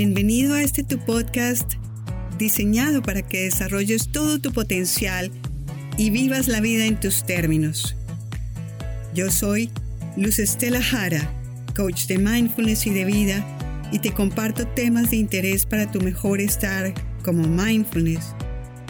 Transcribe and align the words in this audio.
Bienvenido 0.00 0.54
a 0.54 0.62
este 0.62 0.84
tu 0.84 1.00
podcast 1.00 1.72
diseñado 2.38 3.02
para 3.02 3.22
que 3.22 3.42
desarrolles 3.42 4.12
todo 4.12 4.38
tu 4.38 4.52
potencial 4.52 5.32
y 5.96 6.10
vivas 6.10 6.46
la 6.46 6.60
vida 6.60 6.86
en 6.86 7.00
tus 7.00 7.26
términos. 7.26 7.96
Yo 9.12 9.28
soy 9.32 9.70
Luz 10.16 10.38
Estela 10.38 10.80
Jara, 10.80 11.28
coach 11.74 12.06
de 12.06 12.18
mindfulness 12.18 12.86
y 12.86 12.90
de 12.90 13.06
vida, 13.06 13.44
y 13.90 13.98
te 13.98 14.12
comparto 14.12 14.68
temas 14.68 15.10
de 15.10 15.16
interés 15.16 15.66
para 15.66 15.90
tu 15.90 16.00
mejor 16.00 16.40
estar 16.40 16.94
como 17.24 17.48
mindfulness, 17.48 18.36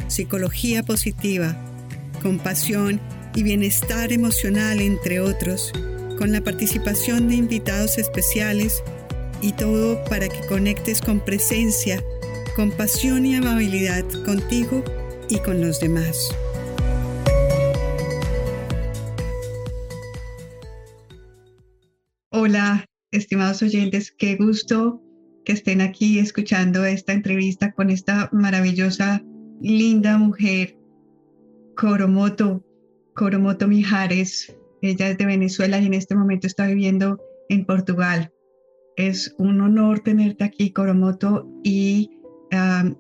psicología 0.09 0.83
positiva, 0.83 1.57
compasión 2.21 3.01
y 3.35 3.45
bienestar 3.45 4.13
emocional, 4.13 4.83
entre 4.83 5.21
otros, 5.21 5.73
con 6.19 6.33
la 6.33 6.43
participación 6.43 7.29
de 7.29 7.37
invitados 7.37 7.97
especiales 7.97 8.83
y 9.41 9.53
todo 9.53 10.03
para 10.05 10.29
que 10.29 10.47
conectes 10.47 11.01
con 11.01 11.21
presencia, 11.21 12.03
compasión 12.57 13.25
y 13.27 13.37
amabilidad 13.37 14.05
contigo 14.25 14.83
y 15.29 15.39
con 15.39 15.61
los 15.61 15.81
demás. 15.81 16.35
Hola, 22.31 22.87
estimados 23.11 23.63
oyentes, 23.63 24.13
qué 24.13 24.37
gusto 24.37 25.03
que 25.45 25.53
estén 25.53 25.81
aquí 25.81 26.19
escuchando 26.19 26.85
esta 26.85 27.13
entrevista 27.13 27.73
con 27.73 27.91
esta 27.91 28.29
maravillosa, 28.33 29.23
linda 29.61 30.19
mujer, 30.19 30.77
Coromoto, 31.75 32.65
Coromoto 33.15 33.67
Mijares. 33.67 34.55
Ella 34.83 35.11
es 35.11 35.19
de 35.19 35.27
Venezuela 35.27 35.79
y 35.79 35.87
en 35.87 35.95
este 35.95 36.15
momento 36.15 36.47
está 36.47 36.67
viviendo 36.67 37.19
en 37.49 37.65
Portugal. 37.65 38.33
Es 38.99 39.33
un 39.39 39.61
honor 39.61 40.01
tenerte 40.01 40.43
aquí, 40.43 40.73
Coromoto, 40.73 41.49
y, 41.63 42.11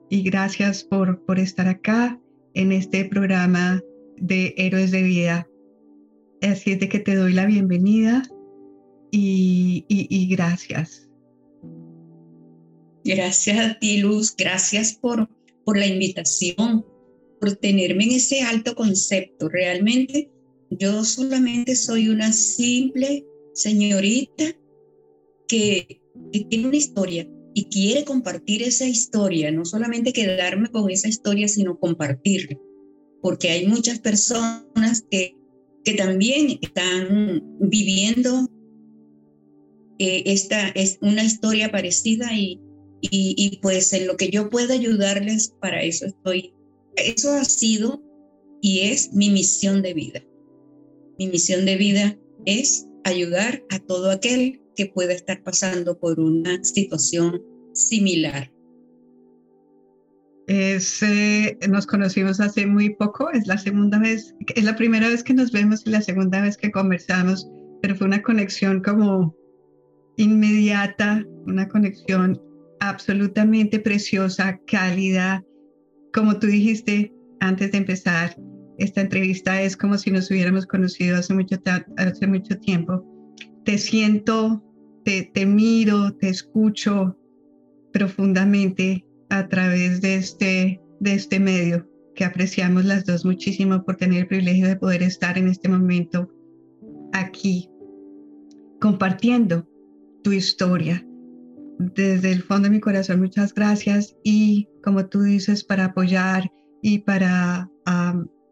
y 0.08 0.22
gracias 0.22 0.84
por, 0.84 1.24
por 1.24 1.40
estar 1.40 1.66
acá 1.66 2.20
en 2.54 2.70
este 2.70 3.04
programa 3.06 3.82
de 4.16 4.54
Héroes 4.56 4.92
de 4.92 5.02
Vida. 5.02 5.48
Así 6.40 6.70
es 6.70 6.78
de 6.78 6.88
que 6.88 7.00
te 7.00 7.16
doy 7.16 7.32
la 7.32 7.46
bienvenida 7.46 8.22
y, 9.10 9.84
y, 9.88 10.28
gracias. 10.28 11.08
Gracias 13.04 13.58
a 13.58 13.76
ti, 13.80 13.98
Luz. 13.98 14.36
Gracias 14.38 14.94
por, 14.94 15.28
por 15.64 15.76
la 15.76 15.88
invitación, 15.88 16.86
por 17.40 17.56
tenerme 17.56 18.04
en 18.04 18.12
ese 18.12 18.42
alto 18.42 18.76
concepto. 18.76 19.48
Realmente 19.48 20.30
yo 20.70 21.02
solamente 21.02 21.74
soy 21.74 22.08
una 22.08 22.30
simple 22.32 23.26
señorita 23.52 24.44
que, 25.48 26.00
tiene 26.50 26.68
una 26.68 26.76
historia 26.76 27.28
y 27.54 27.64
quiere 27.64 28.04
compartir 28.04 28.62
esa 28.62 28.86
historia, 28.86 29.50
no 29.50 29.64
solamente 29.64 30.12
quedarme 30.12 30.68
con 30.70 30.90
esa 30.90 31.08
historia, 31.08 31.48
sino 31.48 31.78
compartirla, 31.78 32.58
porque 33.22 33.50
hay 33.50 33.66
muchas 33.66 33.98
personas 33.98 35.04
que, 35.10 35.34
que 35.84 35.94
también 35.94 36.58
están 36.60 37.42
viviendo 37.60 38.46
eh, 39.98 40.22
esta 40.26 40.68
es 40.68 40.98
una 41.02 41.24
historia 41.24 41.72
parecida 41.72 42.32
y, 42.32 42.60
y, 43.00 43.34
y, 43.36 43.58
pues 43.60 43.92
en 43.92 44.06
lo 44.06 44.16
que 44.16 44.30
yo 44.30 44.48
pueda 44.48 44.74
ayudarles, 44.74 45.54
para 45.60 45.82
eso 45.82 46.06
estoy. 46.06 46.54
Eso 46.94 47.32
ha 47.32 47.44
sido 47.44 48.02
y 48.62 48.80
es 48.80 49.12
mi 49.12 49.30
misión 49.30 49.82
de 49.82 49.94
vida. 49.94 50.24
Mi 51.18 51.26
misión 51.26 51.64
de 51.64 51.76
vida 51.76 52.18
es 52.46 52.86
ayudar 53.02 53.64
a 53.70 53.80
todo 53.80 54.10
aquel 54.10 54.60
que 54.78 54.86
pueda 54.86 55.12
estar 55.12 55.42
pasando 55.42 55.98
por 55.98 56.20
una 56.20 56.62
situación 56.62 57.42
similar. 57.72 58.48
Es, 60.46 61.04
nos 61.68 61.84
conocimos 61.84 62.38
hace 62.38 62.64
muy 62.64 62.94
poco, 62.94 63.28
es 63.32 63.48
la 63.48 63.58
segunda 63.58 63.98
vez, 63.98 64.36
es 64.54 64.62
la 64.62 64.76
primera 64.76 65.08
vez 65.08 65.24
que 65.24 65.34
nos 65.34 65.50
vemos 65.50 65.84
y 65.84 65.90
la 65.90 66.00
segunda 66.00 66.40
vez 66.40 66.56
que 66.56 66.70
conversamos, 66.70 67.50
pero 67.82 67.96
fue 67.96 68.06
una 68.06 68.22
conexión 68.22 68.80
como 68.80 69.36
inmediata, 70.16 71.26
una 71.46 71.68
conexión 71.68 72.40
absolutamente 72.78 73.80
preciosa, 73.80 74.60
cálida. 74.68 75.44
Como 76.14 76.38
tú 76.38 76.46
dijiste 76.46 77.12
antes 77.40 77.72
de 77.72 77.78
empezar, 77.78 78.36
esta 78.78 79.00
entrevista 79.00 79.60
es 79.60 79.76
como 79.76 79.98
si 79.98 80.12
nos 80.12 80.30
hubiéramos 80.30 80.66
conocido 80.66 81.18
hace 81.18 81.34
mucho, 81.34 81.56
hace 81.96 82.26
mucho 82.28 82.56
tiempo. 82.60 83.04
Te 83.64 83.76
siento 83.76 84.62
te, 85.32 85.46
miro, 85.46 86.12
te 86.16 86.28
escucho 86.28 87.16
profundamente 87.92 89.06
a 89.30 89.48
través 89.48 90.02
de 90.02 90.16
este, 90.16 90.82
de 91.00 91.14
este 91.14 91.40
medio 91.40 91.88
que 92.14 92.24
apreciamos 92.24 92.84
las 92.84 93.06
dos 93.06 93.24
muchísimo 93.24 93.84
por 93.84 93.96
tener 93.96 94.20
el 94.20 94.26
privilegio 94.26 94.68
de 94.68 94.76
poder 94.76 95.02
estar 95.02 95.38
en 95.38 95.48
este 95.48 95.68
momento 95.68 96.30
aquí 97.12 97.70
compartiendo 98.80 99.66
tu 100.22 100.32
historia. 100.32 101.04
Desde 101.78 102.32
el 102.32 102.42
fondo 102.42 102.68
de 102.68 102.74
mi 102.74 102.80
corazón, 102.80 103.20
muchas 103.20 103.54
gracias 103.54 104.14
y 104.24 104.68
como 104.84 105.06
tú 105.06 105.22
dices, 105.22 105.64
para 105.64 105.86
apoyar 105.86 106.52
y 106.82 106.98
para 106.98 107.70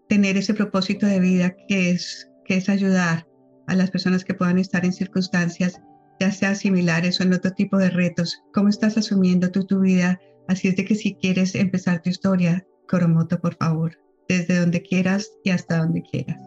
tener 0.08 0.38
ese 0.38 0.54
propósito 0.54 1.06
de 1.06 1.20
vida 1.20 1.54
que 1.68 1.90
es, 1.90 2.30
que 2.46 2.56
es 2.56 2.68
ayudar 2.70 3.28
a 3.66 3.74
las 3.74 3.90
personas 3.90 4.24
que 4.24 4.32
puedan 4.32 4.58
estar 4.58 4.84
en 4.84 4.92
circunstancias 4.92 5.80
ya 6.20 6.30
sea 6.32 6.54
similares 6.54 7.20
o 7.20 7.22
en 7.22 7.34
otro 7.34 7.52
tipo 7.52 7.76
de 7.76 7.90
retos. 7.90 8.42
¿Cómo 8.52 8.68
estás 8.68 8.96
asumiendo 8.96 9.50
tu 9.50 9.80
vida? 9.80 10.20
Así 10.48 10.68
es 10.68 10.76
de 10.76 10.84
que 10.84 10.94
si 10.94 11.14
quieres 11.14 11.54
empezar 11.54 12.02
tu 12.02 12.10
historia, 12.10 12.66
Coromoto, 12.88 13.40
por 13.40 13.56
favor, 13.56 13.98
desde 14.28 14.60
donde 14.60 14.82
quieras 14.82 15.30
y 15.44 15.50
hasta 15.50 15.78
donde 15.78 16.02
quieras. 16.02 16.38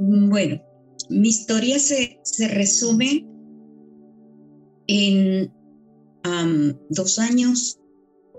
Bueno, 0.00 0.60
mi 1.08 1.28
historia 1.28 1.78
se, 1.78 2.18
se 2.22 2.48
resume 2.48 3.26
en 4.86 5.52
dos 6.90 7.18
años, 7.18 7.78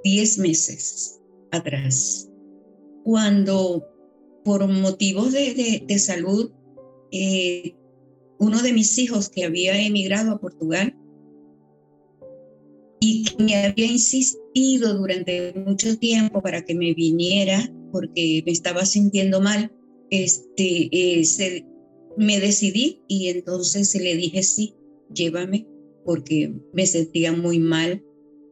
diez 0.03 0.37
meses 0.37 1.19
atrás, 1.51 2.29
cuando 3.03 3.85
por 4.43 4.67
motivos 4.67 5.33
de, 5.33 5.83
de, 5.87 5.99
salud 5.99 6.51
eh, 7.11 7.75
uno 8.39 8.61
de 8.61 8.73
mis 8.73 8.97
hijos 8.97 9.29
que 9.29 9.45
había 9.45 9.79
emigrado 9.81 10.31
a 10.31 10.39
Portugal 10.39 10.95
y 12.99 13.23
que 13.23 13.43
me 13.43 13.55
había 13.55 13.85
insistido 13.85 14.97
durante 14.97 15.53
mucho 15.53 15.97
tiempo 15.97 16.41
para 16.41 16.63
que 16.63 16.75
me 16.75 16.93
viniera 16.93 17.71
porque 17.91 18.43
me 18.45 18.51
estaba 18.51 18.85
sintiendo 18.85 19.39
mal, 19.39 19.71
este, 20.09 20.89
eh, 20.91 21.65
me 22.17 22.39
decidí 22.39 23.01
y 23.07 23.29
entonces 23.29 23.95
le 23.95 24.15
dije 24.15 24.43
sí, 24.43 24.75
llévame 25.13 25.67
porque 26.03 26.53
me 26.73 26.85
sentía 26.85 27.31
muy 27.31 27.59
mal, 27.59 28.03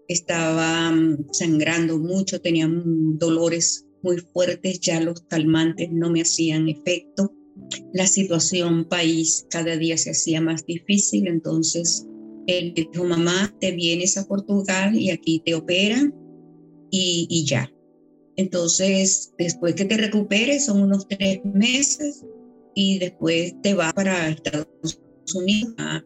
estaba 0.07 0.91
mm, 0.91 1.27
sangrando 1.31 1.99
mucho, 1.99 2.41
tenía 2.41 2.69
dolores 2.69 3.85
muy 4.01 4.17
fuertes, 4.17 4.79
ya 4.79 4.99
los 5.01 5.21
calmantes 5.21 5.91
no 5.91 6.09
me 6.09 6.21
hacían 6.21 6.69
efecto 6.69 7.33
la 7.93 8.07
situación 8.07 8.85
país 8.85 9.45
cada 9.49 9.77
día 9.77 9.97
se 9.97 10.11
hacía 10.11 10.41
más 10.41 10.65
difícil, 10.65 11.27
entonces 11.27 12.07
él 12.47 12.73
dijo, 12.75 13.05
mamá, 13.05 13.55
te 13.59 13.71
vienes 13.71 14.17
a 14.17 14.27
Portugal 14.27 14.95
y 14.95 15.11
aquí 15.11 15.41
te 15.45 15.55
operan 15.55 16.13
y, 16.91 17.45
ya. 17.47 17.71
Entonces, 18.35 19.33
después 19.37 19.75
que 19.75 19.85
te 19.85 19.97
recuperes, 19.97 20.65
son 20.65 20.81
unos 20.81 21.07
tres 21.07 21.39
meses 21.43 22.23
y 22.75 22.99
después 22.99 23.55
te 23.61 23.73
vas 23.73 23.93
para 23.93 24.29
Estados 24.29 24.67
Unidos, 25.35 25.73
a, 25.77 26.03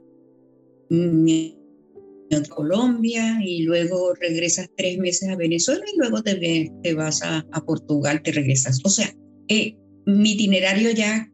Colombia 2.50 3.39
y 3.43 3.63
luego 3.63 4.13
regresas 4.15 4.69
tres 4.75 4.97
meses 4.97 5.29
a 5.29 5.38
Venezuela 5.38 5.83
y 5.91 5.97
luego 5.97 6.21
te, 6.21 6.69
te 6.83 6.93
vas 6.93 7.21
a, 7.23 7.43
Portugal, 7.65 8.21
te 8.21 8.31
regresas. 8.31 8.81
O 8.83 8.89
sea, 8.89 9.13
eh, 9.47 9.77
mi 10.05 10.31
itinerario 10.31 10.91
ya 10.91 11.31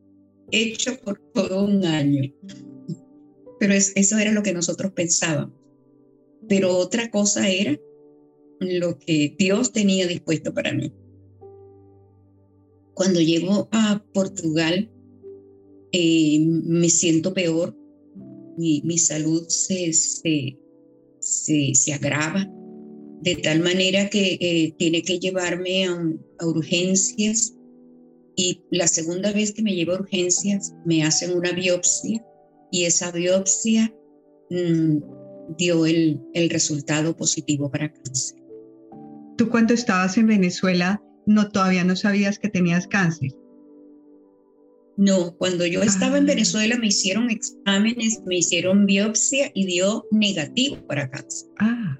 hecho 0.51 0.97
por 0.99 1.19
todo 1.33 1.65
un 1.65 1.85
año. 1.85 2.33
Pero 3.59 3.73
eso 3.73 4.17
era 4.17 4.31
lo 4.31 4.43
que 4.43 4.53
nosotros 4.53 4.91
pensábamos. 4.93 5.55
Pero 6.47 6.77
otra 6.77 7.09
cosa 7.09 7.49
era 7.49 7.79
lo 8.59 8.97
que 8.99 9.35
Dios 9.37 9.71
tenía 9.71 10.07
dispuesto 10.07 10.53
para 10.53 10.73
mí. 10.73 10.91
Cuando 12.93 13.21
llego 13.21 13.69
a 13.71 14.03
Portugal, 14.13 14.89
eh, 15.91 16.39
me 16.45 16.89
siento 16.89 17.33
peor, 17.33 17.75
mi, 18.57 18.97
salud 18.97 19.45
se, 19.47 19.91
se, 19.93 20.57
se, 21.19 21.93
agrava 21.93 22.47
de 23.21 23.35
tal 23.37 23.61
manera 23.61 24.09
que 24.09 24.37
eh, 24.39 24.75
tiene 24.77 25.01
que 25.01 25.19
llevarme 25.19 25.85
a 25.85 26.45
urgencias 26.45 27.55
y 28.35 28.63
la 28.71 28.87
segunda 28.87 29.31
vez 29.31 29.51
que 29.51 29.61
me 29.61 29.75
llevo 29.75 29.93
a 29.93 29.99
urgencias, 29.99 30.73
me 30.85 31.03
hacen 31.03 31.35
una 31.37 31.51
biopsia 31.51 32.25
y 32.71 32.85
esa 32.85 33.11
biopsia 33.11 33.93
mm, 34.49 34.97
dio 35.57 35.85
el, 35.85 36.19
el 36.33 36.49
resultado 36.49 37.15
positivo 37.15 37.69
para 37.69 37.91
cáncer. 37.91 38.39
Tú 39.37 39.49
cuando 39.49 39.73
estabas 39.73 40.17
en 40.17 40.27
Venezuela, 40.27 41.01
no 41.25 41.49
todavía 41.49 41.83
no 41.83 41.95
sabías 41.95 42.39
que 42.39 42.49
tenías 42.49 42.87
cáncer. 42.87 43.31
No, 44.95 45.35
cuando 45.37 45.65
yo 45.65 45.81
estaba 45.81 46.17
en 46.17 46.25
Ah. 46.25 46.27
Venezuela 46.27 46.77
me 46.77 46.87
hicieron 46.87 47.29
exámenes, 47.31 48.21
me 48.25 48.37
hicieron 48.37 48.85
biopsia 48.85 49.51
y 49.53 49.65
dio 49.65 50.05
negativo 50.11 50.85
para 50.85 51.09
cáncer. 51.09 51.49
Ah. 51.59 51.99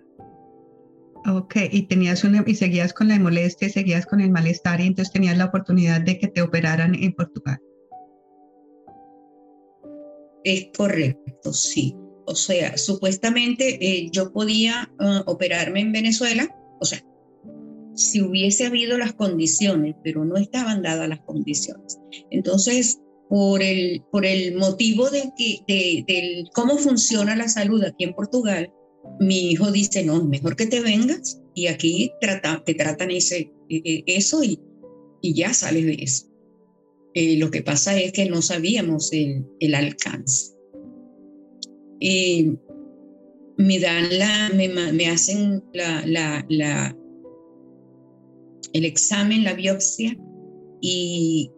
Ok, 1.25 1.56
y 1.72 1.84
tenías 1.84 2.24
una, 2.24 2.44
y 2.46 2.56
seguías 2.56 2.94
con 2.94 3.08
la 3.08 3.18
molestia, 3.18 3.70
seguías 3.70 4.06
con 4.06 4.20
el 4.20 4.30
malestar 4.30 4.81
y 4.81 4.88
entonces 4.88 5.14
tenías 5.14 5.38
la 5.38 5.46
oportunidad 5.46 6.02
de 6.02 6.20
que 6.20 6.28
te 6.28 6.42
operaran 6.42 6.96
en 6.96 7.14
Portugal. 7.14 7.60
Es 10.44 10.68
correcto, 10.78 11.54
sí. 11.54 11.96
O 12.25 12.36
sea, 12.36 12.78
supuestamente 12.78 13.78
eh, 13.81 14.10
yo 14.12 14.31
podía 14.34 14.92
ah, 15.00 15.24
operarme 15.25 15.81
en 15.81 15.94
Venezuela, 15.94 16.54
o 16.80 16.86
sea, 16.86 17.02
si 17.96 18.22
hubiese 18.22 18.66
habido 18.66 18.98
las 18.98 19.14
condiciones, 19.14 19.96
pero 20.04 20.26
no 20.26 20.36
estaban 20.36 20.81
dadas 20.81 21.08
las 21.08 21.22
condiciones. 21.22 22.00
Entonces, 22.31 23.00
por 23.30 23.64
el, 23.64 24.04
por 24.12 24.26
el 24.26 24.56
motivo 24.56 25.10
de 25.10 25.31
que, 25.38 25.60
de, 25.68 26.04
del 26.08 26.50
cómo 26.54 26.78
funciona 26.78 27.36
la 27.36 27.48
salud 27.48 27.84
aquí 27.84 28.04
en 28.04 28.14
Portugal, 28.14 28.72
mi 29.20 29.52
hijo 29.52 29.72
dice, 29.72 30.04
no, 30.04 30.24
mejor 30.24 30.56
que 30.56 30.66
te 30.66 30.82
vengas 30.82 31.42
y 31.54 31.68
aquí 31.68 32.12
trata, 32.20 32.64
te 32.66 32.74
tratan 32.74 33.12
ese, 33.12 33.52
eh, 33.70 33.82
eh, 33.84 34.04
eso 34.08 34.44
y, 34.44 34.60
y 35.22 35.34
ya 35.34 35.54
sales 35.54 35.86
de 35.86 35.98
eso. 36.00 36.28
Eh, 37.14 37.38
lo 37.38 37.52
que 37.52 37.62
pasa 37.62 38.00
es 38.00 38.12
que 38.12 38.30
no 38.30 38.42
sabíamos 38.42 39.14
el, 39.14 39.46
el 39.60 39.76
alcance. 39.76 40.54
Eh, 42.00 42.56
me 43.58 43.80
dan 43.80 44.18
la, 44.18 44.50
me, 44.56 44.68
me 44.68 45.08
hacen 45.08 45.64
la, 45.74 46.04
la, 46.06 46.98
el 48.74 48.86
examen, 48.86 49.44
la 49.44 49.54
biopsia, 49.54 50.18
y 50.82 51.52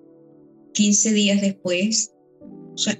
15 0.74 1.14
días 1.14 1.42
después, 1.42 2.14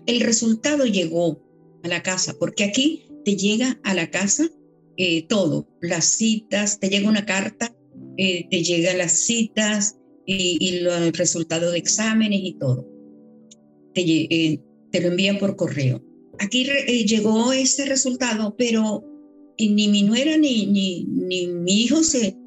el 0.08 0.22
resultado 0.22 0.86
llegó 0.86 1.42
a 1.84 1.88
la 1.88 2.02
casa, 2.02 2.36
porque 2.40 2.64
aquí 2.64 3.06
te 3.26 3.36
llega 3.36 3.80
a 3.84 3.94
la 3.94 4.10
casa 4.10 4.48
eh, 4.98 5.28
todo, 5.28 5.68
las 5.82 6.06
citas, 6.06 6.80
te 6.80 6.90
llega 6.90 7.10
una 7.10 7.26
carta, 7.26 7.76
eh, 8.18 8.48
te 8.50 8.64
llegan 8.64 8.98
las 9.00 9.12
citas 9.12 9.98
y, 10.26 10.58
y 10.62 10.80
lo- 10.80 10.96
el 10.96 11.12
resultado 11.12 11.72
de 11.72 11.80
exámenes 11.80 12.40
y 12.44 12.54
todo. 12.54 12.88
Te, 13.94 14.02
eh, 14.02 14.62
te 14.92 15.02
lo 15.02 15.10
envían 15.10 15.38
por 15.38 15.58
correo. 15.58 16.02
Aquí 16.40 16.66
llegó 17.06 17.52
ese 17.52 17.86
resultado, 17.86 18.56
pero 18.58 19.04
ni 19.60 19.88
mi 19.90 20.04
nuera 20.04 20.38
ni, 20.38 20.66
ni, 20.68 21.06
ni 21.06 21.48
mi 21.48 21.84
hijo 21.84 22.04
se 22.04 22.38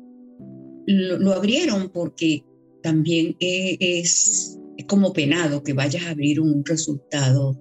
lo, 0.86 1.32
abrieron 1.32 1.90
porque 1.90 2.42
también 2.82 3.36
es, 3.40 4.58
es 4.76 4.84
como 4.86 5.12
penado 5.12 5.62
que 5.62 5.72
vayas 5.74 6.04
a 6.04 6.10
abrir 6.10 6.40
un 6.40 6.64
resultado 6.64 7.58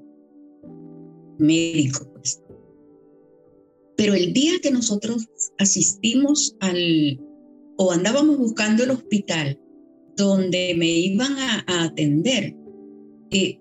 médico. 1.40 2.14
Pero 3.98 4.14
el 4.14 4.32
día 4.32 4.54
que 4.62 4.72
nosotros 4.72 5.28
asistimos 5.58 6.56
al, 6.62 7.20
o 7.78 7.92
andábamos 7.92 8.38
buscando 8.38 8.84
el 8.84 8.92
hospital 8.92 9.60
donde 10.16 10.74
me 10.78 10.90
iban 10.90 11.34
a, 11.38 11.66
a 11.68 11.84
atender, 11.86 12.56
eh, 13.32 13.60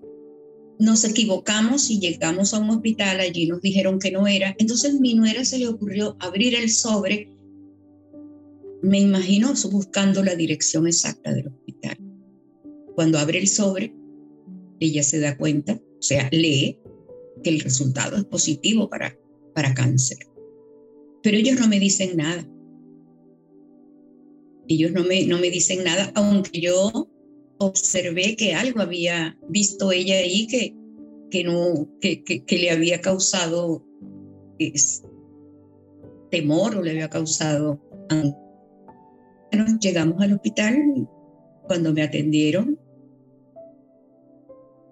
nos 0.79 1.03
equivocamos 1.03 1.89
y 1.89 1.99
llegamos 1.99 2.53
a 2.53 2.59
un 2.59 2.69
hospital, 2.69 3.19
allí 3.19 3.47
nos 3.47 3.61
dijeron 3.61 3.99
que 3.99 4.11
no 4.11 4.27
era. 4.27 4.55
Entonces 4.59 4.99
mi 4.99 5.15
nuera 5.15 5.43
se 5.43 5.57
le 5.57 5.67
ocurrió 5.67 6.15
abrir 6.19 6.55
el 6.55 6.69
sobre, 6.69 7.31
me 8.81 8.99
imagino 8.99 9.53
buscando 9.71 10.23
la 10.23 10.35
dirección 10.35 10.87
exacta 10.87 11.33
del 11.33 11.47
hospital. 11.47 11.97
Cuando 12.95 13.17
abre 13.17 13.39
el 13.39 13.47
sobre, 13.47 13.93
ella 14.79 15.03
se 15.03 15.19
da 15.19 15.37
cuenta, 15.37 15.73
o 15.73 16.01
sea, 16.01 16.29
lee 16.31 16.79
que 17.43 17.49
el 17.49 17.59
resultado 17.59 18.17
es 18.17 18.25
positivo 18.25 18.89
para, 18.89 19.17
para 19.57 19.73
cáncer. 19.73 20.19
Pero 21.23 21.35
ellos 21.35 21.59
no 21.59 21.67
me 21.67 21.79
dicen 21.79 22.15
nada. 22.15 22.47
Ellos 24.67 24.91
no 24.91 25.03
me, 25.03 25.25
no 25.25 25.39
me 25.39 25.49
dicen 25.49 25.83
nada, 25.83 26.11
aunque 26.13 26.61
yo 26.61 27.09
observé 27.57 28.35
que 28.35 28.53
algo 28.53 28.81
había 28.81 29.35
visto 29.49 29.91
ella 29.91 30.17
ahí 30.17 30.45
que, 30.45 30.75
que, 31.31 31.43
no, 31.43 31.89
que, 31.99 32.23
que, 32.23 32.45
que 32.45 32.59
le 32.59 32.69
había 32.69 33.01
causado 33.01 33.83
temor 36.29 36.75
o 36.75 36.83
le 36.83 36.91
había 36.91 37.09
causado 37.09 37.81
angustia. 38.09 38.45
Llegamos 39.81 40.21
al 40.21 40.33
hospital, 40.33 41.09
cuando 41.65 41.93
me 41.93 42.03
atendieron, 42.03 42.79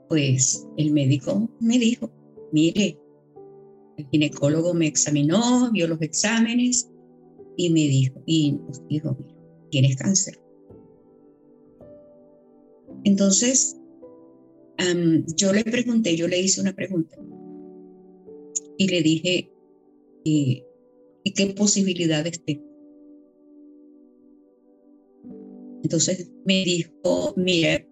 pues 0.10 0.68
el 0.78 0.92
médico 0.92 1.52
me 1.60 1.78
dijo, 1.78 2.10
mire, 2.52 2.98
el 3.98 4.08
ginecólogo 4.10 4.74
me 4.74 4.88
examinó, 4.88 5.72
vio 5.72 5.88
los 5.88 6.02
exámenes 6.02 6.90
y 7.58 7.70
me 7.70 7.82
dijo, 7.82 8.22
y 8.26 8.58
dijo, 8.90 9.18
tienes 9.70 9.96
cáncer. 9.96 10.40
Entonces, 13.04 13.78
yo 15.38 15.54
le 15.54 15.64
pregunté, 15.64 16.16
yo 16.16 16.28
le 16.28 16.40
hice 16.40 16.62
una 16.62 16.74
pregunta 16.74 17.18
y 18.78 18.88
le 18.88 19.02
dije, 19.02 19.52
¿y, 20.24 20.64
¿y 21.24 21.34
qué 21.34 21.48
posibilidades 21.54 22.44
tengo? 22.44 22.66
Entonces 25.84 26.32
me 26.46 26.64
dijo, 26.66 27.34
mira, 27.38 27.86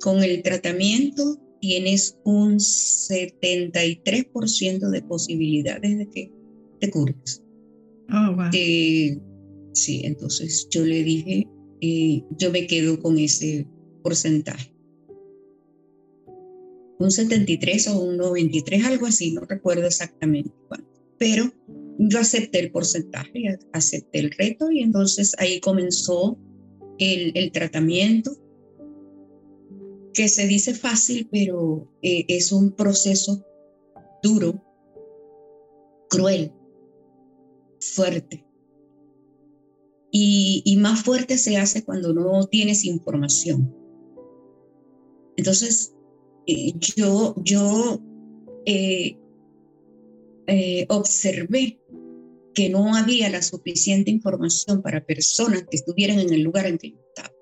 con 0.00 0.22
el 0.22 0.42
tratamiento 0.42 1.38
tienes 1.64 2.18
un 2.24 2.58
73% 2.58 4.90
de 4.90 5.00
posibilidades 5.00 5.96
de 5.96 6.10
que 6.10 6.30
te 6.78 6.90
cures. 6.90 7.42
Oh, 8.12 8.34
wow. 8.36 8.50
Eh, 8.52 9.18
sí, 9.72 10.02
entonces 10.04 10.68
yo 10.70 10.84
le 10.84 11.02
dije, 11.02 11.48
eh, 11.80 12.22
yo 12.38 12.52
me 12.52 12.66
quedo 12.66 13.00
con 13.00 13.16
ese 13.16 13.66
porcentaje. 14.02 14.74
Un 16.98 17.10
73 17.10 17.88
o 17.88 17.98
un 17.98 18.18
93, 18.18 18.84
algo 18.84 19.06
así, 19.06 19.32
no 19.32 19.40
recuerdo 19.40 19.86
exactamente 19.86 20.50
cuánto. 20.68 21.00
Pero 21.18 21.50
yo 21.98 22.18
acepté 22.18 22.60
el 22.60 22.72
porcentaje, 22.72 23.58
acepté 23.72 24.18
el 24.18 24.32
reto 24.32 24.70
y 24.70 24.80
entonces 24.80 25.34
ahí 25.38 25.60
comenzó 25.60 26.38
el, 26.98 27.32
el 27.34 27.52
tratamiento, 27.52 28.36
que 30.14 30.28
se 30.28 30.46
dice 30.46 30.74
fácil, 30.74 31.28
pero 31.30 31.88
eh, 32.00 32.24
es 32.28 32.52
un 32.52 32.72
proceso 32.72 33.44
duro, 34.22 34.64
cruel, 36.08 36.52
fuerte. 37.80 38.46
Y, 40.16 40.76
más 40.78 41.02
fuerte 41.02 41.38
se 41.38 41.56
hace 41.56 41.84
cuando 41.84 42.14
no 42.14 42.46
tienes 42.46 42.84
información. 42.84 43.74
Entonces, 45.36 45.92
eh, 46.46 46.72
yo, 46.78 47.34
yo 47.42 48.00
eh, 48.64 49.18
observé 50.88 51.80
que 52.54 52.70
no 52.70 52.94
había 52.94 53.28
la 53.28 53.42
suficiente 53.42 54.12
información 54.12 54.82
para 54.82 55.04
personas 55.04 55.64
que 55.68 55.76
estuvieran 55.76 56.20
en 56.20 56.32
el 56.32 56.42
lugar 56.42 56.66
en 56.66 56.78
que 56.78 56.90
yo 56.92 56.98
estaba. 57.08 57.33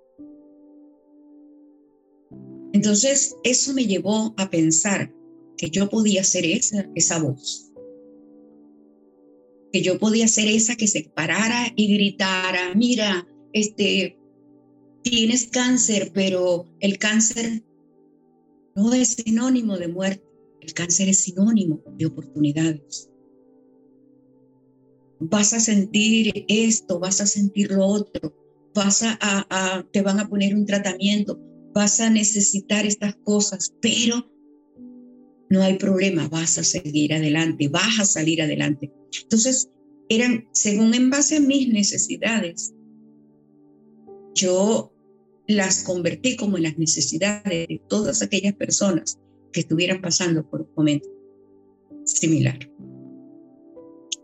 Entonces, 2.82 3.36
eso 3.44 3.72
me 3.74 3.86
llevó 3.86 4.34
a 4.36 4.50
pensar 4.50 5.14
que 5.56 5.70
yo 5.70 5.88
podía 5.88 6.24
ser 6.24 6.44
esa, 6.44 6.90
esa 6.96 7.22
voz, 7.22 7.70
que 9.72 9.82
yo 9.82 10.00
podía 10.00 10.26
ser 10.26 10.48
esa 10.48 10.74
que 10.74 10.88
se 10.88 11.08
parara 11.14 11.72
y 11.76 11.94
gritara, 11.94 12.74
mira, 12.74 13.24
este, 13.52 14.18
tienes 15.02 15.46
cáncer, 15.46 16.10
pero 16.12 16.66
el 16.80 16.98
cáncer 16.98 17.62
no 18.74 18.92
es 18.94 19.10
sinónimo 19.10 19.78
de 19.78 19.86
muerte, 19.86 20.26
el 20.60 20.74
cáncer 20.74 21.08
es 21.08 21.20
sinónimo 21.20 21.84
de 21.96 22.06
oportunidades. 22.06 23.08
Vas 25.20 25.52
a 25.52 25.60
sentir 25.60 26.46
esto, 26.48 26.98
vas 26.98 27.20
a 27.20 27.26
sentir 27.26 27.70
lo 27.70 27.86
otro, 27.86 28.34
vas 28.74 29.04
a, 29.04 29.86
te 29.92 30.02
van 30.02 30.18
a 30.18 30.28
poner 30.28 30.56
un 30.56 30.66
tratamiento, 30.66 31.38
vas 31.74 32.00
a 32.00 32.10
necesitar 32.10 32.86
estas 32.86 33.14
cosas, 33.16 33.74
pero 33.80 34.30
no 35.50 35.62
hay 35.62 35.76
problema, 35.76 36.28
vas 36.28 36.58
a 36.58 36.64
seguir 36.64 37.12
adelante, 37.12 37.68
vas 37.68 38.00
a 38.00 38.04
salir 38.04 38.40
adelante. 38.40 38.90
Entonces, 39.22 39.70
eran, 40.08 40.48
según 40.52 40.94
en 40.94 41.10
base 41.10 41.36
a 41.36 41.40
mis 41.40 41.68
necesidades, 41.68 42.72
yo 44.34 44.92
las 45.46 45.82
convertí 45.82 46.36
como 46.36 46.56
en 46.56 46.62
las 46.64 46.78
necesidades 46.78 47.68
de 47.68 47.82
todas 47.88 48.22
aquellas 48.22 48.54
personas 48.54 49.18
que 49.52 49.60
estuvieran 49.60 50.00
pasando 50.00 50.48
por 50.48 50.62
un 50.62 50.70
momento 50.74 51.08
similar. 52.04 52.58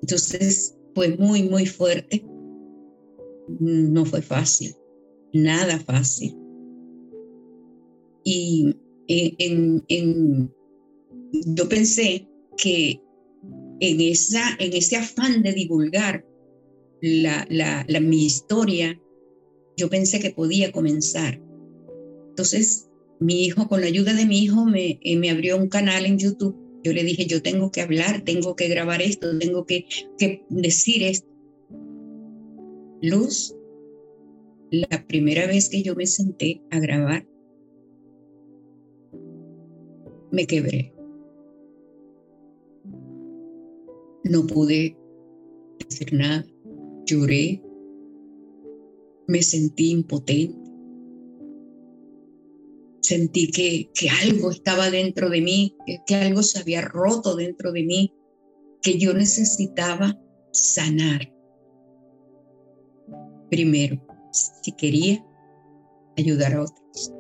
Entonces 0.01 0.77
fue 0.95 1.17
muy, 1.17 1.43
muy 1.43 1.67
fuerte. 1.67 2.25
No 3.61 4.05
fue 4.05 4.23
fácil, 4.23 4.75
nada 5.33 5.79
fácil. 5.79 6.38
Y 8.31 8.75
en, 9.07 9.83
en, 9.89 10.53
yo 11.33 11.67
pensé 11.67 12.29
que 12.59 13.01
en, 13.81 14.01
esa, 14.03 14.43
en 14.59 14.75
ese 14.75 14.97
afán 14.97 15.43
de 15.43 15.55
divulgar 15.55 16.27
la, 17.01 17.47
la, 17.49 17.87
la, 17.89 18.01
mi 18.01 18.27
historia, 18.27 19.01
yo 19.79 19.89
pensé 19.89 20.21
que 20.21 20.29
podía 20.29 20.73
comenzar. 20.73 21.41
Entonces, 22.29 22.91
mi 23.19 23.47
hijo, 23.47 23.67
con 23.67 23.81
la 23.81 23.87
ayuda 23.87 24.13
de 24.13 24.27
mi 24.27 24.41
hijo, 24.41 24.67
me, 24.67 25.01
eh, 25.03 25.17
me 25.17 25.31
abrió 25.31 25.57
un 25.57 25.71
canal 25.71 26.05
en 26.05 26.19
YouTube. 26.19 26.55
Yo 26.85 26.93
le 26.93 27.05
dije, 27.05 27.25
yo 27.25 27.41
tengo 27.41 27.71
que 27.71 27.81
hablar, 27.81 28.25
tengo 28.27 28.57
que 28.57 28.69
grabar 28.69 29.01
esto, 29.01 29.39
tengo 29.39 29.65
que, 29.65 29.87
que 30.19 30.45
decir 30.51 31.03
esto. 31.03 31.27
Luz, 33.01 33.55
la 34.71 35.07
primera 35.07 35.47
vez 35.47 35.71
que 35.71 35.83
yo 35.83 35.95
me 35.95 36.07
senté 36.07 36.61
a 36.71 36.79
grabar, 36.79 37.27
me 40.31 40.47
quebré. 40.47 40.95
No 44.25 44.47
pude 44.47 44.97
decir 45.79 46.13
nada. 46.13 46.45
Lloré. 47.07 47.63
Me 49.27 49.43
sentí 49.43 49.91
impotente. 49.91 50.57
Sentí 53.01 53.51
que, 53.51 53.91
que 53.95 54.11
algo 54.11 54.51
estaba 54.51 54.91
dentro 54.91 55.31
de 55.31 55.41
mí, 55.41 55.77
que, 55.87 55.99
que 56.07 56.15
algo 56.17 56.43
se 56.43 56.59
había 56.59 56.83
roto 56.83 57.37
dentro 57.37 57.73
de 57.73 57.83
mí, 57.83 58.13
que 58.83 58.99
yo 58.99 59.15
necesitaba 59.15 60.21
sanar. 60.53 61.33
Primero, 63.49 63.99
si 64.63 64.73
quería 64.73 65.25
ayudar 66.19 66.55
a 66.55 66.63
otros. 66.63 67.15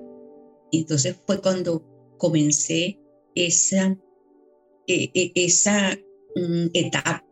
Y 0.70 0.80
entonces 0.80 1.16
fue 1.26 1.40
cuando 1.40 1.82
comencé 2.18 3.00
esa, 3.34 3.98
e, 4.86 5.10
e, 5.14 5.32
esa 5.34 5.96
mm, 6.36 6.66
etapa 6.74 7.24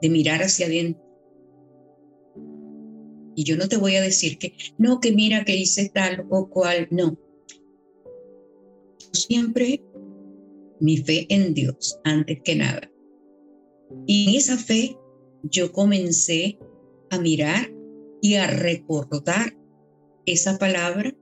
de 0.00 0.08
mirar 0.08 0.42
hacia 0.42 0.66
adentro. 0.66 1.02
Y 3.34 3.44
yo 3.44 3.56
no 3.56 3.68
te 3.68 3.76
voy 3.76 3.96
a 3.96 4.02
decir 4.02 4.38
que, 4.38 4.54
no, 4.78 5.00
que 5.00 5.12
mira 5.12 5.44
que 5.44 5.56
hice 5.56 5.88
tal 5.88 6.26
o 6.30 6.48
cual, 6.48 6.88
no. 6.90 7.18
Siempre 9.12 9.82
mi 10.80 10.98
fe 10.98 11.26
en 11.28 11.54
Dios, 11.54 11.98
antes 12.04 12.40
que 12.42 12.56
nada. 12.56 12.90
Y 14.06 14.28
en 14.28 14.36
esa 14.36 14.56
fe 14.56 14.96
yo 15.42 15.72
comencé 15.72 16.58
a 17.10 17.18
mirar 17.18 17.72
y 18.20 18.34
a 18.34 18.46
recordar 18.46 19.56
esa 20.26 20.58
palabra 20.58 21.14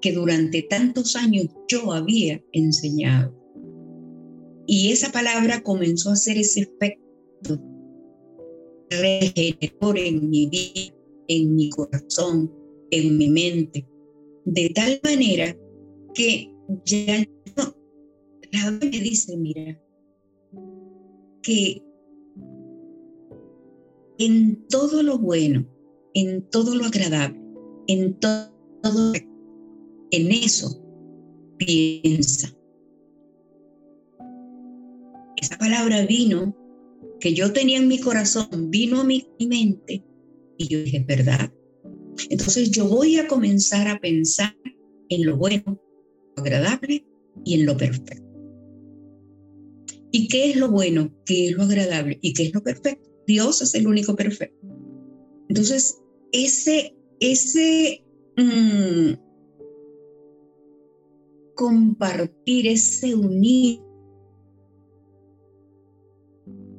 que 0.00 0.12
durante 0.12 0.62
tantos 0.62 1.16
años 1.16 1.46
yo 1.68 1.92
había 1.92 2.42
enseñado. 2.52 3.34
Y 4.66 4.92
esa 4.92 5.10
palabra 5.10 5.62
comenzó 5.62 6.10
a 6.10 6.14
hacer 6.14 6.38
ese 6.38 6.60
efecto 6.60 7.60
regenerador 8.90 9.98
en 9.98 10.30
mi 10.30 10.46
vida, 10.48 10.94
en 11.28 11.54
mi 11.54 11.70
corazón, 11.70 12.52
en 12.90 13.18
mi 13.18 13.28
mente, 13.28 13.86
de 14.44 14.70
tal 14.70 15.00
manera 15.02 15.56
que 16.14 16.52
ya 16.84 17.20
no, 17.56 17.74
la 18.52 18.70
me 18.70 18.90
dice, 18.90 19.36
mira, 19.36 19.80
que 21.42 21.82
en 24.18 24.66
todo 24.68 25.02
lo 25.02 25.18
bueno, 25.18 25.66
en 26.14 26.48
todo 26.50 26.74
lo 26.74 26.84
agradable, 26.84 27.40
en 27.86 28.18
todo, 28.18 28.50
todo 28.82 29.12
en 30.10 30.32
eso 30.32 30.82
piensa. 31.58 32.54
Esa 35.36 35.58
palabra 35.58 36.04
vino, 36.06 36.56
que 37.18 37.34
yo 37.34 37.52
tenía 37.52 37.78
en 37.78 37.88
mi 37.88 37.98
corazón, 37.98 38.70
vino 38.70 39.00
a 39.00 39.04
mi 39.04 39.26
mente 39.38 40.04
y 40.58 40.68
yo 40.68 40.82
dije, 40.82 41.04
¿verdad? 41.06 41.52
Entonces 42.28 42.70
yo 42.70 42.86
voy 42.86 43.16
a 43.16 43.26
comenzar 43.26 43.88
a 43.88 43.98
pensar 43.98 44.54
en 45.08 45.26
lo 45.26 45.36
bueno, 45.36 45.80
lo 46.36 46.42
agradable 46.42 47.04
y 47.44 47.54
en 47.54 47.66
lo 47.66 47.76
perfecto. 47.76 48.26
¿Y 50.12 50.28
qué 50.28 50.50
es 50.50 50.56
lo 50.56 50.70
bueno? 50.70 51.14
¿Qué 51.24 51.48
es 51.48 51.52
lo 51.52 51.62
agradable? 51.62 52.18
¿Y 52.20 52.32
qué 52.34 52.44
es 52.44 52.54
lo 52.54 52.62
perfecto? 52.62 53.08
Dios 53.26 53.62
es 53.62 53.74
el 53.74 53.86
único 53.86 54.16
perfecto. 54.16 54.66
Entonces, 55.48 55.98
ese, 56.32 56.96
ese, 57.20 58.04
mm, 58.36 59.12
compartir, 61.60 62.68
ese 62.68 63.14
unir 63.14 63.80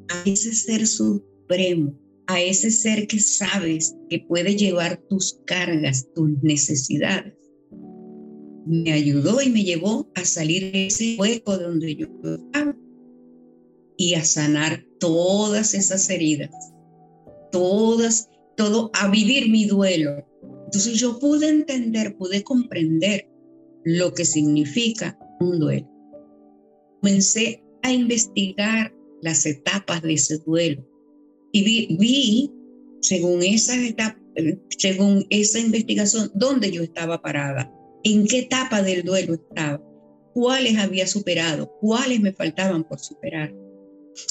a 0.10 0.24
ese 0.26 0.56
ser 0.56 0.88
supremo, 0.88 1.96
a 2.26 2.42
ese 2.42 2.72
ser 2.72 3.06
que 3.06 3.20
sabes 3.20 3.96
que 4.10 4.26
puede 4.28 4.56
llevar 4.56 4.98
tus 5.08 5.40
cargas, 5.46 6.08
tus 6.16 6.32
necesidades. 6.42 7.36
Me 8.66 8.92
ayudó 8.92 9.40
y 9.44 9.52
me 9.52 9.64
llevó 9.64 10.10
a 10.16 10.26
salir 10.26 10.72
de 10.72 10.88
ese 10.88 11.16
hueco 11.20 11.60
donde 11.60 11.96
yo 11.98 12.08
estaba 12.24 12.76
y 13.98 14.16
a 14.16 14.26
sanar 14.26 14.84
todas 15.00 15.76
esas 15.76 16.10
heridas, 16.10 16.50
todas, 17.52 18.32
todo, 18.58 18.90
a 18.96 19.12
vivir 19.12 19.48
mi 19.52 19.66
duelo. 19.66 20.26
Entonces 20.66 21.00
yo 21.00 21.20
pude 21.20 21.50
entender, 21.50 22.18
pude 22.18 22.42
comprender 22.42 23.31
lo 23.84 24.14
que 24.14 24.26
significa 24.26 25.18
un 25.40 25.60
duelo. 25.60 25.90
Comencé 27.02 27.64
a 27.84 27.92
investigar 27.92 28.94
las 29.22 29.46
etapas 29.46 30.02
de 30.02 30.14
ese 30.14 30.38
duelo 30.40 30.86
y 31.52 31.98
vi, 31.98 32.52
según 33.02 33.44
esa 33.44 33.76
etapa, 33.76 34.20
según 34.78 35.26
esa 35.30 35.60
investigación, 35.60 36.32
dónde 36.34 36.72
yo 36.72 36.84
estaba 36.84 37.22
parada, 37.22 37.74
en 38.04 38.26
qué 38.28 38.40
etapa 38.40 38.82
del 38.82 39.04
duelo 39.04 39.34
estaba, 39.34 39.84
cuáles 40.34 40.78
había 40.78 41.08
superado, 41.08 41.72
cuáles 41.82 42.22
me 42.22 42.34
faltaban 42.34 42.84
por 42.84 43.00
superar. 43.00 43.54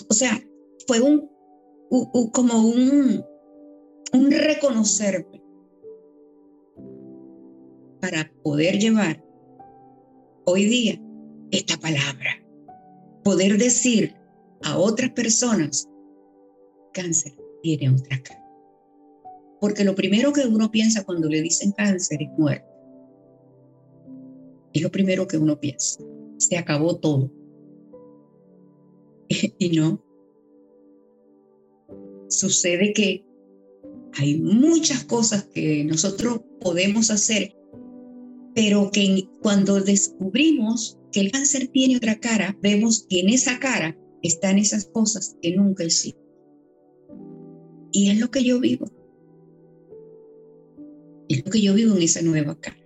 O 0.09 0.15
sea, 0.15 0.43
fue 0.87 1.01
un, 1.01 1.29
como 2.33 2.69
un, 2.69 3.25
un 4.13 4.31
reconocerme 4.31 5.43
para 8.01 8.33
poder 8.43 8.79
llevar 8.79 9.23
hoy 10.45 10.65
día 10.65 11.01
esta 11.51 11.77
palabra. 11.79 12.31
Poder 13.25 13.59
decir 13.59 14.15
a 14.63 14.79
otras 14.79 15.11
personas, 15.11 15.89
cáncer 16.93 17.37
tiene 17.63 17.91
otra 17.91 18.23
cara. 18.23 18.45
Porque 19.61 19.85
lo 19.85 19.95
primero 19.95 20.33
que 20.33 20.47
uno 20.47 20.71
piensa 20.71 21.05
cuando 21.05 21.29
le 21.29 21.43
dicen 21.43 21.73
cáncer 21.73 22.23
es 22.23 22.31
muerte. 22.39 22.67
Es 24.73 24.83
lo 24.83 24.91
primero 24.91 25.27
que 25.27 25.37
uno 25.37 25.59
piensa. 25.59 26.03
Se 26.39 26.57
acabó 26.57 26.97
todo. 26.97 27.31
y 29.59 29.77
no. 29.77 30.03
Sucede 32.29 32.93
que 32.93 33.25
hay 34.15 34.41
muchas 34.41 35.05
cosas 35.05 35.45
que 35.45 35.85
nosotros 35.85 36.41
podemos 36.61 37.11
hacer 37.11 37.55
pero 38.55 38.91
que 38.91 39.29
cuando 39.43 39.81
descubrimos 39.81 40.99
que 41.13 41.21
el 41.21 41.33
cáncer 41.33 41.69
tiene 41.69 41.97
otra 41.97 42.19
cara, 42.19 42.57
vemos 42.63 43.07
que 43.09 43.21
en 43.21 43.29
esa 43.31 43.59
cara 43.59 43.97
están 44.23 44.59
esas 44.59 44.87
cosas 44.87 45.37
que 45.41 45.55
nunca 45.57 45.85
hicimos. 45.85 46.21
Y 47.93 48.11
es 48.11 48.19
lo 48.19 48.31
que 48.31 48.45
yo 48.45 48.61
vivo. 48.61 48.87
Es 51.29 51.45
lo 51.45 51.51
que 51.51 51.61
yo 51.61 51.75
vivo 51.75 51.97
en 51.97 52.03
esa 52.03 52.23
nueva 52.23 52.59
cara. 52.59 52.77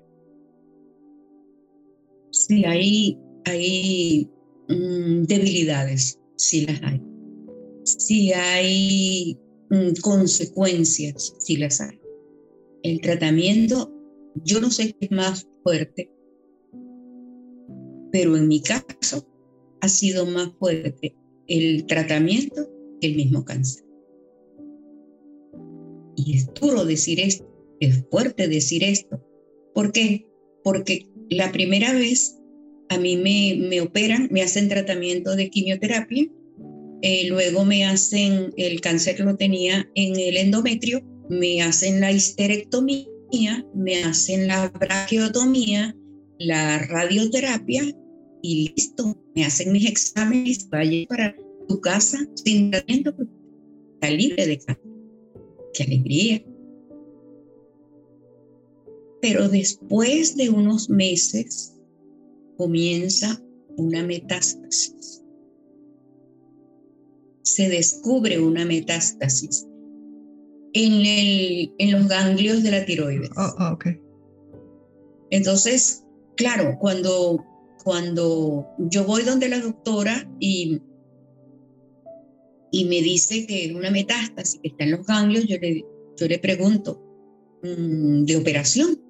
Sí, 2.30 2.64
hay, 2.64 3.18
hay 3.44 4.30
mm, 4.68 5.22
debilidades, 5.24 6.18
sí 6.36 6.66
las 6.66 6.82
hay. 6.82 7.00
Sí 7.84 8.32
hay 8.32 9.38
mm, 9.70 10.00
consecuencias, 10.02 11.34
sí 11.38 11.56
las 11.56 11.80
hay. 11.80 12.00
El 12.82 13.00
tratamiento, 13.00 13.93
yo 14.42 14.60
no 14.60 14.70
sé 14.70 14.94
qué 14.94 15.06
es 15.06 15.10
más 15.10 15.48
fuerte, 15.62 16.10
pero 18.10 18.36
en 18.36 18.48
mi 18.48 18.62
caso 18.62 19.26
ha 19.80 19.88
sido 19.88 20.26
más 20.26 20.50
fuerte 20.58 21.16
el 21.46 21.86
tratamiento 21.86 22.68
que 23.00 23.08
el 23.08 23.16
mismo 23.16 23.44
cáncer. 23.44 23.84
Y 26.16 26.36
es 26.36 26.52
duro 26.54 26.84
decir 26.84 27.20
esto, 27.20 27.46
es 27.80 28.04
fuerte 28.10 28.48
decir 28.48 28.84
esto. 28.84 29.20
¿Por 29.74 29.92
qué? 29.92 30.26
Porque 30.62 31.08
la 31.28 31.50
primera 31.52 31.92
vez 31.92 32.38
a 32.88 32.98
mí 32.98 33.16
me, 33.16 33.68
me 33.68 33.80
operan, 33.80 34.28
me 34.30 34.42
hacen 34.42 34.68
tratamiento 34.68 35.34
de 35.34 35.50
quimioterapia 35.50 36.28
eh, 37.06 37.26
luego 37.28 37.66
me 37.66 37.84
hacen, 37.84 38.54
el 38.56 38.80
cáncer 38.80 39.20
lo 39.20 39.36
tenía 39.36 39.86
en 39.94 40.18
el 40.18 40.38
endometrio, 40.38 41.02
me 41.28 41.60
hacen 41.60 42.00
la 42.00 42.10
histerectomía, 42.10 43.04
me 43.74 44.04
hacen 44.04 44.46
la 44.46 44.68
braqueotomía, 44.68 45.96
la 46.38 46.78
radioterapia 46.78 47.82
y 48.42 48.72
listo, 48.76 49.16
me 49.34 49.44
hacen 49.44 49.72
mis 49.72 49.86
exámenes, 49.86 50.68
vaya 50.68 51.06
para 51.08 51.36
tu 51.68 51.80
casa 51.80 52.18
sin 52.34 52.70
tratamiento, 52.70 53.14
está 53.94 54.10
libre 54.10 54.46
de 54.46 54.58
cáncer. 54.58 54.84
Qué 55.72 55.82
alegría. 55.84 56.44
Pero 59.20 59.48
después 59.48 60.36
de 60.36 60.50
unos 60.50 60.88
meses 60.90 61.74
comienza 62.56 63.42
una 63.76 64.02
metástasis. 64.04 65.22
Se 67.42 67.68
descubre 67.68 68.38
una 68.38 68.64
metástasis 68.64 69.66
en, 70.74 70.92
el, 71.06 71.72
en 71.78 71.92
los 71.92 72.08
ganglios 72.08 72.62
de 72.62 72.70
la 72.70 72.84
tiroides. 72.84 73.30
Oh, 73.36 73.54
oh, 73.58 73.72
okay. 73.72 73.98
Entonces, 75.30 76.04
claro, 76.36 76.76
cuando, 76.80 77.42
cuando 77.82 78.66
yo 78.78 79.04
voy 79.04 79.22
donde 79.22 79.48
la 79.48 79.60
doctora 79.60 80.28
y, 80.40 80.80
y 82.70 82.84
me 82.86 83.00
dice 83.02 83.46
que 83.46 83.66
es 83.66 83.72
una 83.72 83.90
metástasis 83.90 84.60
que 84.60 84.68
está 84.68 84.84
en 84.84 84.90
los 84.90 85.06
ganglios, 85.06 85.46
yo 85.46 85.58
le, 85.58 85.84
yo 86.18 86.28
le 86.28 86.38
pregunto, 86.38 87.00
mm, 87.62 88.24
¿de 88.24 88.36
operación? 88.36 89.00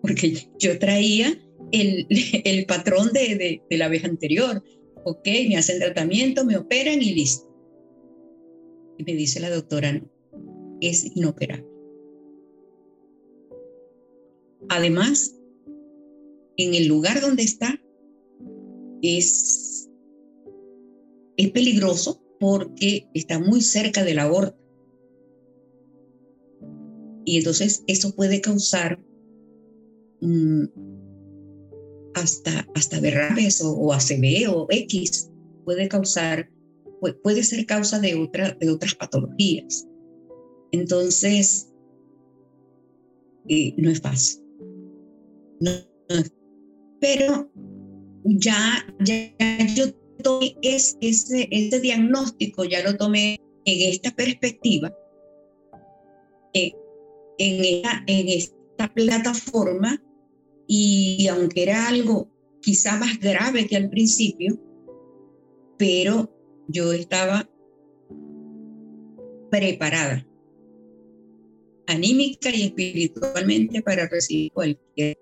Porque 0.00 0.48
yo 0.58 0.78
traía 0.78 1.38
el, 1.72 2.06
el 2.44 2.64
patrón 2.66 3.12
de, 3.12 3.62
de, 3.68 3.76
la 3.76 3.88
vez 3.88 4.04
anterior. 4.04 4.64
Ok, 5.04 5.26
me 5.48 5.56
hacen 5.56 5.78
tratamiento, 5.78 6.44
me 6.44 6.56
operan 6.56 7.02
y 7.02 7.14
listo. 7.14 7.46
Y 8.98 9.04
me 9.04 9.14
dice 9.14 9.40
la 9.40 9.48
doctora, 9.48 9.92
no, 9.92 10.17
es 10.80 11.16
inoperable. 11.16 11.66
Además, 14.68 15.34
en 16.56 16.74
el 16.74 16.86
lugar 16.86 17.20
donde 17.20 17.42
está 17.42 17.80
es, 19.02 19.88
es 21.36 21.50
peligroso 21.52 22.20
porque 22.40 23.08
está 23.14 23.38
muy 23.38 23.62
cerca 23.62 24.04
de 24.04 24.14
la 24.14 24.24
aorta. 24.24 24.58
Y 27.24 27.38
entonces 27.38 27.84
eso 27.86 28.14
puede 28.14 28.40
causar 28.40 28.98
mm, 30.20 30.64
hasta, 32.14 32.66
hasta 32.74 32.98
o, 33.64 33.92
ACV 33.92 34.50
o 34.50 34.66
X, 34.70 35.30
puede 35.64 35.88
causar, 35.88 36.50
puede 37.22 37.42
ser 37.42 37.66
causa 37.66 38.00
de, 38.00 38.28
de 38.60 38.70
otras 38.70 38.94
patologías. 38.94 39.86
Entonces, 40.72 41.68
eh, 43.48 43.74
no 43.76 43.90
es 43.90 44.00
fácil. 44.00 44.42
Pero 47.00 47.50
ya, 48.24 48.86
ya 49.00 49.32
yo 49.74 49.92
tomé 50.22 50.56
ese, 50.62 50.96
ese, 51.00 51.80
diagnóstico, 51.80 52.64
ya 52.64 52.82
lo 52.82 52.96
tomé 52.96 53.40
en 53.64 53.92
esta 53.92 54.10
perspectiva, 54.10 54.94
eh, 56.54 56.72
en, 57.38 57.64
esta, 57.64 58.04
en 58.06 58.28
esta 58.28 58.92
plataforma, 58.92 60.02
y, 60.66 61.26
aunque 61.28 61.62
era 61.62 61.88
algo 61.88 62.28
quizá 62.60 62.98
más 62.98 63.18
grave 63.18 63.66
que 63.66 63.76
al 63.76 63.88
principio, 63.88 64.60
pero 65.78 66.30
yo 66.68 66.92
estaba 66.92 67.48
preparada 69.50 70.27
anímica 71.88 72.54
y 72.54 72.64
espiritualmente 72.64 73.82
para 73.82 74.06
recibir 74.08 74.52
cualquier 74.52 75.18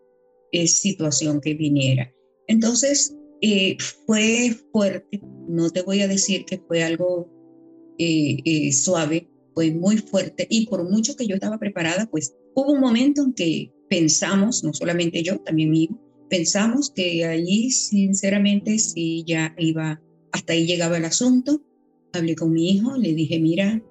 eh, 0.53 0.67
situación 0.67 1.41
que 1.41 1.55
viniera. 1.55 2.13
Entonces, 2.49 3.17
eh, 3.41 3.77
fue 4.07 4.55
fuerte, 4.73 5.21
no 5.49 5.71
te 5.71 5.83
voy 5.83 6.03
a 6.03 6.09
decir 6.09 6.45
que 6.45 6.59
fue 6.59 6.83
algo 6.83 7.31
eh, 7.99 8.73
suave, 8.73 9.29
fue 9.55 9.71
muy 9.71 9.99
fuerte 9.99 10.47
y 10.51 10.67
por 10.67 10.89
mucho 10.89 11.17
que 11.17 11.27
yo 11.27 11.37
estaba 11.37 11.59
preparada, 11.59 12.07
pues 12.11 12.35
hubo 12.55 12.73
un 12.73 12.81
momento 12.81 13.23
en 13.23 13.33
que 13.33 13.73
pensamos, 13.89 14.65
no 14.65 14.75
solamente 14.75 15.23
yo, 15.23 15.39
también 15.39 15.71
mi 15.71 15.85
hijo, 15.85 16.01
pensamos 16.29 16.91
que 16.91 17.25
allí 17.25 17.71
sinceramente 17.71 18.79
sí 18.81 19.25
ya 19.27 19.55
iba, 19.57 20.03
hasta 20.33 20.53
ahí 20.53 20.67
llegaba 20.67 20.97
el 20.97 21.05
asunto. 21.05 21.63
Hablé 22.13 22.35
con 22.35 22.53
mi 22.53 22.71
hijo, 22.71 22.97
le 22.97 23.15
dije, 23.15 23.39
mira, 23.39 23.83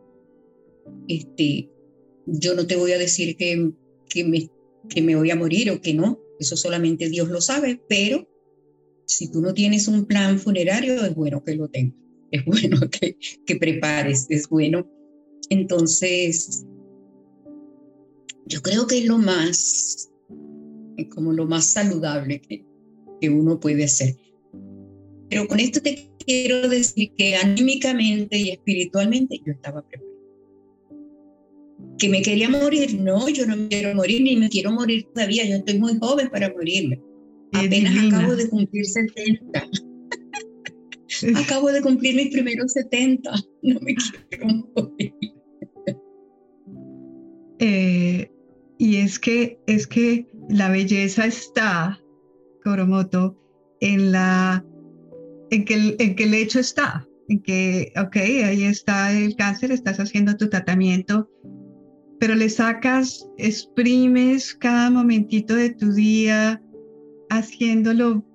este, 1.07 1.69
yo 2.25 2.55
no 2.55 2.67
te 2.67 2.75
voy 2.75 2.91
a 2.91 2.97
decir 2.97 3.35
que, 3.37 3.71
que, 4.09 4.23
me, 4.23 4.49
que 4.89 5.01
me 5.01 5.15
voy 5.15 5.31
a 5.31 5.35
morir 5.35 5.71
o 5.71 5.81
que 5.81 5.93
no, 5.93 6.19
eso 6.39 6.57
solamente 6.57 7.09
Dios 7.09 7.29
lo 7.29 7.41
sabe, 7.41 7.81
pero 7.87 8.27
si 9.05 9.31
tú 9.31 9.41
no 9.41 9.53
tienes 9.53 9.87
un 9.87 10.05
plan 10.05 10.39
funerario, 10.39 11.05
es 11.05 11.15
bueno 11.15 11.43
que 11.43 11.55
lo 11.55 11.69
tengas, 11.69 11.95
es 12.31 12.45
bueno 12.45 12.79
que, 12.89 13.17
que 13.45 13.55
prepares, 13.55 14.25
es 14.29 14.49
bueno. 14.49 14.89
Entonces, 15.49 16.65
yo 18.47 18.61
creo 18.61 18.87
que 18.87 18.99
es 18.99 19.05
lo 19.05 19.17
más, 19.17 20.09
como 21.13 21.33
lo 21.33 21.45
más 21.45 21.65
saludable 21.65 22.41
que, 22.41 22.65
que 23.21 23.29
uno 23.29 23.59
puede 23.59 23.83
hacer. 23.83 24.15
Pero 25.29 25.47
con 25.47 25.59
esto 25.59 25.81
te 25.81 26.11
quiero 26.25 26.67
decir 26.67 27.11
que 27.15 27.35
anímicamente 27.35 28.37
y 28.37 28.49
espiritualmente 28.49 29.39
yo 29.45 29.53
estaba 29.53 29.81
preparada. 29.87 30.14
Que 31.97 32.09
me 32.09 32.21
quería 32.21 32.49
morir, 32.49 32.99
no, 32.99 33.29
yo 33.29 33.45
no 33.45 33.55
me 33.55 33.67
quiero 33.67 33.95
morir 33.95 34.21
ni 34.21 34.35
me 34.35 34.49
quiero 34.49 34.71
morir 34.71 35.07
todavía, 35.13 35.45
yo 35.45 35.55
estoy 35.55 35.79
muy 35.79 35.97
joven 35.99 36.29
para 36.29 36.51
morirme. 36.51 37.01
Apenas 37.53 38.13
acabo 38.13 38.35
de 38.35 38.49
cumplir 38.49 38.85
70. 38.85 39.69
acabo 41.35 41.71
de 41.71 41.81
cumplir 41.81 42.15
mis 42.15 42.31
primeros 42.31 42.73
70, 42.73 43.31
no 43.61 43.79
me 43.79 43.95
quiero 43.95 44.47
morir. 44.75 45.13
Eh, 47.59 48.29
y 48.77 48.97
es 48.97 49.19
que, 49.19 49.59
es 49.67 49.87
que 49.87 50.27
la 50.49 50.69
belleza 50.69 51.25
está, 51.25 51.99
Koromoto, 52.63 53.37
en, 53.79 54.11
la, 54.11 54.65
en, 55.51 55.65
que 55.65 55.73
el, 55.75 55.95
en 55.99 56.15
que 56.15 56.23
el 56.23 56.33
hecho 56.33 56.59
está, 56.59 57.07
en 57.29 57.41
que, 57.41 57.93
ok, 57.97 58.15
ahí 58.17 58.63
está 58.63 59.17
el 59.17 59.35
cáncer, 59.35 59.71
estás 59.71 59.99
haciendo 59.99 60.35
tu 60.35 60.49
tratamiento, 60.49 61.29
pero 62.25 62.33
le 62.33 62.49
sacas, 62.49 63.29
exprimes 63.37 64.55
cada 64.55 64.89
momentito 64.89 65.53
de 65.53 65.69
tu 65.69 65.93
día, 65.93 66.59
haciéndolo 67.29 68.25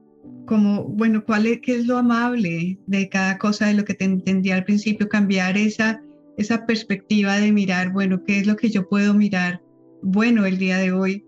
como, 0.47 0.85
bueno, 0.85 1.25
¿cuál 1.25 1.47
es, 1.47 1.59
qué 1.61 1.75
es 1.75 1.89
lo 1.89 1.99
amable 1.99 2.79
de 2.87 3.09
cada 3.09 3.37
cosa 3.37 3.67
de 3.67 3.75
lo 3.75 3.85
que 3.85 3.95
te 3.95 4.05
entendía 4.05 4.55
al 4.55 4.63
principio? 4.63 5.09
Cambiar 5.09 5.59
esa, 5.59 6.01
esa 6.37 6.67
perspectiva 6.67 7.39
de 7.39 7.51
mirar, 7.51 7.93
bueno, 7.93 8.23
¿qué 8.23 8.39
es 8.39 8.47
lo 8.47 8.55
que 8.55 8.71
yo 8.71 8.89
puedo 8.89 9.13
mirar? 9.13 9.61
bueno 10.05 10.47
el 10.47 10.57
día 10.57 10.79
de 10.79 10.93
hoy 10.93 11.27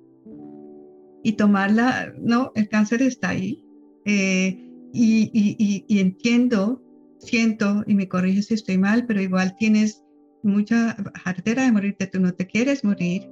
y 1.24 1.32
tomarla, 1.32 2.14
no, 2.20 2.52
el 2.54 2.68
cáncer 2.68 3.02
está 3.02 3.30
ahí. 3.30 3.64
Eh, 4.04 4.70
y, 4.92 5.84
entiendo, 5.98 6.80
siento, 7.18 7.82
y 7.88 7.94
me 7.96 8.06
corriges 8.06 8.46
si 8.46 8.54
estoy 8.54 8.78
mal, 8.78 9.04
pero 9.04 9.20
igual 9.20 9.56
tienes 9.58 10.01
mucha 10.42 10.96
jartera 11.24 11.64
de 11.64 11.72
morirte, 11.72 12.06
tú 12.06 12.20
no 12.20 12.32
te 12.32 12.46
quieres 12.46 12.84
morir. 12.84 13.28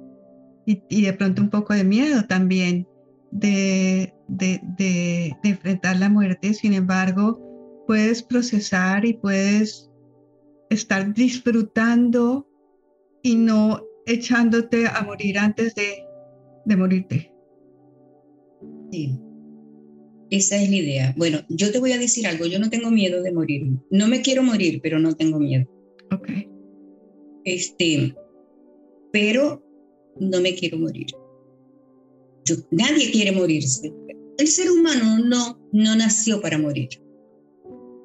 Y, 0.65 1.01
de 1.01 1.13
pronto 1.13 1.41
un 1.41 1.49
poco 1.49 1.73
de 1.73 1.83
miedo 1.83 2.23
también 2.27 2.87
de, 3.31 4.13
de, 4.27 4.61
de, 4.77 5.35
de 5.43 5.49
enfrentar 5.49 5.97
la 5.97 6.07
muerte. 6.07 6.53
Sin 6.53 6.73
embargo, 6.73 7.83
puedes 7.87 8.23
procesar 8.23 9.03
y 9.05 9.13
puedes 9.13 9.89
estar 10.69 11.13
disfrutando 11.13 12.47
y 13.23 13.35
no 13.35 13.83
echándote 14.05 14.87
a 14.87 15.01
morir 15.03 15.39
antes 15.39 15.75
de, 15.75 16.05
de 16.65 16.77
morirte. 16.77 17.33
Sí, 18.91 19.19
esa 20.29 20.61
es 20.61 20.69
la 20.69 20.75
idea. 20.75 21.13
Bueno, 21.17 21.39
yo 21.49 21.71
te 21.71 21.79
voy 21.79 21.91
a 21.91 21.97
decir 21.97 22.25
algo, 22.27 22.45
yo 22.45 22.59
no 22.59 22.69
tengo 22.69 22.89
miedo 22.89 23.21
de 23.21 23.33
morir. 23.33 23.67
No 23.89 24.07
me 24.07 24.21
quiero 24.21 24.43
morir, 24.43 24.79
pero 24.81 24.99
no 24.99 25.13
tengo 25.13 25.39
miedo. 25.39 25.65
Ok. 26.11 26.29
Este, 27.45 28.15
pero 29.11 29.63
no 30.19 30.41
me 30.41 30.55
quiero 30.55 30.77
morir. 30.77 31.07
nadie 32.71 33.11
quiere 33.11 33.31
morirse. 33.31 33.93
El 34.37 34.47
ser 34.47 34.71
humano 34.71 35.19
no, 35.23 35.61
no 35.71 35.95
nació 35.95 36.41
para 36.41 36.57
morir. 36.57 36.89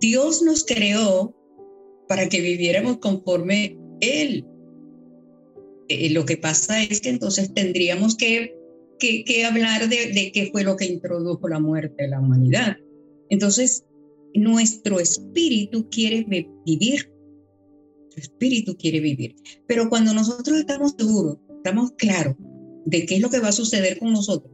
Dios 0.01 0.43
nos 0.43 0.65
creó 0.65 1.35
para 2.09 2.29
que 2.29 2.41
viviéramos 2.41 2.99
conforme 2.99 3.79
Él 4.01 4.45
eh, 5.89 6.11
lo 6.11 6.25
que 6.25 6.37
pasa 6.37 6.83
es 6.83 7.01
que 7.01 7.11
entonces 7.11 7.53
tendríamos 7.55 8.17
que, 8.17 8.57
que, 8.99 9.45
hablar 9.45 9.89
de, 9.89 10.31
qué 10.33 10.49
fue 10.51 10.65
lo 10.65 10.77
que 10.77 10.87
introdujo 10.87 11.49
la 11.49 11.61
muerte 11.61 12.05
de 12.05 12.09
la 12.09 12.21
humanidad. 12.21 12.77
Entonces, 13.31 13.85
nuestro 14.35 14.99
espíritu 14.99 15.89
quiere 15.91 16.27
vivir. 16.65 17.13
Espíritu 18.17 18.77
quiere 18.77 19.01
vivir. 19.01 19.37
Pero 19.67 19.89
cuando 19.89 20.13
nosotros 20.15 20.59
estamos 20.59 20.95
seguros, 20.99 21.39
estamos 21.57 21.93
claros 21.93 22.37
de 22.85 23.05
qué 23.07 23.17
es 23.17 23.21
lo 23.21 23.31
que 23.31 23.41
va 23.41 23.49
a 23.49 23.53
suceder 23.53 23.99
con 23.99 24.13
nosotros, 24.13 24.53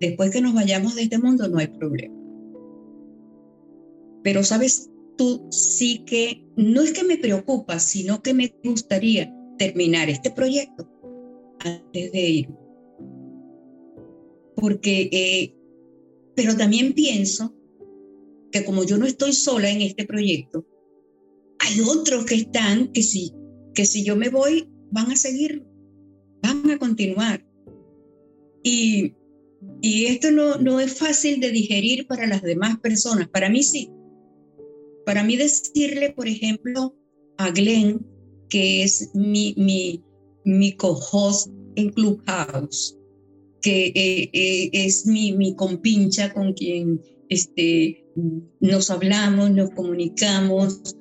después 0.00 0.30
que 0.30 0.40
nos 0.40 0.54
vayamos 0.54 0.94
de 0.94 1.02
este 1.02 1.18
mundo 1.18 1.48
no 1.48 1.58
hay 1.58 1.68
problema. 1.68 2.14
Pero 4.22 4.44
sabes, 4.44 4.90
tú 5.16 5.46
sí 5.50 6.04
que, 6.06 6.44
no 6.56 6.82
es 6.82 6.92
que 6.92 7.04
me 7.04 7.18
preocupa, 7.18 7.78
sino 7.78 8.22
que 8.22 8.34
me 8.34 8.54
gustaría 8.62 9.34
terminar 9.58 10.08
este 10.08 10.30
proyecto 10.30 10.88
antes 11.58 12.12
de 12.12 12.28
ir. 12.28 12.48
Porque, 14.54 15.08
eh, 15.12 15.56
pero 16.36 16.56
también 16.56 16.92
pienso 16.92 17.54
que 18.52 18.64
como 18.64 18.84
yo 18.84 18.98
no 18.98 19.06
estoy 19.06 19.32
sola 19.32 19.70
en 19.70 19.82
este 19.82 20.06
proyecto, 20.06 20.64
hay 21.62 21.80
otros 21.80 22.24
que 22.24 22.34
están 22.34 22.92
que 22.92 23.02
si, 23.02 23.32
que 23.74 23.86
si 23.86 24.04
yo 24.04 24.16
me 24.16 24.28
voy, 24.28 24.68
van 24.90 25.10
a 25.10 25.16
seguir, 25.16 25.64
van 26.42 26.70
a 26.70 26.78
continuar. 26.78 27.44
Y, 28.64 29.14
y 29.80 30.06
esto 30.06 30.30
no, 30.30 30.58
no 30.58 30.80
es 30.80 30.98
fácil 30.98 31.40
de 31.40 31.50
digerir 31.50 32.06
para 32.06 32.26
las 32.26 32.42
demás 32.42 32.78
personas. 32.80 33.28
Para 33.28 33.48
mí 33.48 33.62
sí. 33.62 33.90
Para 35.06 35.24
mí 35.24 35.36
decirle, 35.36 36.12
por 36.12 36.28
ejemplo, 36.28 36.96
a 37.38 37.50
Glenn, 37.50 38.04
que 38.48 38.82
es 38.82 39.10
mi, 39.14 39.54
mi, 39.56 40.02
mi 40.44 40.72
co-host 40.72 41.48
en 41.76 41.90
Clubhouse, 41.90 42.98
que 43.60 43.86
eh, 43.86 44.30
eh, 44.32 44.70
es 44.72 45.06
mi, 45.06 45.32
mi 45.32 45.54
compincha 45.54 46.32
con 46.32 46.52
quien 46.52 47.00
este, 47.28 48.04
nos 48.60 48.90
hablamos, 48.90 49.50
nos 49.52 49.70
comunicamos, 49.70 50.96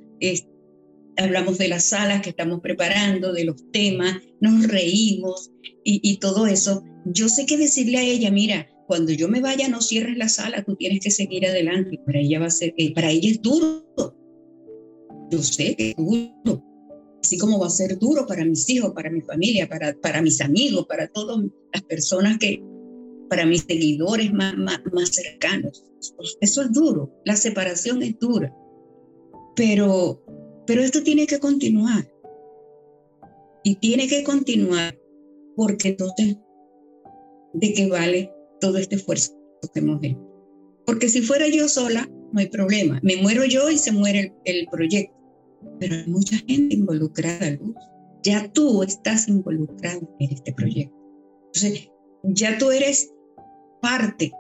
hablamos 1.18 1.58
de 1.58 1.68
las 1.68 1.86
salas 1.86 2.22
que 2.22 2.32
estamos 2.32 2.62
preparando, 2.62 3.34
de 3.34 3.46
los 3.46 3.72
temas, 3.72 4.18
nos 4.40 4.68
reímos 4.68 5.52
y, 5.84 6.00
y, 6.04 6.18
todo 6.18 6.48
eso. 6.48 6.84
Yo 7.06 7.30
sé 7.30 7.46
que 7.46 7.58
decirle 7.58 7.98
a 7.98 8.04
ella, 8.04 8.32
mira, 8.32 8.68
cuando 8.92 9.14
yo 9.14 9.30
me 9.30 9.40
vaya 9.40 9.70
no 9.70 9.82
cierres 9.82 10.18
la 10.18 10.28
sala, 10.28 10.64
tú 10.64 10.76
tienes 10.76 11.00
que 11.00 11.12
seguir 11.12 11.48
adelante. 11.48 11.98
Para 12.06 12.20
ella 12.20 12.42
va 12.42 12.48
a 12.48 12.52
ser, 12.52 12.74
eh, 12.76 12.94
para 12.94 13.10
ella 13.10 13.32
es 13.32 13.42
duro. 13.42 13.86
Yo 15.32 15.42
sé 15.42 15.78
que 15.78 15.92
es 15.92 15.96
duro. 15.96 16.62
Así 17.24 17.38
como 17.38 17.58
va 17.58 17.68
a 17.68 17.70
ser 17.70 17.98
duro 17.98 18.28
para 18.28 18.44
mis 18.44 18.70
hijos, 18.70 18.92
para 18.92 19.10
mi 19.10 19.22
familia, 19.22 19.70
para, 19.70 19.94
para 19.94 20.22
mis 20.22 20.42
amigos, 20.42 20.88
para 20.88 21.08
todas 21.08 21.40
las 21.72 21.84
personas 21.84 22.38
que, 22.38 22.62
para 23.30 23.46
mis 23.46 23.62
seguidores 23.62 24.34
más, 24.34 24.58
más, 24.58 24.82
más 24.92 25.10
cercanos. 25.10 25.86
Eso 26.42 26.62
es 26.62 26.74
duro, 26.74 27.14
la 27.24 27.38
separación 27.38 28.04
es 28.04 28.20
dura. 28.20 28.54
Pero, 29.56 30.22
pero 30.66 30.82
esto 30.82 31.04
tiene 31.04 31.28
que 31.28 31.40
continuar. 31.40 32.08
Y 33.64 33.76
tiene 33.76 34.08
que 34.08 34.24
continuar 34.24 34.98
porque 35.56 35.90
entonces, 35.90 36.38
¿de 37.54 37.74
qué 37.74 37.88
vale 37.88 38.34
todo 38.60 38.78
este 38.78 38.96
esfuerzo 38.96 39.34
que 39.74 39.80
hemos 39.80 40.04
hecho? 40.04 40.20
Porque 40.86 41.10
si 41.10 41.22
fuera 41.22 41.48
yo 41.48 41.68
sola, 41.68 42.10
no 42.32 42.40
hay 42.40 42.48
problema. 42.48 43.00
Me 43.04 43.18
muero 43.18 43.46
yo 43.46 43.70
y 43.70 43.78
se 43.78 43.92
muere 43.92 44.34
el, 44.46 44.56
el 44.56 44.68
proyecto. 44.72 45.16
Pero 45.80 45.96
hay 45.96 46.08
mucha 46.08 46.38
gente 46.38 46.76
involucrada, 46.76 47.52
Luz. 47.52 47.76
Ya 48.24 48.52
tú 48.52 48.84
estás 48.84 49.28
involucrado 49.28 50.10
en 50.20 50.32
este 50.32 50.54
proyecto. 50.54 50.96
Entonces, 51.54 51.90
ya 52.24 52.58
tú 52.58 52.72
eres 52.72 53.12
parte 53.82 54.32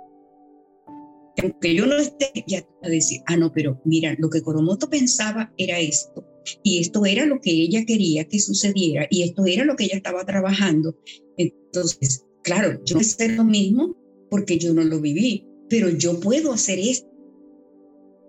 aunque 1.41 1.75
yo 1.75 1.85
no 1.85 1.97
esté, 1.97 2.31
ya 2.47 2.65
a 2.83 2.89
decir, 2.89 3.21
ah, 3.27 3.37
no, 3.37 3.51
pero 3.51 3.81
mira, 3.85 4.15
lo 4.19 4.29
que 4.29 4.41
Coromoto 4.41 4.89
pensaba 4.89 5.53
era 5.57 5.79
esto, 5.79 6.25
y 6.63 6.79
esto 6.79 7.05
era 7.05 7.25
lo 7.25 7.39
que 7.39 7.51
ella 7.51 7.85
quería 7.85 8.25
que 8.25 8.39
sucediera, 8.39 9.07
y 9.09 9.23
esto 9.23 9.45
era 9.45 9.65
lo 9.65 9.75
que 9.75 9.85
ella 9.85 9.97
estaba 9.97 10.25
trabajando. 10.25 10.97
Entonces, 11.37 12.25
claro, 12.43 12.79
yo 12.85 12.97
no 12.97 13.03
sé 13.03 13.29
lo 13.29 13.43
mismo 13.43 13.95
porque 14.29 14.57
yo 14.57 14.73
no 14.73 14.83
lo 14.83 14.99
viví, 14.99 15.45
pero 15.69 15.89
yo 15.89 16.19
puedo 16.19 16.51
hacer 16.51 16.79
esto 16.79 17.07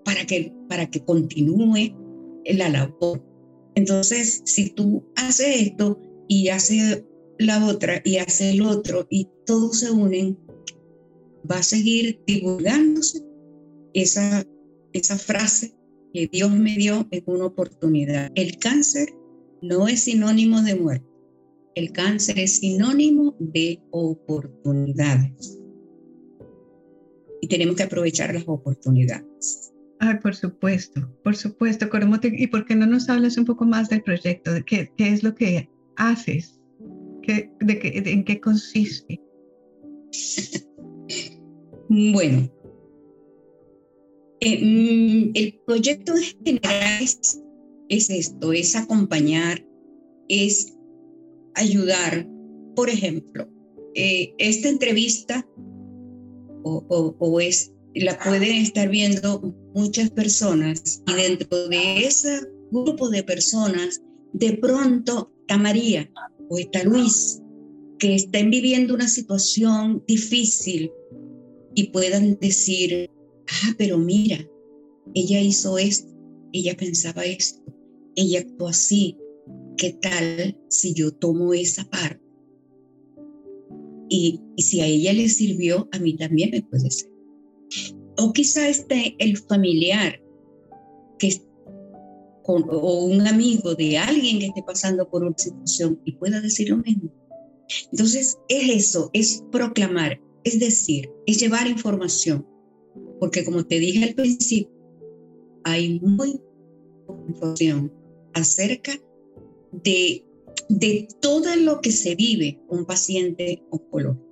para 0.04 0.26
que, 0.26 0.52
para 0.68 0.90
que 0.90 1.04
continúe 1.04 1.94
la 2.44 2.68
labor. 2.68 3.22
Entonces, 3.74 4.42
si 4.44 4.70
tú 4.70 5.04
haces 5.16 5.68
esto 5.68 6.00
y 6.28 6.48
haces 6.48 7.04
la 7.38 7.66
otra 7.66 8.00
y 8.04 8.18
haces 8.18 8.54
el 8.54 8.62
otro 8.62 9.06
y 9.10 9.28
todos 9.46 9.80
se 9.80 9.90
unen, 9.90 10.38
va 11.50 11.56
a 11.56 11.62
seguir 11.62 12.20
divulgándose 12.26 13.22
esa, 13.94 14.44
esa 14.92 15.16
frase 15.18 15.74
que 16.12 16.28
Dios 16.28 16.50
me 16.52 16.76
dio 16.76 17.06
en 17.10 17.22
una 17.26 17.46
oportunidad. 17.46 18.30
El 18.34 18.58
cáncer 18.58 19.08
no 19.62 19.88
es 19.88 20.04
sinónimo 20.04 20.62
de 20.62 20.74
muerte. 20.74 21.06
El 21.74 21.92
cáncer 21.92 22.38
es 22.38 22.58
sinónimo 22.58 23.34
de 23.38 23.80
oportunidades. 23.90 25.58
Y 27.40 27.48
tenemos 27.48 27.76
que 27.76 27.84
aprovechar 27.84 28.34
las 28.34 28.44
oportunidades. 28.46 29.72
Ay, 29.98 30.18
por 30.20 30.34
supuesto, 30.34 31.08
por 31.22 31.36
supuesto, 31.36 31.88
¿Y 32.24 32.46
por 32.48 32.66
qué 32.66 32.74
no 32.74 32.86
nos 32.86 33.08
hablas 33.08 33.38
un 33.38 33.44
poco 33.44 33.64
más 33.64 33.88
del 33.88 34.02
proyecto? 34.02 34.52
¿De 34.52 34.64
qué, 34.64 34.92
qué 34.96 35.08
es 35.08 35.22
lo 35.22 35.34
que 35.34 35.70
haces? 35.96 36.60
¿Qué, 37.22 37.50
de, 37.60 37.78
qué, 37.78 38.02
¿En 38.04 38.24
qué 38.24 38.40
consiste? 38.40 39.20
Bueno, 41.88 42.50
eh, 44.40 44.58
mm, 44.60 45.30
el 45.34 45.60
proyecto 45.66 46.14
en 46.16 46.22
general 46.22 47.04
es, 47.88 48.10
esto, 48.10 48.52
es 48.52 48.74
acompañar, 48.74 49.64
es 50.28 50.74
ayudar. 51.54 52.26
Por 52.74 52.88
ejemplo, 52.88 53.48
eh, 53.94 54.34
esta 54.38 54.68
entrevista 54.68 55.46
o, 56.64 57.40
es, 57.40 57.72
la 57.94 58.18
pueden 58.18 58.56
estar 58.56 58.88
viendo 58.88 59.54
muchas 59.74 60.10
personas 60.10 61.02
y 61.06 61.12
dentro 61.12 61.68
de 61.68 62.06
ese 62.06 62.40
grupo 62.70 63.10
de 63.10 63.22
personas, 63.22 64.02
de 64.32 64.54
pronto 64.54 65.30
está 65.42 65.58
María 65.58 66.10
o 66.48 66.58
está 66.58 66.82
Luis, 66.84 67.42
que 67.98 68.14
están 68.14 68.50
viviendo 68.50 68.94
una 68.94 69.08
situación 69.08 70.02
difícil 70.08 70.90
y 71.74 71.88
puedan 71.88 72.38
decir, 72.40 73.10
ah, 73.48 73.74
pero 73.78 73.98
mira, 73.98 74.38
ella 75.14 75.40
hizo 75.40 75.78
esto, 75.78 76.12
ella 76.52 76.76
pensaba 76.76 77.24
esto, 77.24 77.62
ella 78.16 78.40
actuó 78.40 78.68
así, 78.68 79.16
¿qué 79.76 79.92
tal 79.94 80.58
si 80.68 80.94
yo 80.94 81.12
tomo 81.12 81.54
esa 81.54 81.84
parte? 81.84 82.20
Y, 84.08 84.40
si 84.58 84.80
a 84.80 84.86
ella 84.86 85.12
le 85.14 85.28
sirvió, 85.28 85.88
a 85.92 85.98
mí 85.98 86.14
también 86.16 86.50
me 86.50 86.62
puede 86.62 86.90
ser. 86.90 87.10
O 88.18 88.32
quizá 88.32 88.68
esté 88.68 89.16
el 89.18 89.38
familiar 89.38 90.20
que 91.18 91.40
o 92.44 93.04
un 93.04 93.26
amigo 93.26 93.74
de 93.74 93.96
alguien 93.98 94.40
que 94.40 94.46
esté 94.46 94.62
pasando 94.62 95.08
por 95.08 95.22
una 95.22 95.38
situación 95.38 96.00
y 96.04 96.12
pueda 96.12 96.40
decir 96.40 96.70
lo 96.70 96.78
mismo. 96.78 97.10
Entonces, 97.90 98.36
es 98.48 98.68
eso, 98.88 99.10
es 99.12 99.44
proclamar, 99.50 100.20
es 100.44 100.58
decir, 100.58 101.10
es 101.26 101.38
llevar 101.38 101.68
información, 101.68 102.46
porque 103.20 103.44
como 103.44 103.64
te 103.64 103.78
dije 103.78 104.04
al 104.04 104.14
principio, 104.14 104.70
hay 105.64 106.00
muy 106.00 106.40
poca 107.06 107.22
información 107.28 107.92
acerca 108.34 108.92
de, 109.72 110.24
de 110.68 111.08
todo 111.20 111.54
lo 111.56 111.80
que 111.80 111.92
se 111.92 112.14
vive 112.14 112.60
un 112.68 112.84
paciente 112.84 113.62
oncológico. 113.70 114.28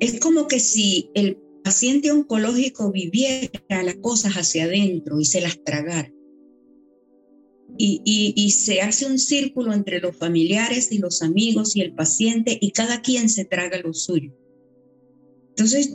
Es 0.00 0.18
como 0.20 0.48
que 0.48 0.60
si 0.60 1.10
el 1.14 1.36
paciente 1.62 2.10
oncológico 2.10 2.90
viviera 2.90 3.82
las 3.82 3.96
cosas 3.96 4.34
hacia 4.34 4.64
adentro 4.64 5.20
y 5.20 5.24
se 5.24 5.40
las 5.40 5.62
tragara. 5.62 6.12
Y, 7.82 8.50
se 8.50 8.82
hace 8.82 9.06
un 9.06 9.18
círculo 9.18 9.72
entre 9.72 10.00
los 10.00 10.14
familiares 10.14 10.92
y 10.92 10.98
los 10.98 11.22
amigos 11.22 11.74
y 11.74 11.80
el 11.80 11.94
paciente 11.94 12.58
y 12.60 12.72
cada 12.72 13.00
quien 13.00 13.30
se 13.30 13.46
traga 13.46 13.78
lo 13.78 13.94
suyo. 13.94 14.32
Entonces, 15.50 15.90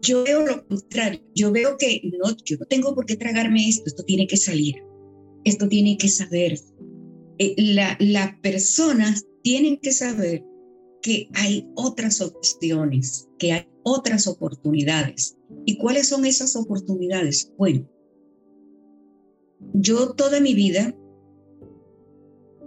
yo 0.00 0.24
veo 0.24 0.46
lo 0.46 0.66
contrario, 0.66 1.20
yo 1.34 1.52
veo 1.52 1.76
que 1.78 2.00
no, 2.04 2.34
yo 2.44 2.56
no 2.56 2.64
tengo 2.66 2.94
por 2.94 3.04
qué 3.04 3.16
tragarme 3.16 3.68
esto, 3.68 3.84
esto 3.86 4.02
tiene 4.04 4.26
que 4.26 4.38
salir, 4.38 4.76
esto 5.44 5.68
tiene 5.68 5.98
que 5.98 6.08
saber. 6.08 6.58
Eh, 7.38 7.54
las 7.98 8.40
personas 8.40 9.26
tienen 9.42 9.76
que 9.76 9.92
saber 9.92 10.42
que 11.02 11.28
hay 11.34 11.68
otras 11.74 12.22
opciones, 12.22 13.28
que 13.38 13.52
hay 13.52 13.68
otras 13.82 14.26
oportunidades. 14.26 15.36
¿Y 15.66 15.76
cuáles 15.76 16.08
son 16.08 16.24
esas 16.24 16.56
oportunidades? 16.56 17.52
Bueno, 17.58 17.86
yo 19.74 20.12
toda 20.14 20.40
mi 20.40 20.54
vida, 20.54 20.94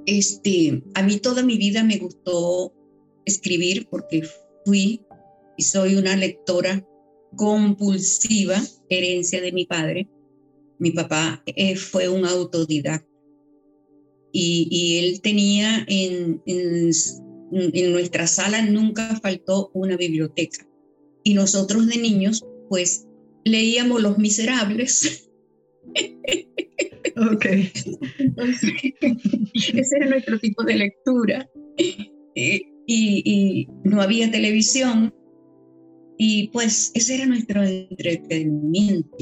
este, 0.05 0.83
a 0.95 1.03
mí 1.03 1.17
toda 1.17 1.43
mi 1.43 1.57
vida 1.57 1.83
me 1.83 1.97
gustó 1.97 2.73
escribir 3.25 3.88
porque 3.89 4.23
fui 4.65 5.03
y 5.57 5.63
soy 5.63 5.95
una 5.95 6.15
lectora 6.15 6.88
compulsiva, 7.35 8.62
herencia 8.89 9.41
de 9.41 9.51
mi 9.51 9.65
padre. 9.65 10.07
Mi 10.79 10.91
papá 10.91 11.43
eh, 11.45 11.75
fue 11.75 12.07
un 12.07 12.25
autodidacta 12.25 13.09
y, 14.31 14.99
él 14.99 15.21
tenía 15.21 15.85
en, 15.88 16.41
en, 16.45 17.91
nuestra 17.91 18.27
sala 18.27 18.62
nunca 18.62 19.19
faltó 19.21 19.71
una 19.73 19.97
biblioteca. 19.97 20.67
Y 21.23 21.33
nosotros 21.33 21.88
de 21.88 21.97
niños, 21.97 22.45
pues 22.69 23.07
leíamos 23.43 24.01
Los 24.01 24.17
Miserables. 24.17 25.29
Ok. 27.19 27.45
ese 29.73 29.95
era 29.97 30.10
nuestro 30.10 30.39
tipo 30.39 30.63
de 30.63 30.75
lectura. 30.75 31.49
Y, 32.88 33.67
no 33.84 34.01
había 34.01 34.32
televisión. 34.32 35.13
Y 36.17 36.49
pues 36.49 36.91
ese 36.95 37.15
era 37.15 37.25
nuestro 37.25 37.63
entretenimiento. 37.63 39.17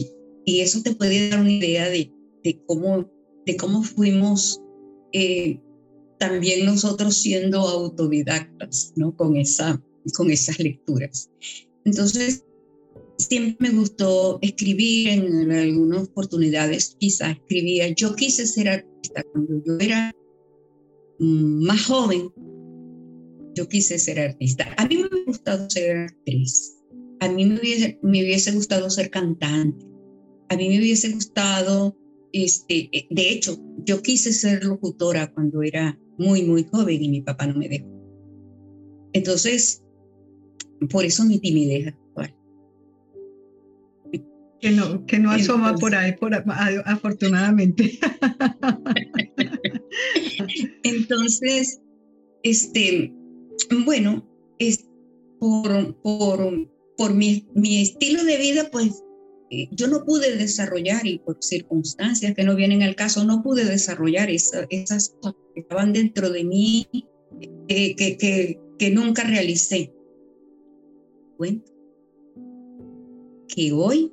Y 0.46 0.62
eso 0.62 0.82
te 0.82 0.96
puede 0.96 1.30
dar 1.30 1.42
una 1.42 1.52
idea 1.52 1.90
de, 1.90 2.12
de 2.44 2.62
cómo, 2.66 3.12
de 3.46 3.58
cómo 3.58 3.84
fuimos 3.84 4.62
eh, 5.12 5.60
también 6.18 6.66
nosotros 6.66 7.18
siendo 7.18 7.60
autodidactas, 7.60 8.94
¿no? 8.96 9.16
Con, 9.16 9.38
esa, 9.38 9.82
con 10.16 10.32
esas 10.32 10.60
lecturas. 10.60 11.30
Entonces, 11.86 12.44
siempre 13.18 13.56
me 13.60 13.78
gustó 13.78 14.40
escribir 14.42 15.10
en, 15.10 15.52
algunas 15.52 16.04
oportunidades, 16.04 16.96
quizás 17.00 17.38
escribía, 17.38 17.90
yo 17.90 18.16
quise 18.16 18.46
ser 18.46 18.70
artista 18.70 19.24
cuando 19.32 19.64
yo 19.66 19.78
era 19.80 20.14
mm, 21.20 21.66
más 21.66 21.86
joven, 21.86 22.32
yo 23.56 23.68
quise 23.68 23.98
ser 23.98 24.20
artista. 24.20 24.68
A 24.78 24.88
mí 24.88 24.98
me 24.98 25.08
hubiese 25.08 25.26
gustado 25.26 25.70
ser 25.70 25.98
actriz, 25.98 26.78
a 27.20 27.30
mí 27.30 27.46
me 27.46 27.60
hubiese, 27.60 28.00
me 28.04 28.24
hubiese 28.24 28.52
gustado 28.52 28.90
ser 28.90 29.10
cantante, 29.10 29.86
a 30.50 30.56
mí 30.56 30.70
me 30.70 30.80
hubiese 30.80 31.12
gustado 31.12 31.98
este, 32.32 32.90
eh, 32.92 33.08
de 33.10 33.30
hecho, 33.30 33.58
yo 33.86 34.02
quise 34.02 34.34
ser 34.34 34.64
locutora 34.64 35.32
cuando 35.34 35.64
era 35.64 36.00
muy, 36.18 36.44
muy 36.44 36.66
joven 36.66 37.04
y 37.04 37.10
mi 37.10 37.22
papá 37.22 37.48
no 37.48 37.56
me 37.56 37.70
dejó. 37.70 37.88
Entonces, 39.14 39.84
por 40.90 41.06
eso 41.06 41.26
mi 41.26 41.40
timidez. 41.40 41.94
Que 44.60 44.72
no, 44.72 45.06
que 45.06 45.20
no 45.20 45.32
asoma 45.32 45.76
por 45.76 45.94
ahí, 45.94 46.14
por, 46.14 46.34
afortunadamente. 46.34 48.00
Entonces, 50.84 51.80
este, 52.44 53.14
bueno, 53.86 54.28
es 54.58 54.86
por, 55.40 55.96
por, 56.02 56.70
por 56.98 57.14
mi, 57.14 57.48
mi 57.54 57.82
estilo 57.82 58.24
de 58.24 58.38
vida, 58.38 58.70
pues 58.72 59.04
eh, 59.50 59.70
yo 59.72 59.88
no 59.88 60.04
pude 60.04 60.36
desarrollar 60.36 61.06
y 61.06 61.20
por 61.20 61.38
circunstancias 61.40 62.34
que 62.34 62.44
no 62.44 62.56
vienen 62.56 62.84
al 62.84 62.96
caso, 62.96 63.24
no 63.24 63.44
pude 63.44 63.64
desarrollar 63.64 64.30
esas 64.30 65.16
cosas 65.22 65.36
que 65.54 65.62
estaban 65.62 65.94
dentro 65.94 66.30
de 66.30 66.44
mí 66.44 66.88
eh, 67.70 67.96
que, 67.96 68.18
que, 68.18 68.60
que, 68.78 68.92
nunca 68.92 69.24
realicé. 69.24 69.94
Cuento 71.38 71.72
que 73.48 73.72
hoy, 73.72 74.12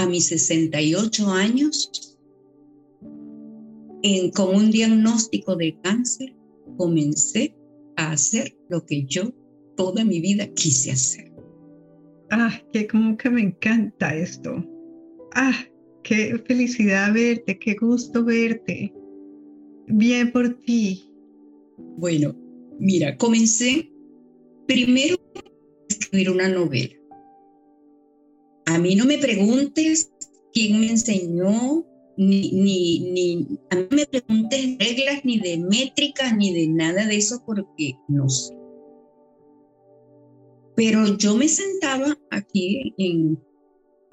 a 0.00 0.06
mis 0.06 0.26
68 0.28 1.28
años, 1.28 2.16
en, 4.02 4.30
con 4.30 4.54
un 4.54 4.70
diagnóstico 4.70 5.56
de 5.56 5.78
cáncer, 5.82 6.34
comencé 6.76 7.54
a 7.96 8.12
hacer 8.12 8.56
lo 8.68 8.84
que 8.86 9.04
yo 9.04 9.32
toda 9.76 10.04
mi 10.04 10.20
vida 10.20 10.46
quise 10.54 10.92
hacer 10.92 11.30
ah, 12.30 12.52
que 12.72 12.86
como 12.86 13.16
que 13.16 13.30
me 13.30 13.42
encanta 13.42 14.14
esto. 14.14 14.64
Ah, 15.34 15.54
qué 16.02 16.38
felicidad 16.46 17.12
verte, 17.12 17.58
qué 17.58 17.74
gusto 17.74 18.24
verte. 18.24 18.92
Bien 19.88 20.32
por 20.32 20.60
ti. 20.62 21.12
Bueno, 21.98 22.34
mira, 22.78 23.16
comencé 23.16 23.90
primero 24.66 25.16
a 25.36 25.40
escribir 25.88 26.30
una 26.30 26.48
novela. 26.48 26.99
A 28.70 28.78
mí 28.78 28.94
no 28.94 29.04
me 29.04 29.18
preguntes 29.18 30.12
quién 30.52 30.78
me 30.78 30.90
enseñó, 30.90 31.84
ni, 32.16 32.52
ni, 32.52 33.00
ni, 33.00 33.58
a 33.70 33.74
mí 33.74 33.86
me 33.90 34.06
preguntes 34.06 34.78
reglas, 34.78 35.24
ni 35.24 35.40
de 35.40 35.58
métricas, 35.58 36.36
ni 36.36 36.54
de 36.54 36.68
nada 36.68 37.04
de 37.04 37.16
eso, 37.16 37.42
porque 37.44 37.94
no 38.06 38.28
sé. 38.28 38.54
Pero 40.76 41.18
yo 41.18 41.36
me 41.36 41.48
sentaba 41.48 42.16
aquí, 42.30 42.94
en, 42.96 43.40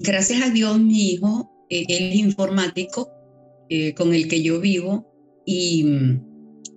gracias 0.00 0.42
a 0.42 0.50
Dios, 0.50 0.80
mi 0.80 1.12
hijo, 1.12 1.48
eh, 1.70 1.84
él 1.88 2.10
es 2.10 2.16
informático 2.16 3.08
eh, 3.68 3.94
con 3.94 4.12
el 4.12 4.26
que 4.26 4.42
yo 4.42 4.60
vivo 4.60 5.06
y, 5.46 5.86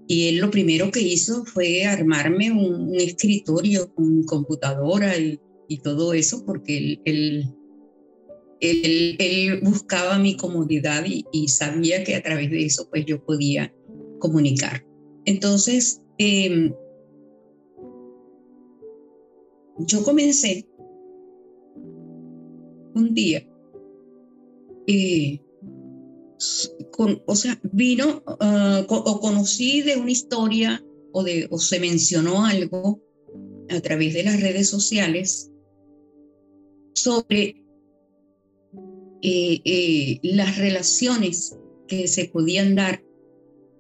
y, 0.07 0.27
él 0.27 0.37
lo 0.37 0.51
primero 0.51 0.91
que 0.91 1.01
hizo 1.01 1.45
fue 1.45 1.85
armarme 1.85 2.51
un, 2.51 2.93
escritorio 2.93 3.91
con 3.95 4.21
computadora 4.23 5.17
y, 5.17 5.39
todo 5.83 6.13
eso 6.13 6.45
porque 6.45 6.77
él, 6.77 7.01
él, 7.05 7.55
él, 8.61 9.59
buscaba 9.63 10.19
mi 10.19 10.37
comodidad 10.37 11.03
y, 11.05 11.47
sabía 11.47 12.03
que 12.03 12.15
a 12.15 12.23
través 12.23 12.49
de 12.51 12.65
eso 12.65 12.87
pues 12.89 13.05
yo 13.05 13.23
podía 13.23 13.73
comunicar. 14.19 14.85
Entonces, 15.25 16.01
eh, 16.17 16.71
yo 19.79 20.03
comencé 20.03 20.67
un 22.93 23.13
día, 23.13 23.47
eh, 24.87 25.41
o 27.25 27.35
sea, 27.35 27.59
vino 27.63 28.23
ah, 28.27 28.85
o 28.87 29.19
conocí 29.19 29.81
de 29.81 29.97
una 29.97 30.11
historia 30.11 30.83
o 31.13 31.59
se 31.59 31.79
mencionó 31.79 32.45
algo 32.45 33.01
a 33.69 33.79
través 33.81 34.13
de 34.13 34.23
las 34.23 34.39
redes 34.39 34.69
sociales 34.69 35.51
sobre 36.93 37.60
eh, 39.21 39.61
eh, 39.65 40.19
las 40.23 40.57
relaciones 40.57 41.57
que 41.87 42.07
se 42.07 42.25
podían 42.25 42.75
dar 42.75 43.03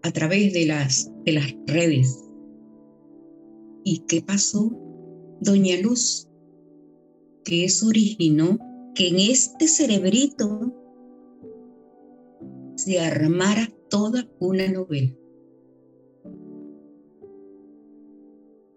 a 0.03 0.11
través 0.11 0.53
de 0.53 0.65
las, 0.65 1.11
de 1.25 1.31
las 1.31 1.55
redes. 1.65 2.23
¿Y 3.83 4.03
qué 4.07 4.21
pasó? 4.21 4.71
Doña 5.39 5.79
Luz, 5.81 6.27
que 7.43 7.65
eso 7.65 7.87
originó 7.87 8.59
que 8.93 9.07
en 9.07 9.19
este 9.19 9.67
cerebrito 9.67 10.73
se 12.75 12.99
armara 12.99 13.71
toda 13.89 14.29
una 14.39 14.67
novela. 14.67 15.15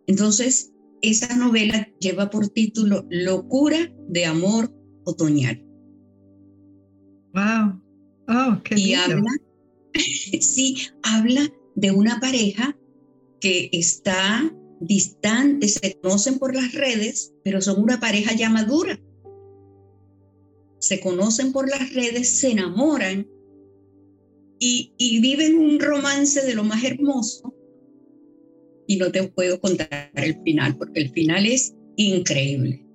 Entonces, 0.06 0.72
esa 1.02 1.36
novela 1.36 1.88
lleva 1.98 2.30
por 2.30 2.48
título 2.48 3.06
Locura 3.10 3.94
de 4.08 4.24
Amor 4.26 4.72
Otoñal. 5.04 5.73
Wow. 7.34 7.80
Oh, 8.28 8.60
qué 8.62 8.78
y 8.78 8.94
habla, 8.94 9.30
sí, 10.40 10.76
habla 11.02 11.52
de 11.74 11.90
una 11.90 12.20
pareja 12.20 12.76
que 13.40 13.68
está 13.72 14.50
distantes, 14.80 15.74
se 15.74 15.98
conocen 16.00 16.38
por 16.38 16.54
las 16.54 16.72
redes, 16.72 17.34
pero 17.42 17.60
son 17.60 17.82
una 17.82 18.00
pareja 18.00 18.34
ya 18.34 18.48
madura. 18.50 19.00
Se 20.78 21.00
conocen 21.00 21.52
por 21.52 21.68
las 21.68 21.92
redes, 21.92 22.38
se 22.38 22.52
enamoran 22.52 23.26
y, 24.58 24.92
y 24.96 25.20
viven 25.20 25.58
un 25.58 25.80
romance 25.80 26.44
de 26.44 26.54
lo 26.54 26.64
más 26.64 26.84
hermoso. 26.84 27.54
Y 28.86 28.96
no 28.96 29.10
te 29.10 29.22
puedo 29.28 29.60
contar 29.60 30.10
el 30.14 30.40
final, 30.42 30.76
porque 30.76 31.00
el 31.00 31.10
final 31.10 31.46
es 31.46 31.74
increíble. 31.96 32.86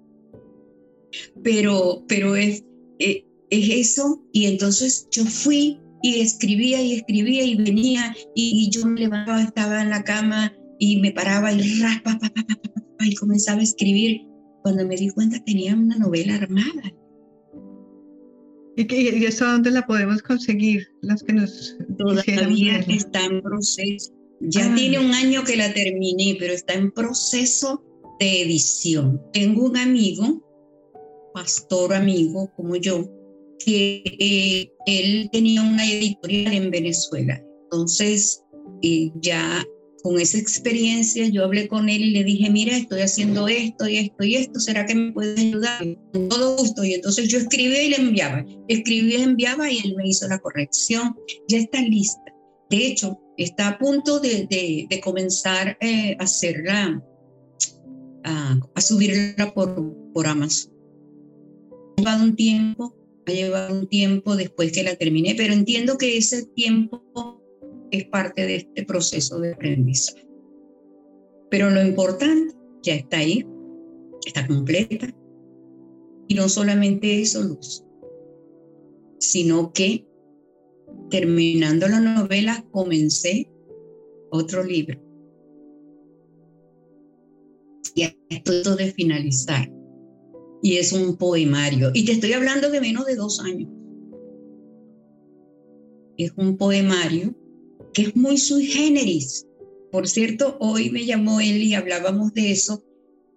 Pero, 1.43 2.03
pero 2.07 2.35
es, 2.35 2.63
eh, 2.99 3.25
es 3.49 3.69
eso. 3.69 4.23
Y 4.31 4.45
entonces 4.45 5.07
yo 5.11 5.25
fui 5.25 5.79
y 6.01 6.21
escribía 6.21 6.81
y 6.81 6.93
escribía 6.93 7.43
y 7.43 7.55
venía 7.55 8.15
y, 8.35 8.65
y 8.65 8.69
yo 8.69 8.85
me 8.85 9.01
levantaba, 9.01 9.41
estaba 9.41 9.81
en 9.81 9.89
la 9.89 10.03
cama 10.03 10.53
y 10.79 11.01
me 11.01 11.11
paraba 11.11 11.51
y 11.51 11.81
raspa, 11.81 12.19
y 13.01 13.15
comenzaba 13.15 13.59
a 13.59 13.63
escribir. 13.63 14.21
Cuando 14.63 14.85
me 14.85 14.95
di 14.95 15.09
cuenta 15.09 15.43
tenía 15.43 15.73
una 15.75 15.97
novela 15.97 16.35
armada. 16.35 16.93
¿Y, 18.75 18.93
y 18.93 19.25
eso 19.25 19.45
dónde 19.45 19.71
la 19.71 19.85
podemos 19.85 20.21
conseguir? 20.21 20.87
Las 21.01 21.23
que 21.23 21.33
nos 21.33 21.75
todavía 21.97 22.79
está 22.87 23.25
en 23.25 23.41
proceso. 23.41 24.13
Ya 24.41 24.71
ah. 24.71 24.75
tiene 24.75 24.99
un 24.99 25.13
año 25.13 25.43
que 25.43 25.57
la 25.57 25.73
terminé, 25.73 26.37
pero 26.39 26.53
está 26.53 26.73
en 26.73 26.91
proceso 26.91 27.83
de 28.19 28.41
edición. 28.43 29.21
Tengo 29.33 29.65
un 29.65 29.77
amigo, 29.77 30.41
pastor 31.33 31.93
amigo 31.93 32.51
como 32.55 32.75
yo, 32.77 33.09
que 33.63 34.03
eh, 34.19 34.71
él 34.85 35.29
tenía 35.31 35.61
una 35.61 35.85
editorial 35.85 36.53
en 36.53 36.71
Venezuela. 36.71 37.43
Entonces, 37.63 38.43
eh, 38.81 39.11
ya 39.21 39.65
con 40.01 40.19
esa 40.19 40.37
experiencia, 40.37 41.27
yo 41.27 41.43
hablé 41.43 41.67
con 41.67 41.89
él 41.89 42.01
y 42.01 42.11
le 42.11 42.23
dije, 42.23 42.49
mira, 42.49 42.77
estoy 42.77 43.01
haciendo 43.01 43.47
esto 43.47 43.87
y 43.87 43.97
esto 43.97 44.23
y 44.23 44.35
esto, 44.35 44.59
¿será 44.59 44.85
que 44.85 44.95
me 44.95 45.11
puedes 45.11 45.37
ayudar? 45.37 45.97
Con 46.13 46.29
todo 46.29 46.57
gusto. 46.57 46.83
Y 46.83 46.93
entonces 46.93 47.27
yo 47.27 47.37
escribía 47.37 47.83
y 47.83 47.89
le 47.89 47.97
enviaba. 47.97 48.45
Escribía 48.67 49.19
y 49.19 49.23
enviaba 49.23 49.69
y 49.69 49.79
él 49.79 49.95
me 49.95 50.07
hizo 50.07 50.27
la 50.27 50.39
corrección. 50.39 51.15
Ya 51.47 51.57
está 51.57 51.81
lista. 51.81 52.21
De 52.69 52.87
hecho, 52.87 53.19
está 53.37 53.69
a 53.69 53.77
punto 53.79 54.19
de, 54.19 54.47
de, 54.89 54.99
comenzar 55.01 55.77
eh, 55.81 56.15
a 56.19 56.23
hacerla, 56.23 57.03
a, 58.23 58.59
a 58.75 58.81
subirla 58.81 59.53
por, 59.53 59.93
por 60.13 60.27
Amazon. 60.27 60.71
Ha 62.05 62.15
un 62.15 62.35
tiempo, 62.35 62.95
ha 63.29 63.33
llevado 63.33 63.73
un 63.73 63.87
tiempo 63.87 64.35
después 64.35 64.71
que 64.71 64.83
la 64.83 64.95
terminé, 64.95 65.35
pero 65.35 65.53
entiendo 65.53 65.97
que 65.97 66.17
ese 66.17 66.45
tiempo 66.47 67.03
es 67.91 68.05
parte 68.05 68.45
de 68.45 68.57
este 68.57 68.85
proceso 68.85 69.39
de 69.39 69.53
aprendizaje. 69.53 70.27
Pero 71.49 71.69
lo 71.69 71.81
importante 71.81 72.53
ya 72.83 72.95
está 72.95 73.17
ahí, 73.17 73.45
está 74.25 74.47
completa. 74.47 75.13
Y 76.27 76.35
no 76.35 76.47
solamente 76.47 77.21
eso, 77.21 77.41
Luz, 77.41 77.83
sino 79.17 79.73
que 79.73 80.05
terminando 81.09 81.87
la 81.87 81.99
novela 81.99 82.65
comencé 82.71 83.49
otro 84.29 84.63
libro. 84.63 85.01
Y 87.95 88.03
esto 88.29 88.75
de 88.75 88.91
finalizar. 88.93 89.78
Y 90.61 90.77
es 90.77 90.91
un 90.91 91.17
poemario. 91.17 91.91
Y 91.93 92.05
te 92.05 92.13
estoy 92.13 92.33
hablando 92.33 92.69
de 92.69 92.81
menos 92.81 93.05
de 93.05 93.15
dos 93.15 93.39
años. 93.39 93.69
Es 96.17 96.33
un 96.35 96.57
poemario 96.57 97.35
que 97.93 98.03
es 98.03 98.15
muy 98.15 98.37
sui 98.37 98.65
generis. 98.65 99.45
Por 99.91 100.07
cierto, 100.07 100.57
hoy 100.59 100.89
me 100.89 101.05
llamó 101.05 101.39
él 101.39 101.63
y 101.63 101.73
hablábamos 101.73 102.33
de 102.33 102.51
eso 102.51 102.83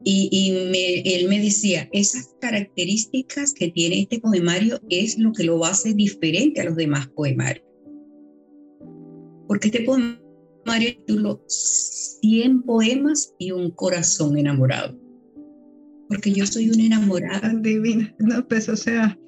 y, 0.05 1.03
él 1.05 1.29
me 1.29 1.41
decía, 1.41 1.89
esas 1.93 2.35
características 2.41 3.53
que 3.53 3.69
tiene 3.69 4.01
este 4.01 4.19
poemario 4.19 4.81
es 4.89 5.19
lo 5.19 5.33
que 5.33 5.45
lo 5.45 5.65
hace 5.65 5.95
diferente 5.95 6.61
a 6.61 6.65
los 6.65 6.77
demás 6.77 7.09
poemarios. 7.09 7.65
Porque 9.47 9.69
este 9.69 9.83
poemario 9.83 10.97
tituló 10.97 11.45
100 11.47 12.63
poemas 12.63 13.35
y 13.39 13.53
un 13.53 13.71
corazón 13.71 14.37
enamorado. 14.37 14.99
Porque 16.13 16.33
yo 16.33 16.47
soy 16.47 16.69
una 16.69 16.85
enamorada. 16.85 17.55
Divina. 17.61 18.15
No, 18.19 18.47
pues 18.47 18.69
o 18.69 18.77
sea, 18.77 19.19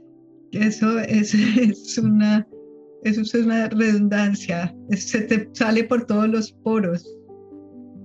eso 0.53 0.99
es, 1.01 1.35
es 1.59 1.97
una 1.99 2.47
eso 3.05 3.21
es 3.21 3.35
una 3.35 3.69
redundancia, 3.69 4.75
se 4.91 5.21
te 5.21 5.49
sale 5.53 5.85
por 5.85 6.07
todos 6.07 6.29
los 6.29 6.53
poros. 6.53 7.07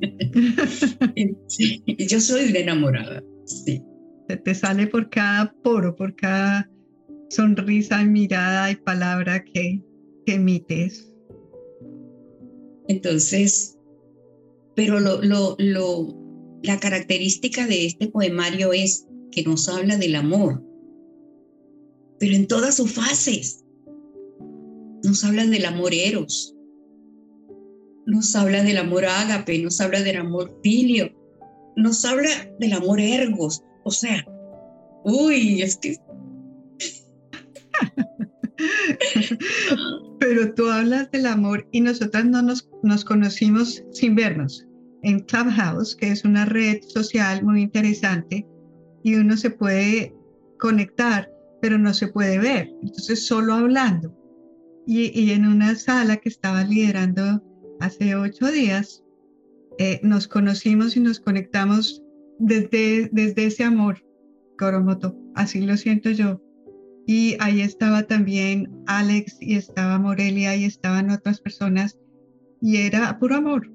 Sí, 1.47 1.83
yo 2.07 2.21
soy 2.21 2.51
de 2.53 2.61
enamorada, 2.61 3.23
sí. 3.45 3.83
Se 4.29 4.37
te 4.37 4.55
sale 4.55 4.87
por 4.87 5.09
cada 5.09 5.53
poro, 5.63 5.95
por 5.95 6.15
cada 6.15 6.69
sonrisa, 7.29 8.03
mirada 8.05 8.71
y 8.71 8.75
palabra 8.75 9.43
que, 9.43 9.81
que 10.25 10.35
emites. 10.35 11.11
Entonces, 12.87 13.77
pero 14.75 14.99
lo, 14.99 15.21
lo, 15.21 15.55
lo, 15.57 16.18
la 16.63 16.79
característica 16.79 17.67
de 17.67 17.85
este 17.85 18.07
poemario 18.07 18.73
es 18.73 19.07
que 19.31 19.43
nos 19.43 19.69
habla 19.69 19.97
del 19.97 20.15
amor, 20.15 20.63
pero 22.19 22.35
en 22.35 22.47
todas 22.47 22.75
sus 22.75 22.91
fases 22.91 23.63
nos 25.03 25.23
habla 25.23 25.45
del 25.45 25.65
amor 25.65 25.93
eros, 25.93 26.55
nos 28.05 28.35
habla 28.35 28.63
del 28.63 28.77
amor 28.77 29.05
ágape, 29.05 29.59
nos 29.59 29.79
habla 29.79 30.01
del 30.01 30.17
amor 30.17 30.59
filio, 30.63 31.15
nos 31.75 32.03
habla 32.03 32.29
del 32.59 32.73
amor 32.73 32.99
ergos, 32.99 33.63
o 33.85 33.91
sea, 33.91 34.25
uy, 35.05 35.61
es 35.61 35.77
que... 35.77 35.95
Pero 40.19 40.53
tú 40.53 40.67
hablas 40.67 41.09
del 41.11 41.27
amor 41.27 41.65
y 41.71 41.79
nosotras 41.79 42.25
no 42.25 42.41
nos, 42.41 42.69
nos 42.83 43.05
conocimos 43.05 43.85
sin 43.91 44.15
vernos. 44.15 44.67
En 45.03 45.19
Clubhouse, 45.19 45.95
que 45.95 46.11
es 46.11 46.25
una 46.25 46.45
red 46.45 46.81
social 46.81 47.43
muy 47.43 47.61
interesante, 47.61 48.45
y 49.03 49.15
uno 49.15 49.37
se 49.37 49.49
puede 49.49 50.13
conectar, 50.59 51.31
pero 51.61 51.77
no 51.77 51.93
se 51.93 52.07
puede 52.07 52.37
ver. 52.37 52.69
Entonces, 52.81 53.25
solo 53.25 53.53
hablando. 53.53 54.15
Y, 54.85 55.31
en 55.31 55.45
una 55.45 55.75
sala 55.75 56.17
que 56.17 56.29
estaba 56.29 56.63
liderando 56.63 57.43
hace 57.79 58.15
ocho 58.15 58.51
días, 58.51 59.03
eh, 59.77 59.99
nos 60.03 60.27
conocimos 60.27 60.97
y 60.97 60.99
nos 60.99 61.19
conectamos 61.19 62.03
desde, 62.39 63.09
desde 63.11 63.45
ese 63.45 63.63
amor, 63.63 64.03
Coromoto, 64.57 65.15
así 65.35 65.61
lo 65.61 65.77
siento 65.77 66.09
yo. 66.09 66.41
Y 67.05 67.37
ahí 67.39 67.61
estaba 67.61 68.03
también 68.03 68.83
Alex 68.87 69.37
y 69.39 69.55
estaba 69.55 69.99
Morelia 69.99 70.55
y 70.55 70.65
estaban 70.65 71.09
otras 71.09 71.39
personas 71.39 71.97
y 72.61 72.77
era 72.77 73.17
puro 73.19 73.35
amor. 73.35 73.71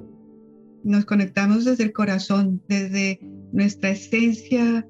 Nos 0.85 1.05
conectamos 1.05 1.64
desde 1.64 1.85
el 1.85 1.92
corazón, 1.92 2.62
desde 2.68 3.18
nuestra 3.53 3.90
esencia 3.90 4.87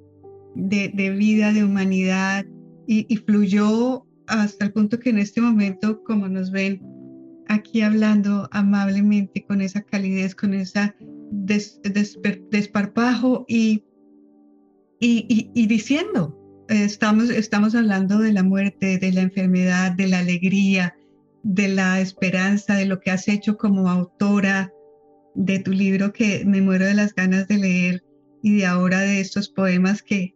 de, 0.55 1.11
vida, 1.17 1.53
de 1.53 1.65
humanidad 1.65 2.45
y, 2.87 3.07
y 3.09 3.17
fluyó 3.19 4.07
hasta 4.27 4.65
el 4.67 4.73
punto 4.73 4.99
que 4.99 5.11
en 5.11 5.19
este 5.19 5.41
momento, 5.41 6.03
como 6.05 6.29
nos 6.29 6.51
ven 6.51 6.83
aquí 7.49 7.83
hablando 7.83 8.49
amablemente, 8.53 9.45
con 9.47 9.61
esa 9.61 9.83
calidez, 9.83 10.35
con 10.35 10.55
esa 10.55 10.95
desparpajo 12.51 13.45
y, 13.49 13.85
y, 15.01 15.51
y, 15.55 15.67
diciendo, 15.67 16.39
estamos, 16.69 17.31
estamos 17.31 17.75
hablando 17.75 18.19
de 18.19 18.33
la 18.33 18.43
muerte, 18.43 18.99
de 18.99 19.13
la 19.13 19.23
enfermedad, 19.23 19.93
de 19.93 20.09
la 20.09 20.21
alegría, 20.21 20.97
de 21.43 21.69
la 21.69 22.01
esperanza, 22.01 22.77
de 22.77 22.87
lo 22.87 23.01
que 23.01 23.11
has 23.11 23.29
hecho 23.29 23.57
como 23.57 23.89
autora 23.91 24.73
de 25.35 25.59
tu 25.59 25.73
libro 25.73 26.13
que 26.13 26.45
me 26.45 26.61
muero 26.61 26.87
de 26.87 26.95
las 26.95 27.15
ganas 27.15 27.49
de 27.49 27.59
leer 27.59 28.05
y 28.43 28.57
de 28.57 28.67
ahora 28.67 29.01
de 29.01 29.21
estos 29.21 29.49
poemas 29.49 30.03
que, 30.03 30.35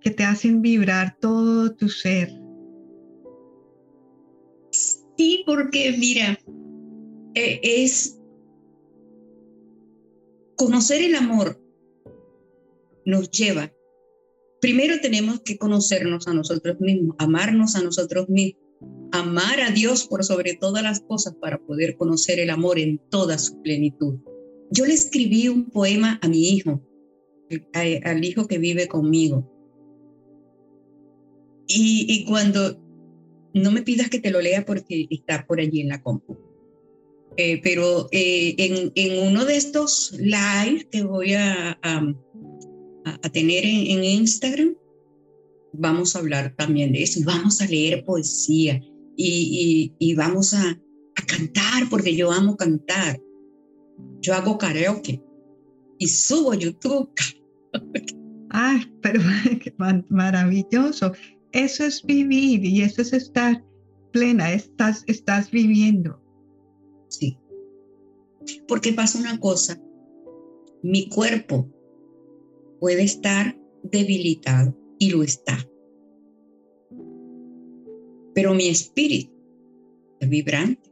que 0.00 0.10
te 0.10 0.24
hacen 0.24 0.62
vibrar 0.62 1.16
todo 1.20 1.74
tu 1.74 1.88
ser, 1.88 2.30
Sí, 5.16 5.42
porque 5.46 5.96
mira, 5.98 6.38
e, 7.34 7.60
es 7.62 8.18
conocer 10.56 11.02
el 11.02 11.14
amor 11.14 11.60
nos 13.06 13.30
lleva. 13.30 13.72
Primero 14.60 14.96
tenemos 15.00 15.40
que 15.40 15.58
conocernos 15.58 16.26
a 16.26 16.34
nosotros 16.34 16.80
mismos, 16.80 17.16
amarnos 17.18 17.76
a 17.76 17.82
nosotros 17.82 18.28
mismos, 18.28 18.62
amar 19.12 19.60
a 19.60 19.70
Dios 19.70 20.06
por 20.06 20.24
sobre 20.24 20.54
todas 20.54 20.82
las 20.82 21.00
cosas 21.00 21.34
para 21.40 21.58
poder 21.58 21.96
conocer 21.96 22.38
el 22.38 22.50
amor 22.50 22.78
en 22.78 22.98
toda 23.10 23.38
su 23.38 23.60
plenitud. 23.62 24.18
Yo 24.70 24.84
le 24.84 24.94
escribí 24.94 25.48
un 25.48 25.70
poema 25.70 26.18
a 26.22 26.28
mi 26.28 26.48
hijo, 26.48 26.82
al 27.72 28.24
hijo 28.24 28.46
que 28.46 28.58
vive 28.58 28.88
conmigo. 28.88 29.52
Y, 31.68 32.24
cuando 32.26 32.80
no 33.54 33.70
me 33.72 33.82
pidas 33.82 34.08
que 34.08 34.20
te 34.20 34.30
lo 34.30 34.40
lea 34.40 34.64
porque 34.64 35.06
está 35.10 35.46
por 35.46 35.60
allí 35.60 35.80
en 35.80 35.88
la 35.88 36.02
compu. 36.02 36.36
Eh, 37.36 37.60
pero 37.62 38.08
eh, 38.12 38.54
en, 38.94 39.28
uno 39.28 39.44
de 39.44 39.56
estos 39.56 40.12
live 40.18 40.88
que 40.90 41.02
voy 41.02 41.34
a, 41.34 41.78
tener 43.32 43.64
en, 43.64 44.02
Instagram, 44.04 44.74
vamos 45.72 46.16
a 46.16 46.20
hablar 46.20 46.54
también 46.56 46.92
de 46.92 47.02
eso 47.02 47.20
y 47.20 47.24
vamos 47.24 47.60
a 47.60 47.66
leer 47.66 48.04
poesía 48.04 48.80
y, 49.16 50.14
vamos 50.16 50.54
a, 50.54 50.80
cantar 51.26 51.88
porque 51.90 52.14
yo 52.14 52.30
amo 52.30 52.56
cantar. 52.56 53.20
Yo 54.26 54.34
hago 54.34 54.58
karaoke 54.58 55.22
y 55.98 56.08
subo 56.08 56.52
YouTube. 56.52 57.08
Ay, 58.50 58.80
pero 59.00 59.20
qué 59.62 59.72
maravilloso. 60.08 61.12
Eso 61.52 61.84
es 61.84 62.02
vivir 62.02 62.64
y 62.64 62.82
eso 62.82 63.02
es 63.02 63.12
estar 63.12 63.64
plena, 64.10 64.52
estás, 64.52 65.04
estás 65.06 65.48
viviendo. 65.52 66.20
Sí. 67.08 67.38
Porque 68.66 68.92
pasa 68.94 69.20
una 69.20 69.38
cosa, 69.38 69.80
mi 70.82 71.08
cuerpo 71.08 71.70
puede 72.80 73.04
estar 73.04 73.56
debilitado 73.84 74.76
y 74.98 75.10
lo 75.10 75.22
está. 75.22 75.56
Pero 78.34 78.54
mi 78.54 78.66
espíritu 78.66 79.32
es 80.18 80.28
vibrante. 80.28 80.85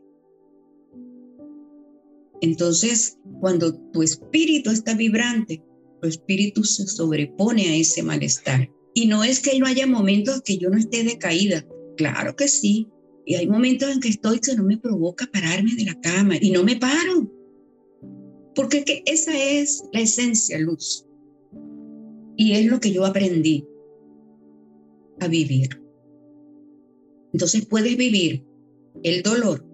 Entonces, 2.41 3.19
cuando 3.41 3.75
tu 3.93 4.03
espíritu 4.03 4.71
está 4.71 4.95
vibrante, 4.95 5.63
tu 6.01 6.09
espíritu 6.09 6.65
se 6.65 6.87
sobrepone 6.87 7.69
a 7.69 7.77
ese 7.77 8.03
malestar 8.03 8.69
y 8.95 9.07
no 9.07 9.25
es 9.25 9.41
que 9.41 9.59
no 9.59 9.67
haya 9.67 9.87
momentos 9.89 10.41
que 10.43 10.57
yo 10.57 10.71
no 10.71 10.79
esté 10.79 11.03
decaída, 11.03 11.67
claro 11.97 12.37
que 12.37 12.47
sí. 12.47 12.89
Y 13.27 13.35
hay 13.35 13.49
momentos 13.49 13.91
en 13.91 14.01
que 14.01 14.09
estoy 14.09 14.39
que 14.39 14.55
no 14.55 14.63
me 14.63 14.79
provoca 14.79 15.29
pararme 15.33 15.75
de 15.75 15.85
la 15.85 16.01
cama 16.01 16.37
y 16.41 16.51
no 16.53 16.63
me 16.63 16.77
paro. 16.77 17.31
Porque 18.55 18.85
que 18.85 19.03
esa 19.07 19.37
es 19.37 19.83
la 19.93 20.01
esencia, 20.01 20.59
luz. 20.61 21.05
Y 22.37 22.53
es 22.53 22.67
lo 22.67 22.79
que 22.79 22.93
yo 22.93 23.05
aprendí 23.05 23.67
a 25.21 25.27
vivir. 25.27 25.83
Entonces 27.33 27.67
puedes 27.67 27.97
vivir 27.97 28.45
el 29.03 29.23
dolor. 29.23 29.67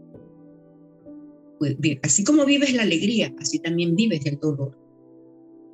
Pues, 1.61 1.77
así 2.03 2.25
como 2.25 2.47
vives 2.47 2.73
la 2.73 2.85
alegría, 2.85 3.35
así 3.39 3.59
también 3.59 3.95
vives 3.95 4.25
el 4.25 4.39
dolor. 4.39 4.79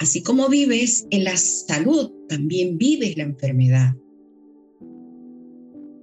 Así 0.00 0.20
como 0.20 0.48
vives 0.48 1.06
en 1.10 1.22
la 1.22 1.36
salud, 1.36 2.10
también 2.28 2.76
vives 2.76 3.16
la 3.16 3.22
enfermedad. 3.22 3.94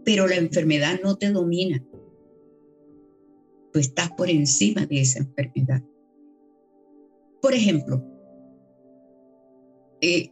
Pero 0.05 0.25
la 0.27 0.35
enfermedad 0.37 1.01
no 1.03 1.17
te 1.17 1.31
domina. 1.31 1.85
Tú 3.73 3.79
estás 3.79 4.09
por 4.11 4.29
encima 4.29 4.85
de 4.85 5.01
esa 5.01 5.19
enfermedad. 5.19 5.83
Por 7.41 7.53
ejemplo, 7.53 8.01
eh, 9.99 10.29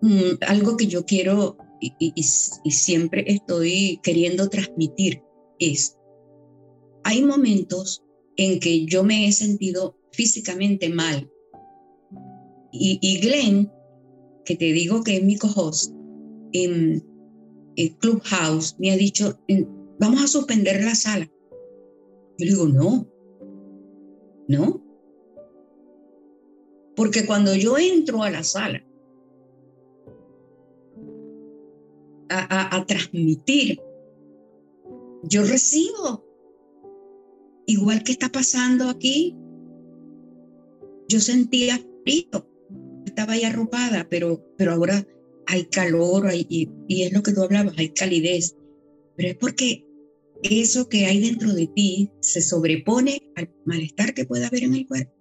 mm, 0.00 0.44
algo 0.46 0.76
que 0.76 0.86
yo 0.86 1.04
quiero 1.04 1.56
y, 1.80 2.22
siempre 2.22 3.24
estoy 3.26 3.98
queriendo 4.04 4.48
transmitir 4.48 5.20
es, 5.58 5.98
hay 7.02 7.24
momentos 7.24 8.04
en 8.36 8.60
que 8.60 8.86
yo 8.86 9.04
me 9.04 9.26
he 9.26 9.32
sentido 9.32 9.96
físicamente 10.12 10.88
mal. 10.88 11.30
Y, 12.72 12.98
y 13.00 13.20
Glenn, 13.20 13.70
que 14.44 14.56
te 14.56 14.72
digo 14.72 15.02
que 15.02 15.16
es 15.16 15.24
mi 15.24 15.36
co-host 15.36 15.94
en, 16.52 17.04
Clubhouse, 18.00 18.76
me 18.78 18.90
ha 18.90 18.96
dicho, 18.96 19.38
vamos 19.98 20.22
a 20.22 20.26
suspender 20.26 20.84
la 20.84 20.94
sala. 20.94 21.24
Yo 22.38 22.44
le 22.44 22.46
digo, 22.46 22.68
no, 22.68 23.08
no. 24.46 24.84
Porque 26.94 27.24
cuando 27.24 27.54
yo 27.56 27.78
entro 27.78 28.22
a 28.22 28.30
la 28.30 28.44
sala, 28.44 28.84
a, 32.32 32.84
transmitir. 32.86 33.80
Yo 35.24 35.44
recibo, 35.44 36.24
igual 37.66 38.02
que 38.02 38.12
está 38.12 38.28
pasando 38.28 38.88
aquí. 38.88 39.36
Yo 41.08 41.20
sentía 41.20 41.80
frío, 42.04 42.48
estaba 43.06 43.34
ahí 43.34 43.44
arropada, 43.44 44.06
pero, 44.08 44.44
pero 44.56 44.72
ahora 44.72 45.06
hay 45.46 45.64
calor 45.66 46.30
y, 46.32 46.70
y 46.88 47.02
es 47.02 47.12
lo 47.12 47.22
que 47.22 47.32
tú 47.32 47.42
hablabas, 47.42 47.74
hay 47.76 47.90
calidez. 47.90 48.56
Pero 49.16 49.28
es 49.28 49.36
porque 49.36 49.86
eso 50.42 50.88
que 50.88 51.06
hay 51.06 51.20
dentro 51.20 51.52
de 51.52 51.66
ti 51.68 52.10
se 52.20 52.40
sobrepone 52.40 53.32
al 53.36 53.50
malestar 53.64 54.14
que 54.14 54.24
pueda 54.24 54.48
haber 54.48 54.64
en 54.64 54.74
el 54.74 54.86
cuerpo. 54.86 55.12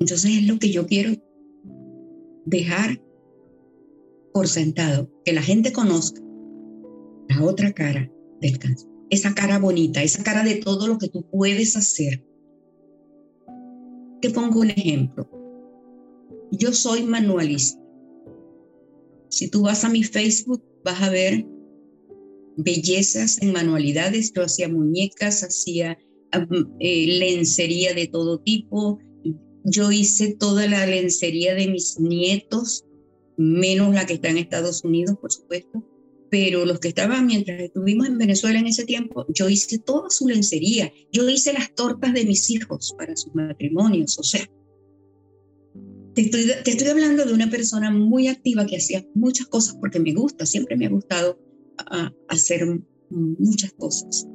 Entonces 0.00 0.30
es 0.38 0.46
lo 0.46 0.58
que 0.58 0.70
yo 0.70 0.86
quiero 0.86 1.12
dejar 2.44 3.00
por 4.32 4.48
sentado, 4.48 5.10
que 5.24 5.32
la 5.32 5.42
gente 5.42 5.72
conozca 5.72 6.20
la 7.28 7.42
otra 7.42 7.72
cara 7.72 8.10
del 8.40 8.58
cáncer, 8.58 8.88
esa 9.12 9.34
cara 9.34 9.58
bonita, 9.58 10.02
esa 10.02 10.24
cara 10.24 10.42
de 10.42 10.54
todo 10.54 10.86
lo 10.86 10.96
que 10.96 11.08
tú 11.08 11.22
puedes 11.30 11.76
hacer. 11.76 12.24
Te 14.22 14.30
pongo 14.30 14.60
un 14.60 14.70
ejemplo. 14.70 15.28
Yo 16.50 16.72
soy 16.72 17.02
manualista. 17.02 17.78
Si 19.28 19.50
tú 19.50 19.62
vas 19.62 19.84
a 19.84 19.90
mi 19.90 20.02
Facebook, 20.02 20.64
vas 20.82 21.02
a 21.02 21.10
ver 21.10 21.46
bellezas 22.56 23.42
en 23.42 23.52
manualidades. 23.52 24.32
Yo 24.32 24.44
hacía 24.44 24.70
muñecas, 24.70 25.42
hacía 25.42 25.98
eh, 26.80 27.06
lencería 27.18 27.92
de 27.92 28.06
todo 28.06 28.40
tipo. 28.40 28.98
Yo 29.64 29.92
hice 29.92 30.36
toda 30.36 30.66
la 30.66 30.86
lencería 30.86 31.54
de 31.54 31.68
mis 31.68 32.00
nietos 32.00 32.86
menos 33.36 33.94
la 33.94 34.06
que 34.06 34.14
está 34.14 34.30
en 34.30 34.38
Estados 34.38 34.84
Unidos, 34.84 35.18
por 35.20 35.32
supuesto, 35.32 35.84
pero 36.32 36.64
los 36.64 36.80
que 36.80 36.88
estaban 36.88 37.26
mientras 37.26 37.60
estuvimos 37.60 38.06
en 38.06 38.16
Venezuela 38.16 38.58
en 38.58 38.66
ese 38.66 38.86
tiempo, 38.86 39.26
yo 39.28 39.50
hice 39.50 39.78
toda 39.78 40.08
su 40.08 40.26
lencería, 40.26 40.90
yo 41.12 41.28
hice 41.28 41.52
las 41.52 41.74
tortas 41.74 42.14
de 42.14 42.24
mis 42.24 42.48
hijos 42.48 42.94
para 42.96 43.14
sus 43.14 43.34
matrimonios, 43.34 44.18
o 44.18 44.22
sea, 44.22 44.40
te 46.14 46.22
estoy, 46.22 46.46
te 46.64 46.70
estoy 46.70 46.88
hablando 46.88 47.26
de 47.26 47.34
una 47.34 47.50
persona 47.50 47.90
muy 47.90 48.28
activa 48.28 48.64
que 48.64 48.78
hacía 48.78 49.06
muchas 49.14 49.46
cosas 49.48 49.76
porque 49.78 50.00
me 50.00 50.14
gusta, 50.14 50.46
siempre 50.46 50.74
me 50.74 50.86
ha 50.86 50.88
gustado 50.88 51.38
hacer 52.28 52.66
muchas 53.10 53.74
cosas. 53.74 54.26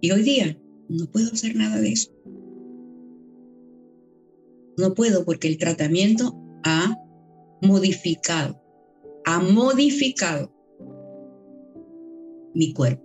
Y 0.00 0.12
hoy 0.12 0.22
día 0.22 0.56
no 0.88 1.10
puedo 1.10 1.32
hacer 1.32 1.56
nada 1.56 1.80
de 1.80 1.90
eso. 1.90 2.12
No 4.78 4.94
puedo 4.94 5.24
porque 5.24 5.48
el 5.48 5.58
tratamiento 5.58 6.36
ha 6.62 6.96
modificado, 7.62 8.62
ha 9.24 9.40
modificado 9.40 10.51
mi 12.54 12.72
cuerpo, 12.72 13.02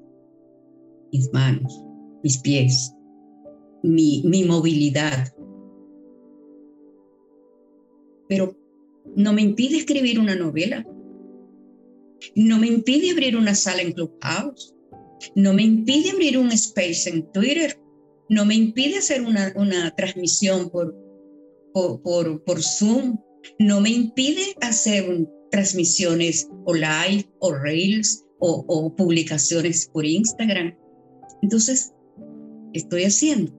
mis 1.12 1.32
manos, 1.34 1.84
mis 2.24 2.38
pies, 2.40 2.94
mi, 3.84 4.22
mi 4.26 4.44
movilidad. 4.44 5.34
Pero 8.28 8.58
no 9.16 9.34
me 9.34 9.42
impide 9.42 9.78
escribir 9.78 10.20
una 10.20 10.36
novela, 10.36 10.86
no 12.36 12.60
me 12.60 12.68
impide 12.68 13.12
abrir 13.12 13.38
una 13.38 13.56
sala 13.56 13.82
en 13.82 13.94
Clubhouse, 13.94 14.74
no 15.36 15.54
me 15.54 15.64
impide 15.64 16.12
abrir 16.12 16.38
un 16.38 16.52
space 16.52 17.10
en 17.10 17.32
Twitter, 17.32 17.80
no 18.30 18.46
me 18.46 18.56
impide 18.56 18.98
hacer 18.98 19.22
una, 19.22 19.54
una 19.56 19.92
transmisión 19.96 20.70
por, 20.70 20.94
por, 21.74 22.44
por, 22.44 22.62
Zoom, 22.62 23.18
no 23.60 23.80
me 23.80 23.90
impide 23.90 24.56
hacer 24.62 25.28
transmisiones 25.52 26.50
o 26.66 26.74
live 26.74 27.26
o 27.40 27.54
reels 27.54 28.27
o, 28.40 28.94
publicaciones 28.96 29.88
por 29.88 30.06
Instagram. 30.06 30.76
Entonces, 31.42 31.94
estoy 32.74 33.04
haciendo, 33.04 33.52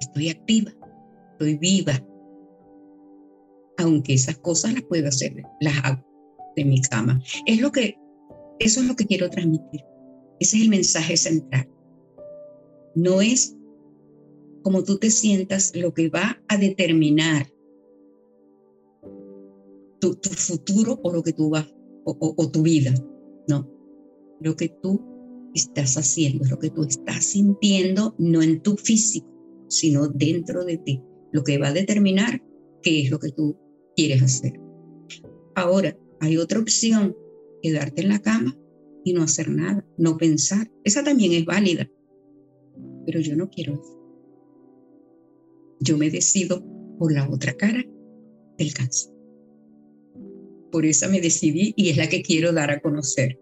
estoy 0.00 0.30
activa, 0.30 0.72
estoy 1.32 1.56
viva. 1.58 2.04
Aunque 3.78 4.14
esas 4.14 4.38
cosas 4.38 4.74
las 4.74 4.82
puedo 4.82 5.08
hacer, 5.08 5.34
las 5.60 5.84
hago 5.84 6.04
de 6.56 6.64
mi 6.64 6.80
cama. 6.82 7.22
Es 7.46 7.60
lo 7.60 7.70
que, 7.70 7.96
eso 8.58 8.80
es 8.80 8.86
lo 8.86 8.96
que 8.96 9.06
quiero 9.06 9.30
transmitir. 9.30 9.82
Ese 10.40 10.56
es 10.56 10.62
el 10.62 10.68
mensaje 10.68 11.16
central. 11.16 11.68
No 12.94 13.20
es 13.20 13.56
como 14.62 14.82
tú 14.82 14.98
te 14.98 15.10
sientas 15.10 15.74
lo 15.74 15.94
que 15.94 16.08
va 16.08 16.42
a 16.48 16.56
determinar 16.56 17.46
tu, 20.00 20.18
futuro 20.22 21.00
o 21.02 21.12
lo 21.12 21.22
que 21.22 21.32
tú 21.32 21.50
vas, 21.50 21.66
o, 22.04 22.50
tu 22.50 22.62
vida, 22.62 22.92
no. 23.48 23.77
Lo 24.40 24.56
que 24.56 24.68
tú 24.82 25.00
estás 25.54 25.96
haciendo, 25.96 26.44
lo 26.48 26.58
que 26.58 26.70
tú 26.70 26.84
estás 26.84 27.24
sintiendo, 27.24 28.14
no 28.18 28.42
en 28.42 28.62
tu 28.62 28.76
físico, 28.76 29.28
sino 29.68 30.08
dentro 30.08 30.64
de 30.64 30.78
ti, 30.78 31.02
lo 31.32 31.42
que 31.42 31.58
va 31.58 31.68
a 31.68 31.72
determinar 31.72 32.42
qué 32.82 33.02
es 33.02 33.10
lo 33.10 33.18
que 33.18 33.32
tú 33.32 33.56
quieres 33.96 34.22
hacer. 34.22 34.60
Ahora, 35.54 35.98
hay 36.20 36.36
otra 36.36 36.60
opción, 36.60 37.16
quedarte 37.62 38.02
en 38.02 38.08
la 38.08 38.20
cama 38.20 38.56
y 39.04 39.12
no 39.12 39.22
hacer 39.22 39.48
nada, 39.48 39.86
no 39.96 40.16
pensar. 40.16 40.70
Esa 40.84 41.02
también 41.02 41.32
es 41.32 41.44
válida, 41.44 41.90
pero 43.06 43.20
yo 43.20 43.36
no 43.36 43.48
quiero 43.50 43.74
eso. 43.74 43.98
Yo 45.80 45.96
me 45.96 46.10
decido 46.10 46.64
por 46.98 47.12
la 47.12 47.28
otra 47.28 47.54
cara 47.54 47.84
del 48.58 48.74
cáncer. 48.74 49.12
Por 50.70 50.84
esa 50.84 51.08
me 51.08 51.20
decidí 51.20 51.72
y 51.76 51.88
es 51.88 51.96
la 51.96 52.08
que 52.08 52.22
quiero 52.22 52.52
dar 52.52 52.70
a 52.70 52.80
conocer. 52.80 53.40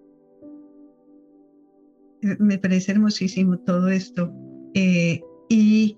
Me 2.39 2.59
parece 2.59 2.93
hermosísimo 2.93 3.59
todo 3.59 3.89
esto. 3.89 4.33
Eh, 4.74 5.20
y 5.49 5.97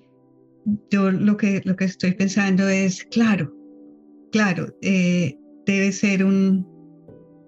yo 0.90 1.10
lo 1.10 1.36
que, 1.36 1.62
lo 1.64 1.76
que 1.76 1.84
estoy 1.84 2.12
pensando 2.12 2.68
es, 2.68 3.04
claro, 3.04 3.54
claro, 4.32 4.74
eh, 4.82 5.36
debe 5.66 5.92
ser 5.92 6.24
un, 6.24 6.66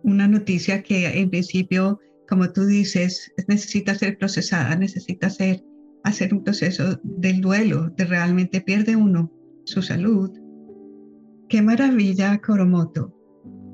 una 0.02 0.28
noticia 0.28 0.82
que 0.82 1.06
en 1.06 1.30
principio, 1.30 1.98
como 2.28 2.50
tú 2.52 2.66
dices, 2.66 3.32
necesita 3.48 3.94
ser 3.94 4.18
procesada, 4.18 4.76
necesita 4.76 5.30
ser, 5.30 5.62
hacer 6.04 6.32
un 6.32 6.42
proceso 6.42 7.00
del 7.02 7.40
duelo, 7.40 7.90
de 7.96 8.04
realmente 8.04 8.60
pierde 8.60 8.96
uno 8.96 9.32
su 9.64 9.82
salud. 9.82 10.30
Qué 11.48 11.62
maravilla, 11.62 12.40
Koromoto, 12.40 13.14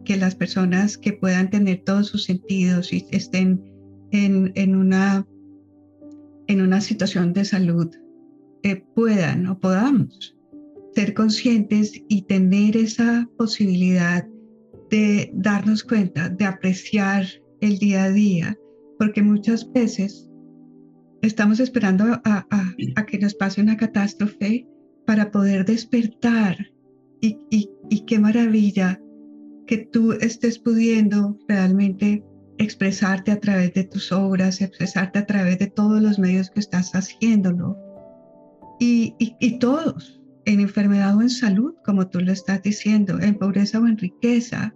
que 0.04 0.16
las 0.16 0.34
personas 0.34 0.96
que 0.96 1.12
puedan 1.12 1.50
tener 1.50 1.82
todos 1.84 2.08
sus 2.08 2.24
sentidos 2.24 2.92
y 2.92 3.06
estén 3.10 3.62
en, 4.10 4.52
en 4.54 4.76
una, 4.76 5.26
en 6.46 6.60
una 6.60 6.80
situación 6.80 7.32
de 7.32 7.44
salud 7.44 7.88
eh, 8.62 8.82
puedan 8.94 9.46
o 9.46 9.58
podamos 9.58 10.36
ser 10.94 11.14
conscientes 11.14 11.92
y 12.08 12.22
tener 12.22 12.76
esa 12.76 13.28
posibilidad 13.36 14.26
de 14.90 15.30
darnos 15.34 15.84
cuenta, 15.84 16.28
de 16.30 16.46
apreciar 16.46 17.26
el 17.60 17.78
día 17.78 18.04
a 18.04 18.10
día, 18.10 18.58
porque 18.98 19.22
muchas 19.22 19.70
veces 19.72 20.28
estamos 21.22 21.60
esperando 21.60 22.20
a, 22.24 22.46
que 23.06 23.18
nos 23.18 23.34
pase 23.34 23.60
una 23.60 23.76
catástrofe 23.76 24.66
para 25.06 25.30
poder 25.30 25.64
despertar. 25.64 26.56
Y 27.20 28.04
qué 28.06 28.18
maravilla 28.18 29.00
que 29.66 29.78
tú 29.92 30.12
estés 30.12 30.58
pudiendo 30.58 31.38
realmente 31.48 32.24
expresarte 32.58 33.32
a 33.32 33.40
través 33.40 33.74
de 33.74 33.84
tus 33.84 34.12
obras, 34.12 34.60
expresarte 34.60 35.18
a 35.18 35.26
través 35.26 35.58
de 35.58 35.66
todos 35.66 36.00
los 36.00 36.18
medios 36.18 36.50
que 36.50 36.60
estás 36.60 36.92
haciéndolo. 36.92 37.78
Y, 38.78 39.14
y, 39.18 39.58
todos, 39.58 40.20
en 40.44 40.60
enfermedad 40.60 41.16
o 41.16 41.22
en 41.22 41.30
salud, 41.30 41.74
como 41.84 42.08
tú 42.08 42.20
lo 42.20 42.32
estás 42.32 42.62
diciendo, 42.62 43.18
en 43.20 43.36
pobreza 43.36 43.80
o 43.80 43.86
en 43.86 43.96
riqueza. 43.96 44.74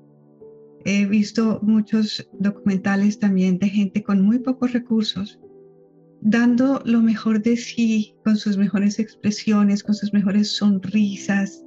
He 0.87 1.05
visto 1.05 1.61
muchos 1.63 2.27
documentales 2.39 3.19
también 3.19 3.59
de 3.59 3.69
gente 3.69 4.03
con 4.03 4.23
muy 4.23 4.39
pocos 4.39 4.73
recursos, 4.73 5.39
dando 6.23 6.81
lo 6.87 7.03
mejor 7.03 7.43
de 7.43 7.59
sí, 7.59 8.15
con 8.25 8.39
sus 8.39 8.57
mejores 8.57 8.99
expresiones, 8.99 9.83
con 9.83 9.95
sus 9.95 10.15
mejores 10.15 10.57
sonrisas 10.57 11.63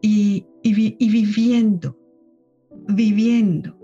y, 0.00 0.46
y, 0.62 0.96
y 1.04 1.10
viviendo, 1.10 1.98
viviendo 2.86 3.79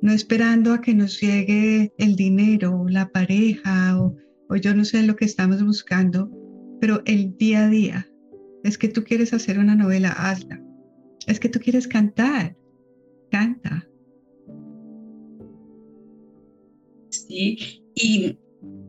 no 0.00 0.12
esperando 0.12 0.72
a 0.72 0.80
que 0.80 0.94
nos 0.94 1.20
llegue 1.20 1.92
el 1.98 2.16
dinero, 2.16 2.86
la 2.88 3.08
pareja 3.10 3.98
o, 4.00 4.16
yo 4.56 4.74
no 4.74 4.84
sé 4.84 5.02
lo 5.02 5.16
que 5.16 5.24
estamos 5.24 5.62
buscando, 5.62 6.30
pero 6.80 7.02
el 7.04 7.36
día 7.36 7.66
a 7.66 7.68
día. 7.68 8.08
Es 8.64 8.78
que 8.78 8.88
tú 8.88 9.04
quieres 9.04 9.32
hacer 9.32 9.58
una 9.58 9.74
novela, 9.74 10.10
hazla. 10.10 10.62
Es 11.26 11.38
que 11.38 11.48
tú 11.48 11.60
quieres 11.60 11.86
cantar, 11.86 12.56
canta. 13.30 13.86
Sí, 17.10 17.82
y 17.94 18.38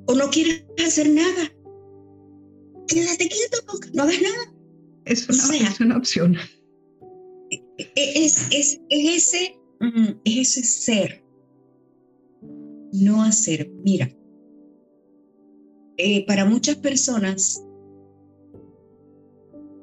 o 0.05 0.16
no 0.16 0.30
quieres 0.30 0.66
hacer 0.86 1.10
nada. 1.10 1.53
Quédate 2.88 3.28
quieto, 3.28 3.57
no, 3.93 4.03
hagas 4.03 4.22
nada. 4.22 4.55
Es 5.05 5.28
una, 5.30 5.68
es 5.68 5.80
una 5.80 5.97
opción. 5.97 6.38
E, 7.51 7.62
e, 7.78 8.26
es, 8.26 8.47
es, 8.51 8.82
es 8.89 9.28
ese 9.34 9.59
es 10.23 10.57
ese 10.57 10.63
ser, 10.63 11.23
no 12.91 13.23
hacer. 13.23 13.71
Mira, 13.84 14.09
eh, 15.97 16.25
para 16.25 16.45
muchas 16.45 16.75
personas, 16.77 17.63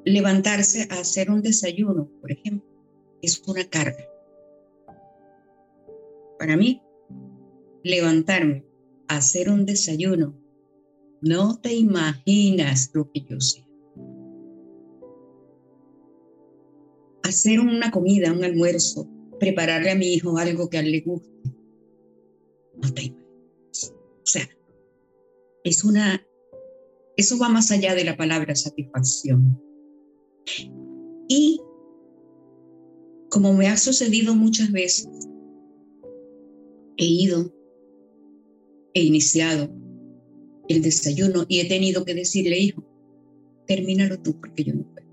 levantarse 0.05 0.87
a 0.89 0.99
hacer 0.99 1.29
un 1.29 1.41
desayuno, 1.41 2.09
por 2.21 2.31
ejemplo, 2.31 2.67
es 3.21 3.41
una 3.47 3.63
carga. 3.65 4.05
Para 6.39 6.55
mí, 6.55 6.81
levantarme 7.83 8.65
a 9.07 9.17
hacer 9.17 9.49
un 9.49 9.65
desayuno, 9.65 10.35
no 11.21 11.59
te 11.59 11.73
imaginas 11.73 12.91
lo 12.93 13.11
que 13.11 13.21
yo 13.21 13.39
sé. 13.39 13.65
Hacer 17.23 17.59
una 17.59 17.91
comida, 17.91 18.31
un 18.31 18.43
almuerzo, 18.43 19.09
prepararle 19.39 19.91
a 19.91 19.95
mi 19.95 20.13
hijo 20.13 20.37
algo 20.37 20.69
que 20.69 20.77
a 20.77 20.81
él 20.81 20.91
le 20.91 21.01
guste. 21.01 21.29
No 22.81 22.93
te 22.93 23.11
O 23.11 24.25
sea, 24.25 24.47
es 25.63 25.83
una, 25.83 26.25
eso 27.15 27.37
va 27.39 27.49
más 27.49 27.71
allá 27.71 27.95
de 27.95 28.03
la 28.03 28.17
palabra 28.17 28.55
satisfacción. 28.55 29.61
Y 31.27 31.59
como 33.29 33.53
me 33.53 33.67
ha 33.67 33.77
sucedido 33.77 34.35
muchas 34.35 34.71
veces, 34.71 35.09
he 36.97 37.05
ido, 37.05 37.53
he 38.93 39.03
iniciado 39.03 39.69
el 40.67 40.81
desayuno 40.81 41.45
y 41.47 41.59
he 41.59 41.65
tenido 41.65 42.05
que 42.05 42.13
decirle, 42.13 42.59
hijo, 42.59 42.83
termínalo 43.67 44.19
tú 44.21 44.39
porque 44.39 44.63
yo 44.63 44.73
no 44.73 44.83
puedo. 44.83 45.07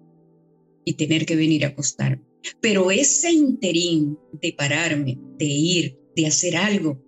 Y 0.85 0.95
tener 0.95 1.27
que 1.27 1.37
venir 1.37 1.65
a 1.65 1.69
acostarme. 1.69 2.34
Pero 2.61 2.91
ese 2.91 3.33
interín 3.33 4.19
de 4.41 4.53
pararme, 4.53 5.19
de 5.39 5.47
ir, 5.47 5.99
de 6.17 6.27
hacer 6.27 6.57
algo, 6.57 7.03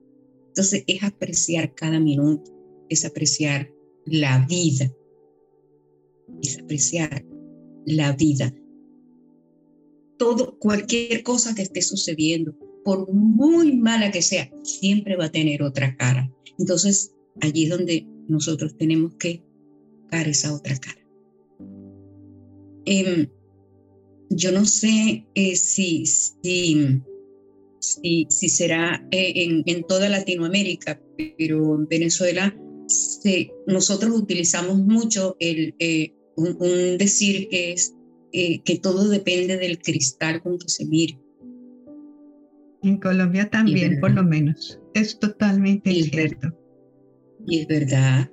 entonces 0.49 0.84
es 0.87 1.03
apreciar 1.03 1.74
cada 1.74 2.01
minuto, 2.01 2.51
es 2.89 3.05
apreciar 3.05 3.70
la 4.07 4.47
vida, 4.49 4.93
es 6.43 6.59
apreciar 6.59 7.24
la 7.84 8.12
vida. 8.12 8.55
Todo, 10.18 10.59
cualquier 10.59 11.22
cosa 11.22 11.55
que 11.55 11.62
esté 11.62 11.82
sucediendo, 11.82 12.57
por 12.84 13.12
muy 13.12 13.76
mala 13.76 14.11
que 14.11 14.22
sea, 14.22 14.51
siempre 14.62 15.16
va 15.16 15.26
a 15.26 15.32
tener 15.32 15.62
otra 15.62 15.97
cara. 15.97 16.32
Entonces, 16.59 17.12
allí 17.41 17.64
es 17.64 17.70
donde 17.70 18.07
nosotros 18.28 18.76
tenemos 18.78 19.14
que 19.16 19.43
dar 20.11 20.28
esa 20.28 20.55
otra 20.55 20.76
cara. 20.78 21.07
Em, 22.87 23.28
yo 24.31 24.53
no 24.53 24.64
sé 24.64 25.27
eh, 25.35 25.57
si, 25.57 26.07
si, 26.07 27.03
si, 27.81 28.49
será 28.49 29.07
eh, 29.11 29.62
en, 29.64 29.85
toda 29.85 30.09
Latinoamérica, 30.09 31.01
pero 31.39 31.74
en 31.77 31.87
Venezuela 31.87 32.57
nosotros 33.66 34.12
utilizamos 34.16 34.79
mucho 34.79 35.37
el, 35.41 35.74
eh, 35.79 36.12
un, 36.37 36.99
decir 36.99 37.49
que 37.49 37.72
es 37.72 37.93
que 38.33 38.79
todo 38.83 39.09
depende 39.09 39.57
del 39.57 39.79
cristal 39.79 40.43
con 40.43 40.59
que 40.59 40.68
se 40.68 40.85
mire. 40.85 41.18
En 42.83 42.99
Colombia 42.99 43.49
también, 43.49 43.99
por 43.99 44.11
lo 44.11 44.22
menos. 44.22 44.79
Es 44.93 45.18
totalmente 45.18 45.91
cierto. 46.03 46.53
Y 47.47 47.61
es 47.61 47.66
verdad, 47.66 48.31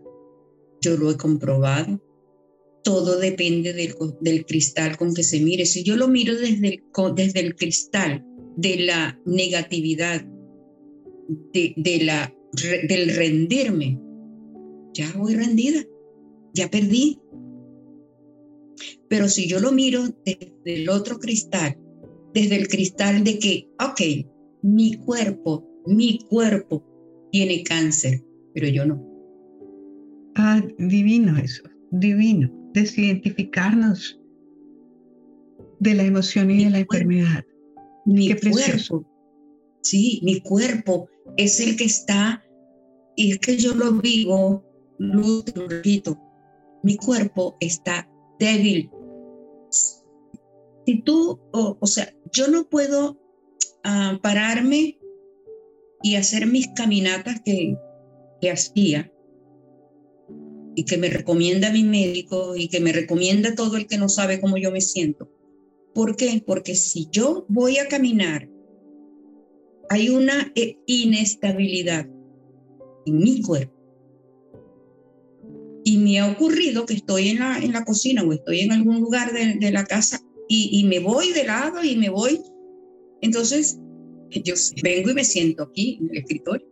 yo 0.81 0.97
lo 0.97 1.11
he 1.11 1.15
comprobado 1.15 2.02
todo 2.83 3.17
depende 3.17 3.73
del, 3.73 4.45
cristal 4.45 4.97
con 4.97 5.13
que 5.13 5.23
se 5.23 5.39
mire. 5.39 5.65
Si 5.65 5.83
yo 5.83 5.95
lo 5.95 6.07
miro 6.07 6.35
desde 6.35 6.81
el, 7.39 7.55
cristal 7.55 8.25
de 8.57 8.77
la 8.77 9.19
negatividad, 9.25 10.25
de, 11.53 11.99
la, 12.03 12.33
del 12.87 13.15
rendirme, 13.15 13.99
ya 14.93 15.11
voy 15.17 15.35
rendida, 15.35 15.81
ya 16.53 16.69
perdí. 16.69 17.19
Pero 19.07 19.29
si 19.29 19.47
yo 19.47 19.59
lo 19.59 19.71
miro 19.71 20.03
desde 20.25 20.51
el 20.65 20.89
otro 20.89 21.19
cristal, 21.19 21.77
desde 22.33 22.57
el 22.57 22.67
cristal 22.67 23.23
de 23.23 23.39
que, 23.39 23.69
ok, 23.79 24.27
mi 24.61 24.95
cuerpo, 24.95 25.65
mi 25.85 26.19
cuerpo 26.29 26.83
tiene 27.31 27.63
cáncer, 27.63 28.23
pero 28.53 28.67
yo 28.67 28.85
no. 28.85 29.09
Ah, 30.35 30.61
divino 30.77 31.37
eso, 31.37 31.63
divino 31.91 32.62
desidentificarnos 32.73 34.19
de 35.79 35.93
la 35.93 36.03
emoción 36.03 36.51
y 36.51 36.65
de 36.65 36.69
la 36.69 36.79
enfermedad. 36.79 37.43
Mi 38.05 38.33
cuerpo, 38.35 39.05
sí, 39.81 40.19
mi 40.23 40.41
cuerpo 40.41 41.07
es 41.37 41.59
el 41.59 41.77
que 41.77 41.85
está, 41.85 42.43
y 43.15 43.31
es 43.31 43.39
que 43.39 43.57
yo 43.57 43.73
lo 43.75 43.93
vivo, 43.93 44.63
lo 44.97 45.43
repito, 45.67 46.19
mi 46.83 46.97
cuerpo 46.97 47.55
está 47.59 48.09
débil. 48.39 48.89
Si 49.69 51.01
tú, 51.03 51.39
o, 51.51 51.87
sea, 51.87 52.13
yo 52.33 52.47
no 52.49 52.67
puedo 52.67 53.17
ah, 53.85 54.19
pararme 54.21 54.99
y 56.01 56.15
hacer 56.15 56.45
mis 56.47 56.67
caminatas 56.75 57.41
que, 57.45 57.77
que 58.41 58.51
hacía 58.51 59.12
y 60.75 60.85
que 60.85 60.97
me 60.97 61.09
recomienda 61.09 61.71
mi 61.71 61.83
médico 61.83 62.55
y 62.55 62.67
que 62.67 62.79
me 62.79 62.91
recomienda 62.91 63.55
todo 63.55 63.77
el 63.77 63.87
que 63.87 63.97
no 63.97 64.09
sabe 64.09 64.41
cómo 64.41 64.57
yo 64.57 64.71
me 64.71 64.81
siento. 64.81 65.29
¿Por 65.93 66.15
qué? 66.15 66.43
Porque 66.45 66.75
si 66.75 67.07
yo 67.11 67.45
voy 67.47 67.77
a 67.77 67.87
caminar, 67.87 68.49
hay 69.89 70.09
una 70.09 70.51
eh, 70.55 70.77
inestabilidad 70.87 72.09
en 73.05 73.17
mi 73.17 73.41
cuerpo. 73.41 73.73
Y 75.85 75.97
me 75.97 76.19
ha 76.19 76.31
ocurrido 76.31 76.85
que 76.85 76.93
estoy 76.93 77.29
en 77.29 77.39
la, 77.39 77.59
en 77.59 77.73
la 77.73 77.83
cocina 77.83 78.23
o 78.23 78.31
estoy 78.31 78.61
en 78.61 78.71
algún 78.71 79.01
lugar 79.01 79.33
de, 79.33 79.71
la 79.71 79.83
casa 79.83 80.21
y, 80.47 80.83
me 80.85 80.99
voy 80.99 81.33
de 81.33 81.43
lado 81.43 81.83
y 81.83 81.97
me 81.97 82.09
voy. 82.09 82.39
Entonces, 83.21 83.77
yo 84.31 84.53
vengo 84.81 85.11
y 85.11 85.13
me 85.13 85.25
siento 85.25 85.63
aquí 85.63 85.99
en 85.99 86.09
el 86.09 86.17
escritorio. 86.19 86.67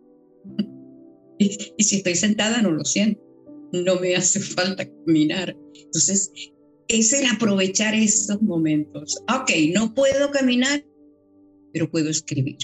y 1.38 1.84
si 1.84 1.98
estoy 1.98 2.16
sentada, 2.16 2.62
no 2.62 2.72
lo 2.72 2.86
siento 2.86 3.31
no 3.72 4.00
me 4.00 4.16
hace 4.16 4.40
falta 4.40 4.86
caminar. 5.06 5.56
Entonces, 5.74 6.32
es 6.88 7.14
el 7.14 7.26
aprovechar 7.28 7.96
esos 7.96 8.42
momentos. 8.42 9.18
Ok, 9.34 9.52
no 9.74 9.94
puedo 9.94 10.32
caminar, 10.32 10.86
pero 11.74 11.90
puedo 11.90 12.10
escribir. 12.10 12.58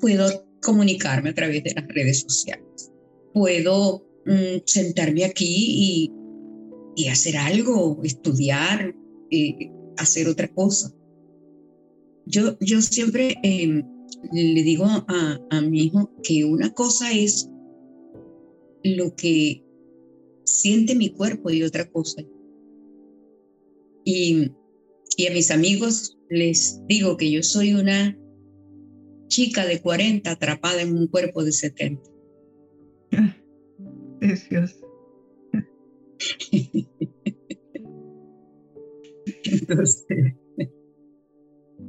Puedo 0.00 0.46
comunicarme 0.62 1.30
a 1.30 1.34
través 1.34 1.64
de 1.64 1.74
las 1.74 1.86
redes 1.88 2.20
sociales. 2.20 2.92
Puedo 3.32 4.06
mm, 4.26 4.62
sentarme 4.64 5.24
aquí 5.24 6.10
y, 6.96 7.08
hacer 7.08 7.36
algo, 7.36 8.00
estudiar, 8.02 8.94
eh, 9.30 9.70
hacer 9.98 10.28
otra 10.28 10.48
cosa. 10.48 10.92
Yo, 12.24 12.56
yo 12.60 12.80
siempre 12.80 13.36
em, 13.42 13.84
le 14.32 14.62
digo 14.62 14.86
a, 14.86 15.38
a 15.50 15.60
mi 15.60 15.84
hijo 15.84 16.10
que 16.22 16.44
una 16.44 16.72
cosa 16.72 17.12
es 17.12 17.50
lo 18.82 19.14
que 19.16 19.63
siente 20.54 20.94
mi 20.94 21.10
cuerpo 21.10 21.50
y 21.50 21.62
otra 21.62 21.90
cosa 21.90 22.22
Y, 24.04 24.52
y 25.16 25.26
a 25.26 25.32
mis 25.32 25.50
amigos 25.50 26.18
les 26.28 26.80
digo 26.86 27.16
que 27.16 27.30
yo 27.30 27.42
soy 27.42 27.74
una 27.74 28.18
chica 29.28 29.66
de 29.66 29.80
40 29.80 30.30
atrapada 30.30 30.82
en 30.82 30.96
un 30.96 31.06
cuerpo 31.08 31.42
de 31.44 31.52
70. 31.52 32.02
Dios. 34.50 34.80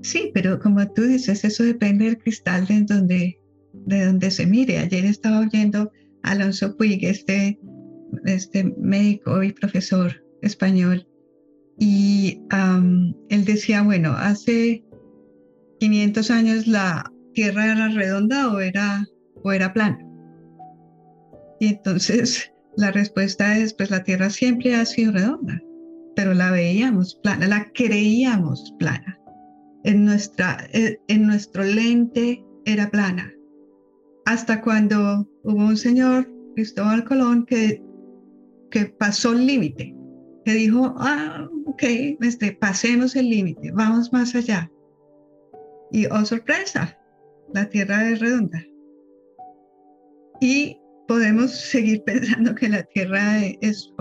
Sí, 0.02 0.30
pero 0.36 0.60
como 0.60 0.88
tú 0.94 1.02
dices, 1.04 1.44
eso 1.44 1.64
depende 1.64 2.06
del 2.06 2.20
cristal 2.20 2.68
de 2.68 2.84
donde, 2.84 3.40
de 3.74 4.06
donde 4.06 4.30
se 4.30 4.46
mire. 4.46 4.78
Ayer 4.78 5.04
estaba 5.06 5.40
oyendo 5.40 5.92
a 6.22 6.32
Alonso 6.32 6.78
Puig, 6.78 7.04
este, 7.04 7.60
este 8.26 8.64
médico 8.78 9.42
y 9.44 9.54
profesor 9.54 10.24
español, 10.42 11.08
y 11.78 12.42
él 13.30 13.46
decía, 13.46 13.82
bueno, 13.82 14.12
hace 14.12 14.84
500 15.80 16.32
años 16.32 16.68
la 16.68 17.12
Tierra 17.34 17.66
era 17.66 17.90
redonda 17.90 18.54
o 18.54 18.60
era, 18.60 19.06
o 19.44 19.52
era 19.52 19.74
plana. 19.74 20.00
Y 21.60 21.68
entonces 21.68 22.52
la 22.78 22.92
respuesta 22.92 23.58
es, 23.58 23.74
pues 23.74 23.92
la 23.92 24.04
Tierra 24.04 24.30
siempre 24.30 24.76
ha 24.76 24.86
sido 24.86 25.12
redonda, 25.12 25.62
pero 26.16 26.34
la 26.34 26.52
veíamos 26.52 27.16
plana, 27.16 27.48
la 27.48 27.70
creíamos 27.74 28.74
plana. 28.80 29.20
En, 29.84 30.06
nuestra, 30.06 30.66
eh, 30.74 30.98
en 31.10 31.28
nuestro 31.28 31.64
lente 31.64 32.44
era 32.66 32.90
plana. 32.90 33.32
Hasta 34.26 34.62
cuando 34.62 35.30
hubo 35.44 35.66
un 35.66 35.78
señor, 35.78 36.32
Cristóbal 36.56 37.04
Colón, 37.04 37.46
que, 37.46 37.84
que 38.72 38.86
pasó 38.86 39.34
el 39.34 39.46
límite, 39.46 39.96
que 40.44 40.54
dijo, 40.54 40.94
ah, 40.98 41.50
ok, 41.66 41.84
este, 42.22 42.54
pasemos 42.54 43.16
el 43.16 43.30
límite, 43.30 43.72
vamos 43.72 44.12
más 44.14 44.36
allá. 44.36 44.72
Y 45.92 46.08
oh 46.08 46.26
sorpresa, 46.26 46.98
la 47.54 47.70
Tierra 47.70 48.10
es 48.10 48.20
redonda. 48.20 48.64
Y 50.42 50.80
podemos 51.08 51.52
seguir 51.52 52.04
pensando 52.06 52.56
que 52.56 52.70
la 52.70 52.84
Tierra 52.84 53.46
es 53.62 53.94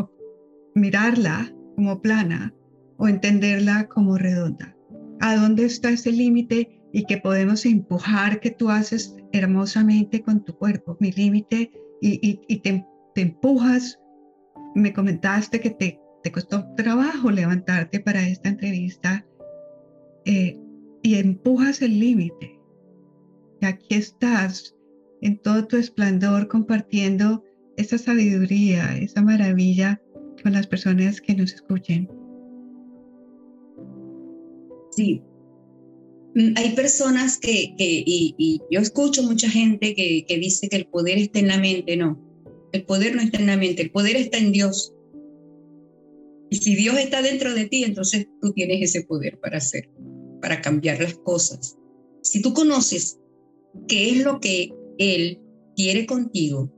mirarla 0.74 1.52
como 1.76 2.00
plana 2.00 2.54
o 2.96 3.08
entenderla 3.08 3.88
como 3.88 4.18
redonda. 4.18 4.76
¿A 5.20 5.36
dónde 5.36 5.64
está 5.64 5.90
ese 5.90 6.12
límite 6.12 6.82
y 6.92 7.04
que 7.06 7.18
podemos 7.18 7.64
empujar 7.64 8.40
que 8.40 8.50
tú 8.50 8.70
haces 8.70 9.16
hermosamente 9.32 10.22
con 10.22 10.44
tu 10.44 10.56
cuerpo? 10.56 10.96
Mi 11.00 11.12
límite 11.12 11.72
y, 12.00 12.58
te, 12.60 12.84
empujas. 13.16 13.98
Me 14.74 14.92
comentaste 14.92 15.60
que 15.60 15.70
te, 15.70 16.00
costó 16.32 16.64
trabajo 16.76 17.30
levantarte 17.30 18.00
para 18.00 18.26
esta 18.26 18.48
entrevista 18.48 19.26
eh, 20.24 20.58
y 21.02 21.14
empujas 21.16 21.82
el 21.82 22.00
límite. 22.00 22.58
Aquí 23.60 23.94
estás 23.94 24.74
en 25.20 25.38
todo 25.38 25.66
tu 25.66 25.76
esplendor 25.76 26.48
compartiendo 26.48 27.44
esa 27.76 27.98
sabiduría, 27.98 28.96
esa 28.98 29.22
maravilla 29.22 30.00
con 30.42 30.52
las 30.52 30.66
personas 30.66 31.20
que 31.20 31.34
nos 31.34 31.52
escuchen. 31.52 32.08
Sí. 34.90 35.22
Mm, 36.34 36.54
hay 36.56 36.74
personas 36.74 37.38
que, 37.38 37.74
y, 37.78 38.60
yo 38.70 38.80
escucho 38.80 39.22
mucha 39.22 39.48
gente 39.48 39.94
que, 39.94 40.24
que 40.26 40.38
dice 40.38 40.68
que 40.68 40.76
el 40.76 40.86
poder 40.86 41.18
está 41.18 41.38
en 41.38 41.48
la 41.48 41.58
mente. 41.58 41.96
No, 41.96 42.23
el 42.74 42.84
poder 42.84 43.14
no 43.14 43.22
está 43.22 43.38
en 43.38 43.46
la 43.46 43.56
mente, 43.56 43.82
el 43.82 43.92
poder 43.92 44.16
está 44.16 44.36
en 44.36 44.50
Dios. 44.50 44.92
Y 46.50 46.56
si 46.56 46.74
Dios 46.74 46.98
está 46.98 47.22
dentro 47.22 47.54
de 47.54 47.66
ti, 47.66 47.84
entonces 47.84 48.26
tú 48.42 48.52
tienes 48.52 48.82
ese 48.82 49.06
poder 49.06 49.38
para 49.38 49.58
hacer, 49.58 49.88
para 50.40 50.60
cambiar 50.60 51.00
las 51.00 51.14
cosas. 51.14 51.78
Si 52.22 52.42
tú 52.42 52.52
conoces 52.52 53.20
qué 53.86 54.10
es 54.10 54.24
lo 54.24 54.40
que 54.40 54.72
él 54.98 55.40
quiere 55.76 56.04
contigo, 56.04 56.72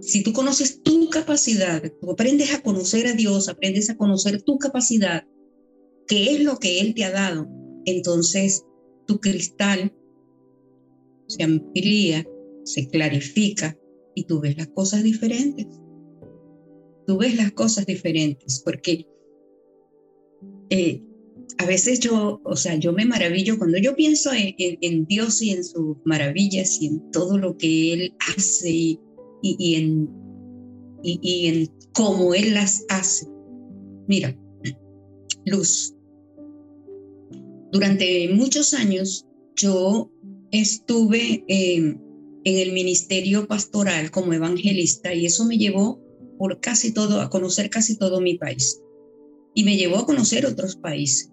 si 0.00 0.22
tú 0.22 0.32
conoces 0.32 0.80
tu 0.84 1.10
capacidad, 1.10 1.82
tú 2.00 2.12
aprendes 2.12 2.54
a 2.54 2.62
conocer 2.62 3.08
a 3.08 3.12
Dios, 3.12 3.48
aprendes 3.48 3.90
a 3.90 3.96
conocer 3.96 4.42
tu 4.42 4.58
capacidad, 4.58 5.26
qué 6.06 6.34
es 6.34 6.40
lo 6.44 6.58
que 6.58 6.80
Él 6.80 6.94
te 6.94 7.02
ha 7.02 7.10
dado, 7.10 7.48
entonces 7.84 8.64
tu 9.08 9.18
cristal 9.18 9.92
se 11.26 11.42
amplía, 11.42 12.24
se 12.62 12.86
clarifica 12.88 13.76
y 14.16 14.24
tú 14.24 14.40
ves 14.40 14.56
las 14.56 14.68
cosas 14.68 15.04
diferentes. 15.04 15.66
Tú 17.06 17.18
ves 17.18 17.36
las 17.36 17.52
cosas 17.52 17.86
diferentes 17.86 18.62
porque 18.64 19.06
eh, 20.70 21.02
a 21.58 21.66
veces 21.66 22.00
yo, 22.00 22.40
o 22.42 22.56
sea, 22.56 22.74
yo 22.76 22.92
me 22.92 23.04
maravillo 23.04 23.58
cuando 23.58 23.78
yo 23.78 23.94
pienso 23.94 24.30
en, 24.32 25.06
Dios 25.06 25.40
y 25.42 25.50
en 25.50 25.62
sus 25.62 25.98
maravillas 26.04 26.80
y 26.80 26.86
en 26.86 27.10
todo 27.12 27.38
lo 27.38 27.56
que 27.56 27.92
Él 27.92 28.14
hace 28.34 28.70
y, 28.70 29.00
y, 29.42 29.74
en, 29.76 30.10
y, 31.02 31.46
en 31.46 31.70
cómo 31.92 32.34
Él 32.34 32.54
las 32.54 32.84
hace. 32.88 33.26
Mira, 34.08 34.36
Luz, 35.44 35.94
durante 37.70 38.30
muchos 38.30 38.72
años 38.72 39.26
yo 39.56 40.10
estuve 40.52 41.44
en 42.46 42.58
el 42.60 42.72
ministerio 42.72 43.48
pastoral 43.48 44.12
como 44.12 44.32
evangelista 44.32 45.12
y 45.12 45.26
eso 45.26 45.44
me 45.46 45.58
llevó 45.58 46.00
por 46.38 46.60
casi 46.60 46.94
todo, 46.94 47.20
a 47.20 47.28
conocer 47.28 47.70
casi 47.70 47.98
todo 47.98 48.20
mi 48.20 48.38
país. 48.38 48.80
Y 49.52 49.64
me 49.64 49.76
llevó 49.76 49.96
a 49.96 50.06
conocer 50.06 50.46
otros 50.46 50.76
países. 50.76 51.32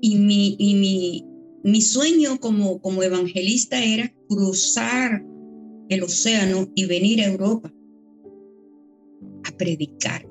Y 0.00 0.14
mi, 0.14 0.54
y 0.60 0.74
mi, 0.74 1.26
mi 1.64 1.82
sueño 1.82 2.38
como, 2.38 2.80
como 2.80 3.02
evangelista 3.02 3.82
era 3.82 4.14
cruzar 4.28 5.24
el 5.88 6.04
océano 6.04 6.68
y 6.76 6.86
venir 6.86 7.20
a 7.22 7.26
Europa 7.26 7.74
a 9.42 9.56
predicar. 9.56 10.24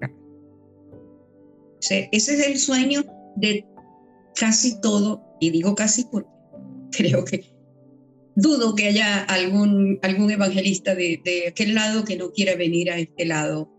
ese 1.82 2.09
es 2.14 2.47
el 2.47 2.57
sueño 2.57 3.03
de 3.36 3.66
casi 4.36 4.80
todo, 4.80 5.22
y 5.41 5.49
digo 5.49 5.76
casi 5.76 6.05
porque 6.05 6.30
creo 6.91 7.26
que 7.26 7.51
dudo 8.36 8.75
que 8.75 8.88
haya 8.88 9.23
algún, 9.23 9.99
algún 10.01 10.32
evangelista 10.32 10.95
de, 10.95 11.21
de 11.23 11.47
aquel 11.47 11.75
lado 11.75 12.05
que 12.05 12.17
no 12.17 12.32
quiera 12.32 12.55
venir 12.55 12.91
a 12.91 12.99
este 12.99 13.25
lado 13.25 13.69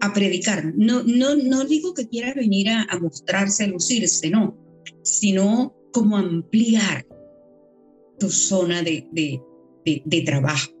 a 0.00 0.12
predicar. 0.12 0.72
No, 0.76 1.02
no, 1.04 1.36
no 1.36 1.64
digo 1.64 1.94
que 1.94 2.08
quiera 2.08 2.34
venir 2.34 2.68
a, 2.70 2.86
mostrarse, 3.00 3.64
a 3.64 3.68
lucirse, 3.68 4.30
no, 4.30 4.58
sino 5.02 5.76
como 5.92 6.16
ampliar 6.16 7.06
tu 8.18 8.30
zona 8.30 8.82
de, 8.82 9.06
de, 9.12 10.22
trabajo, 10.22 10.72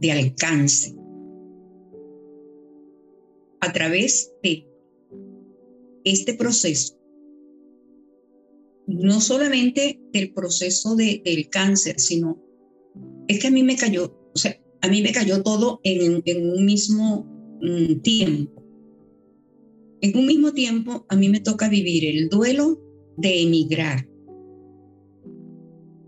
de 0.00 0.12
alcance, 0.12 0.94
a 3.60 3.72
través 3.72 4.32
de 4.42 4.66
este 6.04 6.34
proceso, 6.34 6.96
no 8.86 9.20
solamente 9.20 10.00
del 10.12 10.32
proceso 10.32 10.96
de, 10.96 11.22
del 11.24 11.48
cáncer, 11.48 11.98
sino 11.98 12.42
es 13.28 13.40
que 13.40 13.48
a 13.48 13.50
mí 13.50 13.62
me 13.62 13.76
cayó, 13.76 14.16
o 14.34 14.38
sea, 14.38 14.56
a 14.80 14.88
mí 14.88 15.02
me 15.02 15.12
cayó 15.12 15.42
todo 15.42 15.80
en, 15.82 16.22
un 16.26 16.64
mismo 16.64 17.26
mm, 17.60 18.00
tiempo. 18.02 18.62
En 20.00 20.16
un 20.16 20.26
mismo 20.26 20.52
tiempo, 20.52 21.06
a 21.08 21.16
mí 21.16 21.28
me 21.28 21.40
toca 21.40 21.68
vivir 21.68 22.04
el 22.04 22.28
duelo 22.28 22.80
de 23.16 23.42
emigrar. 23.42 24.08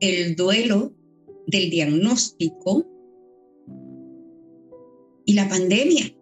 El 0.01 0.37
duelo 0.37 0.95
del 1.47 1.71
diagnóstico 1.71 2.87
y 5.25 5.33
la 5.33 5.49
pandemia. 5.49 6.15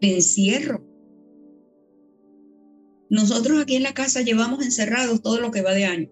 El 0.00 0.14
encierro. 0.14 0.87
Nosotros 3.10 3.60
aquí 3.60 3.76
en 3.76 3.82
la 3.82 3.94
casa 3.94 4.22
llevamos 4.22 4.64
encerrados 4.64 5.22
todo 5.22 5.40
lo 5.40 5.50
que 5.50 5.62
va 5.62 5.72
de 5.72 5.84
año. 5.84 6.10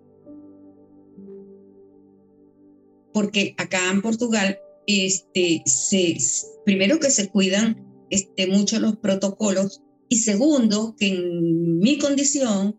Porque 3.13 3.55
acá 3.59 3.91
en 3.91 4.03
Portugal, 4.03 4.59
este, 4.87 5.63
se, 5.67 6.17
primero 6.65 6.99
que 6.99 7.11
se 7.11 7.29
cuidan 7.29 7.85
este, 8.11 8.47
mucho 8.47 8.79
los 8.79 8.97
protocolos 8.97 9.83
y 10.09 10.17
segundo, 10.17 10.95
que 10.99 11.09
en 11.09 11.79
mi 11.79 11.99
condición 11.99 12.79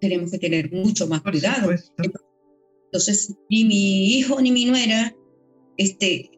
tenemos 0.00 0.30
que 0.30 0.38
tener 0.38 0.72
mucho 0.72 1.06
más 1.06 1.22
cuidado. 1.22 1.70
Entonces, 2.86 3.34
ni 3.48 3.64
mi 3.64 4.14
hijo 4.14 4.40
ni 4.40 4.50
mi 4.50 4.64
nuera 4.64 5.14
este, 5.76 6.30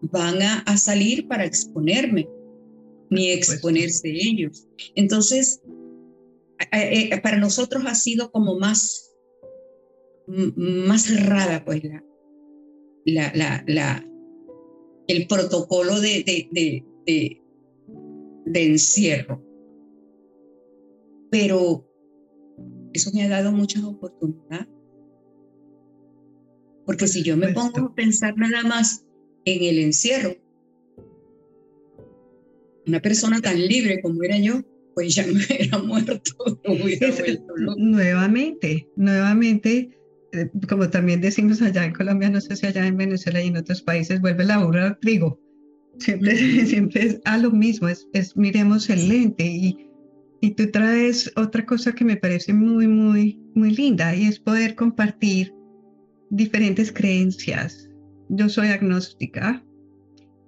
van 0.00 0.42
a, 0.42 0.76
salir 0.76 1.26
para 1.26 1.44
exponerme, 1.44 2.28
ni 3.10 3.30
exponerse 3.30 4.08
ellos. 4.10 4.68
Entonces, 4.94 5.62
para 7.22 7.38
nosotros 7.38 7.84
ha 7.86 7.94
sido 7.94 8.30
como 8.30 8.58
más, 8.58 9.14
más 10.56 11.02
cerrada, 11.02 11.64
pues, 11.64 11.82
la, 13.04 13.32
la, 13.34 13.64
la, 13.66 14.08
el 15.06 15.26
protocolo 15.26 16.00
de, 16.00 16.24
de 16.52 17.42
de 18.46 18.64
encierro. 18.64 19.42
Pero 21.30 21.86
eso 22.94 23.10
me 23.12 23.24
ha 23.24 23.28
dado 23.28 23.52
muchas 23.52 23.84
oportunidades. 23.84 24.68
Porque 26.86 27.08
si 27.08 27.22
yo 27.24 27.36
me 27.36 27.52
pongo 27.52 27.80
a 27.80 27.94
pensar 27.94 28.34
nada 28.38 28.62
más 28.62 29.04
en 29.44 29.64
el 29.64 29.80
encierro, 29.80 30.36
una 32.86 33.00
persona 33.00 33.40
tan 33.40 33.60
libre 33.60 34.00
como 34.00 34.22
era 34.22 34.38
yo, 34.38 34.62
pues 34.94 35.14
ya 35.14 35.26
me 35.26 35.32
hubiera 35.32 35.78
muerto, 35.78 36.20
Nuevamente, 37.76 38.88
nuevamente, 38.96 39.90
eh, 40.32 40.50
como 40.68 40.88
también 40.88 41.20
decimos 41.20 41.60
allá 41.62 41.84
en 41.84 41.92
Colombia, 41.92 42.30
no 42.30 42.40
sé 42.40 42.56
si 42.56 42.66
allá 42.66 42.86
en 42.86 42.96
Venezuela 42.96 43.42
y 43.42 43.48
en 43.48 43.56
otros 43.56 43.82
países, 43.82 44.20
vuelve 44.20 44.44
la 44.44 44.64
burra 44.64 44.86
al 44.86 44.98
trigo. 44.98 45.40
Siempre, 45.98 46.36
siempre 46.66 47.04
es 47.04 47.20
a 47.24 47.38
lo 47.38 47.50
mismo, 47.50 47.88
es, 47.88 48.08
es 48.12 48.36
miremos 48.36 48.88
el 48.88 49.08
lente 49.08 49.44
y, 49.44 49.90
y 50.40 50.52
tú 50.52 50.70
traes 50.70 51.30
otra 51.36 51.66
cosa 51.66 51.94
que 51.94 52.04
me 52.04 52.16
parece 52.16 52.52
muy, 52.52 52.86
muy, 52.86 53.40
muy 53.54 53.74
linda 53.74 54.14
y 54.14 54.26
es 54.26 54.38
poder 54.38 54.74
compartir 54.74 55.52
diferentes 56.30 56.92
creencias. 56.92 57.88
Yo 58.28 58.48
soy 58.48 58.68
agnóstica, 58.68 59.64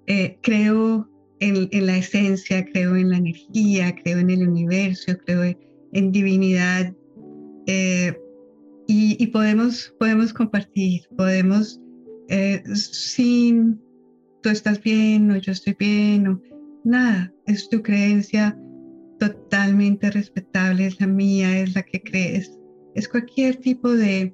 eh, 0.07 0.37
creo 0.41 1.09
en, 1.39 1.85
la 1.85 1.97
esencia, 1.97 2.65
creo 2.65 2.95
en 2.95 3.09
la 3.09 3.17
energía, 3.17 3.95
creo 4.03 4.19
en 4.19 4.29
el 4.29 4.47
universo, 4.47 5.17
creo 5.25 5.55
en, 5.91 6.11
divinidad. 6.11 6.93
Eh, 7.65 8.17
y, 8.87 9.27
podemos, 9.27 9.93
podemos 9.99 10.33
compartir, 10.33 11.01
podemos, 11.15 11.79
eh, 12.27 12.63
sin 12.73 13.79
tú 14.41 14.49
estás 14.49 14.81
bien 14.81 15.29
o 15.31 15.37
yo 15.37 15.51
estoy 15.51 15.75
bien 15.77 16.27
o 16.27 16.41
nada, 16.83 17.31
es 17.45 17.69
tu 17.69 17.83
creencia 17.83 18.57
totalmente 19.19 20.09
respetable, 20.09 20.87
es 20.87 20.99
la 20.99 21.07
mía, 21.07 21.59
es 21.59 21.75
la 21.75 21.83
que 21.83 22.01
crees, 22.01 22.57
es 22.95 23.07
cualquier 23.07 23.57
tipo 23.57 23.91
de, 23.91 24.33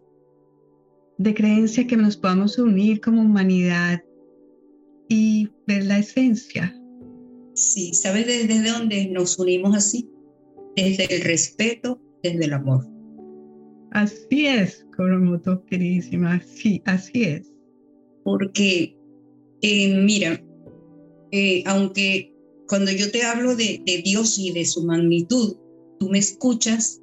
de 1.17 1.33
creencia 1.33 1.85
que 1.85 1.97
nos 1.97 2.15
podamos 2.15 2.57
unir 2.57 3.01
como 3.01 3.23
humanidad 3.23 4.01
y 5.09 5.49
ver 5.67 5.85
la 5.85 5.97
esencia 5.99 6.73
Sí, 7.55 7.93
¿sabes 7.93 8.27
desde 8.27 8.69
dónde 8.69 9.07
nos 9.07 9.39
unimos 9.39 9.75
así? 9.75 10.09
Desde 10.75 11.13
el 11.15 11.21
respeto, 11.21 12.01
desde 12.21 12.45
el 12.45 12.53
amor. 12.53 12.85
Así 13.91 14.45
es, 14.45 14.85
Coromoto, 14.97 15.63
queridísima. 15.65 16.41
Sí, 16.41 16.81
así 16.85 17.23
es. 17.23 17.53
Porque, 18.25 18.97
eh, 19.61 20.03
mira, 20.03 20.43
eh, 21.31 21.63
aunque 21.65 22.35
cuando 22.67 22.91
yo 22.91 23.09
te 23.09 23.23
hablo 23.23 23.55
de, 23.55 23.81
de 23.85 24.01
Dios 24.03 24.37
y 24.37 24.51
de 24.51 24.65
su 24.65 24.83
magnitud, 24.83 25.55
tú 25.97 26.09
me 26.09 26.19
escuchas, 26.19 27.01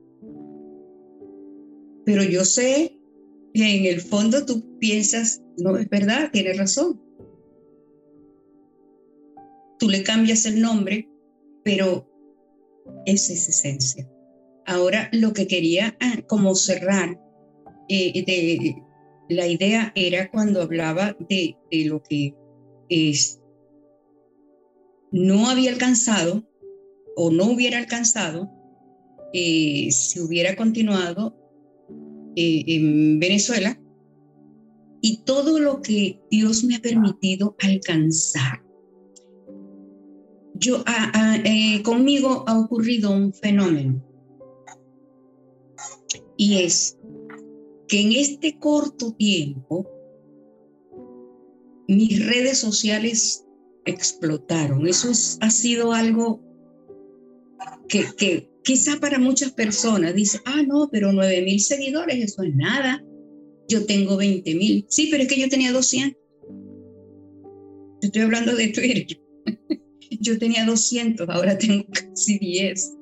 pero 2.04 2.22
yo 2.24 2.44
sé 2.44 2.98
que 3.54 3.76
en 3.76 3.86
el 3.86 4.02
fondo 4.02 4.44
tú 4.44 4.78
piensas, 4.78 5.42
no, 5.56 5.78
es 5.78 5.88
verdad, 5.88 6.30
tienes 6.30 6.58
razón 6.58 7.00
tú 9.82 9.88
le 9.88 10.04
cambias 10.04 10.46
el 10.46 10.60
nombre, 10.62 11.08
pero 11.64 12.08
esa 13.04 13.32
es 13.32 13.48
esencia. 13.48 14.08
Ahora 14.64 15.08
lo 15.10 15.32
que 15.32 15.48
quería 15.48 15.96
ah, 15.98 16.22
como 16.28 16.54
cerrar 16.54 17.20
eh, 17.88 18.22
de, 18.24 18.76
la 19.28 19.48
idea 19.48 19.90
era 19.96 20.30
cuando 20.30 20.62
hablaba 20.62 21.16
de, 21.28 21.56
lo 21.86 22.00
que 22.00 22.32
es, 22.90 23.40
no 25.10 25.50
había 25.50 25.72
alcanzado 25.72 26.48
o 27.16 27.32
no 27.32 27.46
hubiera 27.46 27.78
alcanzado 27.78 28.52
eh, 29.34 29.88
si 29.90 30.20
hubiera 30.20 30.54
continuado 30.54 31.36
eh, 32.36 32.62
en 32.68 33.18
Venezuela 33.18 33.82
y 35.00 35.24
todo 35.24 35.58
lo 35.58 35.82
que 35.82 36.20
Dios 36.30 36.62
me 36.62 36.76
ha 36.76 36.80
permitido 36.80 37.56
alcanzar 37.58 38.62
yo, 40.54 40.82
ah, 40.86 41.10
ah, 41.14 41.36
eh, 41.44 41.82
conmigo 41.82 42.44
ha 42.46 42.58
ocurrido 42.58 43.10
un 43.10 43.32
fenómeno 43.32 44.02
y 46.36 46.62
es 46.62 46.98
que 47.88 48.00
en 48.00 48.12
este 48.12 48.58
corto 48.58 49.12
tiempo 49.12 49.88
mis 51.88 52.26
redes 52.26 52.58
sociales 52.58 53.44
explotaron. 53.84 54.86
Eso 54.86 55.10
ha 55.40 55.50
sido 55.50 55.92
algo 55.92 56.40
que, 57.88 58.06
que 58.16 58.50
quizá 58.64 58.98
para 59.00 59.18
muchas 59.18 59.52
personas 59.52 60.14
dice, 60.14 60.40
ah, 60.44 60.62
no, 60.66 60.88
pero 60.90 61.12
9 61.12 61.42
mil 61.42 61.60
seguidores, 61.60 62.16
eso 62.24 62.42
es 62.42 62.54
nada. 62.54 63.04
Yo 63.68 63.86
tengo 63.86 64.16
20 64.16 64.54
mil. 64.54 64.86
Sí, 64.88 65.08
pero 65.10 65.24
es 65.24 65.28
que 65.28 65.40
yo 65.40 65.48
tenía 65.48 65.72
200. 65.72 66.20
Estoy 68.02 68.22
hablando 68.22 68.56
de 68.56 68.68
Twitter. 68.68 69.21
Yo 70.22 70.38
tenía 70.38 70.64
200, 70.64 71.28
ahora 71.28 71.58
tengo 71.58 71.84
casi 71.92 72.38
10. 72.38 72.94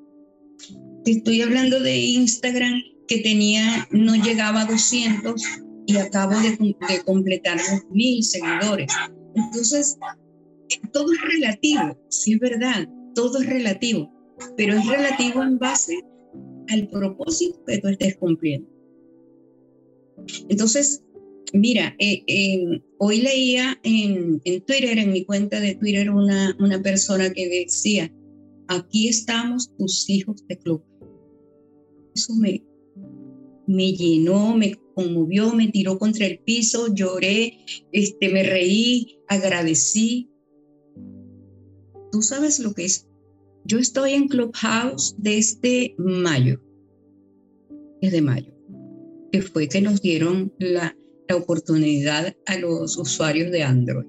Te 1.04 1.10
estoy 1.12 1.42
hablando 1.42 1.80
de 1.80 1.96
Instagram 1.96 2.80
que 3.06 3.18
tenía, 3.18 3.86
no 3.90 4.14
llegaba 4.16 4.62
a 4.62 4.66
200 4.66 5.42
y 5.86 5.96
acabo 5.96 6.34
de, 6.40 7.02
completar 7.04 7.56
los 7.56 7.84
mil 7.90 8.22
seguidores. 8.22 8.92
Entonces, 9.34 9.98
todo 10.92 11.12
es 11.12 11.20
relativo, 11.20 11.98
sí 12.08 12.34
es 12.34 12.40
verdad, 12.40 12.88
todo 13.14 13.40
es 13.40 13.46
relativo, 13.46 14.12
pero 14.56 14.74
es 14.74 14.86
relativo 14.86 15.42
en 15.42 15.58
base 15.58 16.00
al 16.68 16.88
propósito 16.88 17.64
que 17.66 17.78
tú 17.78 17.88
estés 17.88 18.16
cumpliendo. 18.16 18.68
Entonces, 20.48 21.02
Mira, 21.52 21.96
eh, 21.98 22.80
hoy 22.98 23.22
leía 23.22 23.78
en, 23.82 24.40
Twitter, 24.40 24.98
en 24.98 25.12
mi 25.12 25.24
cuenta 25.24 25.60
de 25.60 25.74
Twitter, 25.74 26.10
una, 26.10 26.56
una 26.60 26.80
persona 26.80 27.30
que 27.32 27.48
decía, 27.48 28.12
aquí 28.68 29.08
estamos 29.08 29.70
tus 29.76 30.08
hijos 30.08 30.46
de 30.46 30.58
club. 30.58 30.82
Eso 32.14 32.34
me, 32.36 32.62
me 33.66 33.92
llenó, 33.92 34.56
me 34.56 34.76
conmovió, 34.94 35.52
me 35.52 35.68
tiró 35.68 35.98
contra 35.98 36.26
el 36.26 36.38
piso, 36.40 36.92
lloré, 36.94 37.58
este, 37.92 38.28
me 38.28 38.42
reí, 38.42 39.18
agradecí. 39.28 40.30
Tú 42.12 42.22
sabes 42.22 42.60
lo 42.60 42.74
que 42.74 42.84
es. 42.84 43.08
Yo 43.64 43.78
estoy 43.78 44.12
en 44.12 44.28
Clubhouse 44.28 45.14
desde 45.18 45.94
mayo, 45.98 46.60
desde 48.00 48.22
mayo, 48.22 48.52
que 49.32 49.42
fue 49.42 49.68
que 49.68 49.80
nos 49.80 50.00
dieron 50.00 50.52
la, 50.58 50.96
oportunidad 51.36 52.34
a 52.46 52.58
los 52.58 52.96
usuarios 52.96 53.50
de 53.50 53.62
Android. 53.62 54.06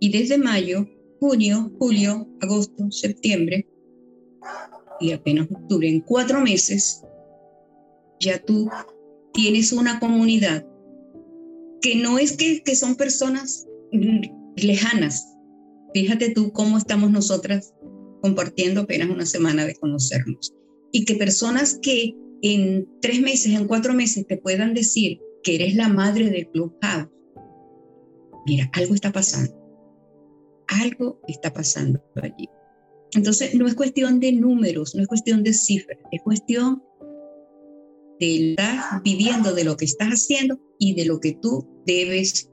Y 0.00 0.10
desde 0.10 0.38
mayo, 0.38 0.86
junio, 1.20 1.72
julio, 1.78 2.28
agosto, 2.40 2.90
septiembre 2.90 3.66
y 5.00 5.12
apenas 5.12 5.48
octubre, 5.50 5.88
en 5.88 6.00
cuatro 6.00 6.40
meses, 6.40 7.02
ya 8.20 8.38
tú 8.42 8.68
tienes 9.32 9.72
una 9.72 9.98
comunidad 9.98 10.66
que 11.80 11.96
no 11.96 12.18
es 12.18 12.36
que, 12.36 12.62
que 12.62 12.76
son 12.76 12.96
personas 12.96 13.66
lejanas. 14.56 15.26
Fíjate 15.92 16.30
tú 16.30 16.52
cómo 16.52 16.78
estamos 16.78 17.10
nosotras 17.10 17.74
compartiendo 18.22 18.82
apenas 18.82 19.10
una 19.10 19.26
semana 19.26 19.66
de 19.66 19.74
conocernos. 19.74 20.54
Y 20.92 21.04
que 21.04 21.14
personas 21.16 21.78
que 21.82 22.14
en 22.42 22.88
tres 23.00 23.20
meses, 23.20 23.52
en 23.52 23.66
cuatro 23.66 23.94
meses 23.94 24.26
te 24.26 24.36
puedan 24.36 24.74
decir, 24.74 25.20
que 25.44 25.54
eres 25.54 25.76
la 25.76 25.88
madre 25.88 26.30
del 26.30 26.48
Clubhouse, 26.48 27.08
mira, 28.46 28.68
algo 28.72 28.94
está 28.94 29.12
pasando. 29.12 29.54
Algo 30.66 31.20
está 31.28 31.52
pasando 31.52 32.02
allí. 32.20 32.48
Entonces, 33.12 33.54
no 33.54 33.68
es 33.68 33.74
cuestión 33.74 34.18
de 34.18 34.32
números, 34.32 34.94
no 34.96 35.02
es 35.02 35.08
cuestión 35.08 35.44
de 35.44 35.52
cifras, 35.52 35.98
es 36.10 36.20
cuestión 36.22 36.82
de 38.18 38.50
estar 38.50 39.02
viviendo 39.04 39.54
de 39.54 39.64
lo 39.64 39.76
que 39.76 39.84
estás 39.84 40.08
haciendo 40.08 40.58
y 40.78 40.94
de 40.94 41.04
lo 41.04 41.20
que 41.20 41.38
tú 41.40 41.68
debes 41.86 42.50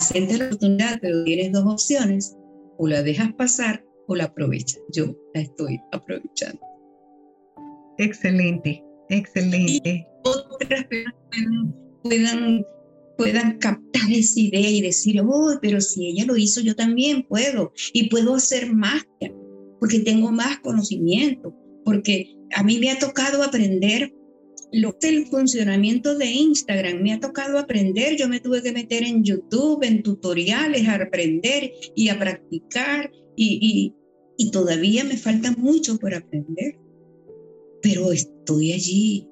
sientes 0.00 0.38
la 0.38 0.46
oportunidad, 0.46 0.98
pero 1.00 1.24
tienes 1.24 1.52
dos 1.52 1.64
opciones, 1.66 2.36
o 2.78 2.88
la 2.88 3.02
dejas 3.02 3.32
pasar 3.34 3.84
o 4.06 4.14
la 4.14 4.24
aprovechas. 4.24 4.80
Yo 4.92 5.16
la 5.34 5.42
estoy 5.42 5.80
aprovechando. 5.92 6.60
Excelente, 7.98 8.82
excelente. 9.08 9.80
Y 9.84 10.06
otras 10.24 10.84
personas 10.84 11.14
puedan, 12.02 12.64
puedan 13.16 13.58
captar 13.58 14.12
esa 14.12 14.40
idea 14.40 14.70
y 14.70 14.80
decir, 14.80 15.20
oh, 15.20 15.58
pero 15.60 15.80
si 15.80 16.08
ella 16.08 16.24
lo 16.24 16.36
hizo, 16.36 16.60
yo 16.60 16.74
también 16.74 17.24
puedo. 17.24 17.72
Y 17.92 18.08
puedo 18.08 18.34
hacer 18.34 18.72
más, 18.72 19.02
porque 19.80 20.00
tengo 20.00 20.32
más 20.32 20.58
conocimiento, 20.60 21.54
porque 21.84 22.36
a 22.54 22.62
mí 22.62 22.78
me 22.78 22.90
ha 22.90 22.98
tocado 22.98 23.42
aprender 23.42 24.12
lo 24.72 24.98
que 24.98 25.08
el 25.08 25.26
funcionamiento 25.26 26.18
de 26.18 26.26
Instagram 26.26 27.00
me 27.00 27.12
ha 27.12 27.20
tocado 27.20 27.58
aprender. 27.58 28.16
Yo 28.16 28.28
me 28.28 28.40
tuve 28.40 28.62
que 28.62 28.72
meter 28.72 29.04
en 29.04 29.22
YouTube, 29.22 29.84
en 29.84 30.02
tutoriales, 30.02 30.88
a 30.88 30.96
aprender 30.96 31.72
y 31.94 32.08
a 32.08 32.18
practicar 32.18 33.10
y, 33.36 33.58
y, 33.62 33.94
y 34.36 34.50
todavía 34.50 35.04
me 35.04 35.16
falta 35.16 35.52
mucho 35.52 35.96
por 35.98 36.14
aprender. 36.14 36.76
Pero 37.84 38.12
estoy 38.12 38.72
allí, 38.72 39.28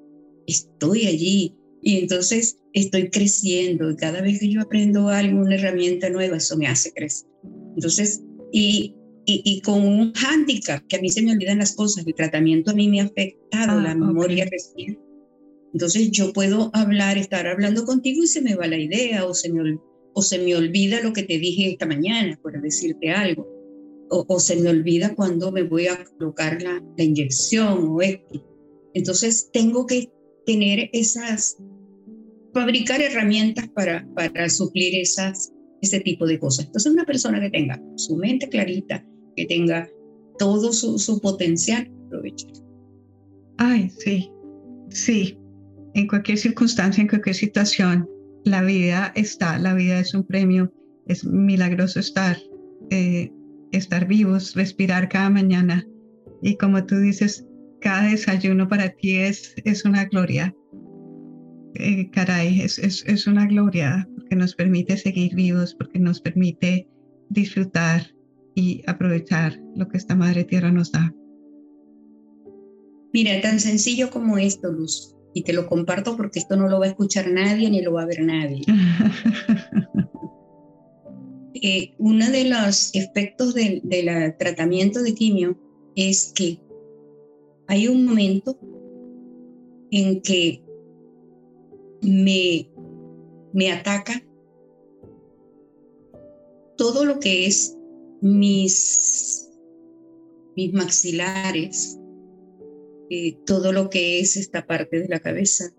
estoy 0.46 1.06
allí. 1.06 1.56
Y 1.80 1.98
entonces 1.98 2.58
estoy 2.74 3.08
creciendo 3.08 3.90
y 3.90 3.96
cada 3.96 4.20
vez 4.20 4.40
que 4.40 4.50
yo 4.50 4.60
aprendo 4.60 5.08
algo, 5.08 5.40
una 5.40 5.54
herramienta 5.54 6.10
nueva, 6.10 6.36
eso 6.36 6.56
me 6.58 6.66
hace 6.66 6.92
crecer. 6.92 7.28
Entonces, 7.74 8.22
y, 8.52 8.94
y, 9.24 9.60
con 9.62 9.82
un 9.82 10.12
hándicap, 10.12 10.86
que 10.86 10.96
a 10.96 11.00
mí 11.00 11.08
se 11.08 11.22
me 11.22 11.32
olvidan 11.32 11.58
las 11.58 11.74
cosas, 11.74 12.06
el 12.06 12.14
tratamiento 12.14 12.72
a 12.72 12.74
mí 12.74 12.88
me 12.88 13.00
ha 13.00 13.04
afectado 13.04 13.78
ah, 13.78 13.82
la 13.82 13.94
memoria 13.94 14.44
reciente. 14.44 15.00
Entonces 15.72 16.10
yo 16.10 16.34
puedo 16.34 16.70
hablar, 16.74 17.16
estar 17.16 17.46
hablando 17.46 17.86
contigo 17.86 18.22
y 18.22 18.26
se 18.26 18.42
me 18.42 18.54
va 18.54 18.66
la 18.66 18.76
idea 18.76 19.24
o 19.24 19.32
se 19.32 19.50
me, 19.50 19.78
o 20.12 20.22
se 20.22 20.38
me 20.38 20.54
olvida 20.54 21.00
lo 21.00 21.14
que 21.14 21.22
te 21.22 21.38
dije 21.38 21.70
esta 21.70 21.86
mañana, 21.86 22.38
por 22.42 22.60
decirte 22.60 23.10
algo. 23.10 23.61
O, 24.14 24.38
se 24.38 24.56
me 24.56 24.68
olvida 24.68 25.14
cuando 25.14 25.50
me 25.50 25.62
voy 25.62 25.86
a 25.86 26.04
colocar 26.18 26.60
la, 26.60 26.82
la 26.98 27.04
inyección 27.04 27.88
o 27.88 28.02
esto. 28.02 28.44
Entonces 28.92 29.48
tengo 29.52 29.86
que 29.86 30.10
tener 30.44 30.90
esas, 30.92 31.56
fabricar 32.52 33.00
herramientas 33.00 33.68
para, 33.68 34.06
para 34.14 34.50
suplir 34.50 35.00
esas, 35.00 35.52
ese 35.80 36.00
tipo 36.00 36.26
de 36.26 36.38
cosas. 36.38 36.66
Entonces 36.66 36.92
una 36.92 37.04
persona 37.04 37.40
que 37.40 37.50
tenga 37.50 37.82
su 37.96 38.16
mente 38.16 38.48
clarita, 38.48 39.02
que 39.34 39.46
tenga 39.46 39.88
todo 40.38 40.72
su, 40.72 40.98
su 40.98 41.20
potencial, 41.20 41.90
aprovechar. 42.06 42.52
Ay, 43.58 43.90
sí, 43.98 44.30
sí. 44.90 45.38
En 45.94 46.06
cualquier 46.06 46.38
circunstancia, 46.38 47.00
en 47.00 47.08
cualquier 47.08 47.34
situación, 47.34 48.08
la 48.44 48.62
vida 48.62 49.12
está, 49.14 49.58
la 49.58 49.74
vida 49.74 50.00
es 50.00 50.14
un 50.14 50.24
premio, 50.24 50.72
es 51.06 51.24
milagroso 51.24 52.00
estar, 52.00 52.36
eh, 52.90 53.30
estar 53.72 54.06
vivos, 54.06 54.54
respirar 54.54 55.08
cada 55.08 55.30
mañana. 55.30 55.86
Y 56.42 56.56
como 56.56 56.84
tú 56.84 56.98
dices, 56.98 57.46
cada 57.80 58.10
desayuno 58.10 58.68
para 58.68 58.90
ti 58.90 59.16
es, 59.16 59.54
es 59.64 59.84
una 59.84 60.04
gloria. 60.04 60.54
Eh, 61.74 62.10
caray, 62.10 62.60
es, 62.60 62.78
es, 62.78 63.04
es 63.06 63.26
una 63.26 63.46
gloria 63.46 64.08
porque 64.14 64.36
nos 64.36 64.54
permite 64.54 64.96
seguir 64.96 65.34
vivos, 65.34 65.74
porque 65.74 65.98
nos 65.98 66.20
permite 66.20 66.86
disfrutar 67.30 68.14
y 68.54 68.82
aprovechar 68.86 69.58
lo 69.74 69.88
que 69.88 69.96
esta 69.96 70.14
Madre 70.14 70.44
Tierra 70.44 70.70
nos 70.70 70.92
da. 70.92 71.14
Mira, 73.12 73.40
tan 73.40 73.60
sencillo 73.60 74.10
como 74.10 74.38
esto, 74.38 74.70
Luz, 74.70 75.14
y 75.34 75.42
te 75.42 75.52
lo 75.52 75.66
comparto 75.66 76.16
porque 76.16 76.38
esto 76.38 76.56
no 76.56 76.68
lo 76.68 76.78
va 76.78 76.86
a 76.86 76.90
escuchar 76.90 77.30
nadie 77.30 77.70
ni 77.70 77.82
lo 77.82 77.92
va 77.92 78.02
a 78.02 78.06
ver 78.06 78.22
nadie. 78.22 78.62
eh, 81.64 81.94
uno 81.98 82.28
de 82.28 82.44
los 82.46 82.92
efectos 82.92 83.54
del 83.54 83.80
de 83.84 84.34
tratamiento 84.36 85.00
de 85.00 85.14
quimio 85.14 85.56
es 85.94 86.32
que 86.34 86.58
hay 87.68 87.86
un 87.86 88.04
momento 88.04 88.58
en 89.92 90.20
que 90.22 90.60
me, 92.02 92.68
me 93.52 93.70
ataca 93.70 94.26
todo 96.76 97.04
lo 97.04 97.20
que 97.20 97.46
es 97.46 97.78
mis, 98.20 99.48
mis 100.56 100.72
maxilares, 100.72 101.96
eh, 103.08 103.38
todo 103.46 103.72
lo 103.72 103.88
que 103.88 104.18
es 104.18 104.36
esta 104.36 104.66
parte 104.66 104.98
de 104.98 105.08
la 105.08 105.20
cabeza, 105.20 105.72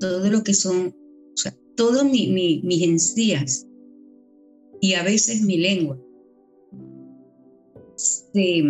todo 0.00 0.30
lo 0.30 0.42
que 0.42 0.54
son, 0.54 0.96
o 1.78 2.04
mi, 2.04 2.62
mis 2.64 2.82
encías 2.82 3.66
y 4.82 4.94
a 4.94 5.04
veces 5.04 5.42
mi 5.42 5.56
lengua 5.58 5.96
se, 7.96 8.62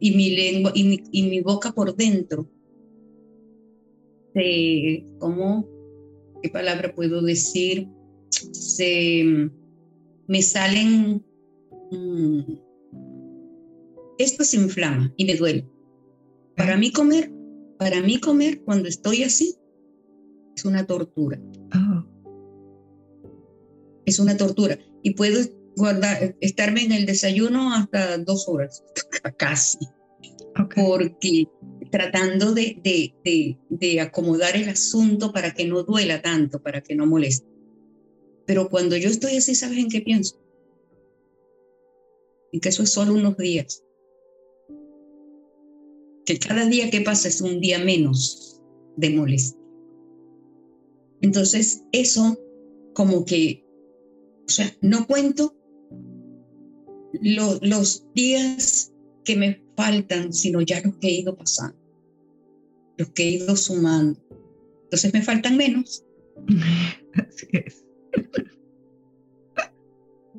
y 0.00 0.10
mi 0.16 0.30
lengua 0.30 0.72
y 0.74 0.84
mi, 0.84 1.02
y 1.10 1.22
mi 1.24 1.40
boca 1.40 1.72
por 1.72 1.94
dentro. 1.96 2.48
Se, 4.32 5.04
¿Cómo? 5.18 5.68
¿Qué 6.40 6.48
palabra 6.50 6.94
puedo 6.94 7.20
decir? 7.20 7.88
Se 8.30 9.50
me 10.28 10.42
salen. 10.42 11.24
Mm, 11.90 12.40
esto 14.18 14.44
se 14.44 14.56
inflama 14.56 15.12
y 15.16 15.24
me 15.24 15.34
duele. 15.34 15.66
Para 16.56 16.76
mí 16.76 16.92
comer, 16.92 17.32
para 17.76 18.00
mí 18.02 18.20
comer 18.20 18.62
cuando 18.62 18.88
estoy 18.88 19.24
así 19.24 19.56
es 20.54 20.64
una 20.64 20.86
tortura. 20.86 21.40
Es 24.06 24.18
una 24.18 24.36
tortura. 24.36 24.78
Y 25.02 25.14
puedo 25.14 25.40
guardar, 25.76 26.36
estarme 26.40 26.84
en 26.84 26.92
el 26.92 27.06
desayuno 27.06 27.74
hasta 27.74 28.18
dos 28.18 28.48
horas, 28.48 28.84
casi. 29.38 29.78
Porque 30.74 31.46
tratando 31.90 32.52
de, 32.52 32.80
de, 32.82 33.58
de, 33.68 34.00
acomodar 34.00 34.56
el 34.56 34.68
asunto 34.68 35.32
para 35.32 35.52
que 35.52 35.66
no 35.66 35.82
duela 35.82 36.22
tanto, 36.22 36.62
para 36.62 36.82
que 36.82 36.94
no 36.94 37.06
moleste. 37.06 37.46
Pero 38.46 38.68
cuando 38.68 38.96
yo 38.96 39.08
estoy 39.08 39.36
así, 39.36 39.54
¿sabes 39.54 39.78
en 39.78 39.88
qué 39.88 40.00
pienso? 40.00 40.40
En 42.52 42.60
que 42.60 42.70
eso 42.70 42.82
es 42.82 42.92
solo 42.92 43.14
unos 43.14 43.36
días. 43.36 43.84
Que 46.24 46.38
cada 46.38 46.66
día 46.66 46.90
que 46.90 47.00
pasa 47.02 47.28
es 47.28 47.40
un 47.40 47.60
día 47.60 47.78
menos 47.78 48.60
de 48.96 49.10
molestia. 49.10 49.60
Entonces, 51.20 51.82
eso 51.92 52.38
como 52.94 53.24
que, 53.24 53.61
o 54.46 54.50
sea, 54.50 54.72
no 54.80 55.06
cuento 55.06 55.56
los 57.22 58.06
días 58.14 58.92
que 59.24 59.36
me 59.36 59.62
faltan, 59.76 60.32
sino 60.32 60.60
ya 60.60 60.80
los 60.80 60.96
que 60.96 61.08
he 61.08 61.20
ido 61.20 61.36
pasando, 61.36 61.78
los 62.96 63.10
que 63.10 63.24
he 63.24 63.30
ido 63.30 63.56
sumando. 63.56 64.20
Entonces 64.84 65.12
me 65.12 65.22
faltan 65.22 65.56
menos. 65.56 66.04
Así 67.14 67.48
es. 67.52 67.84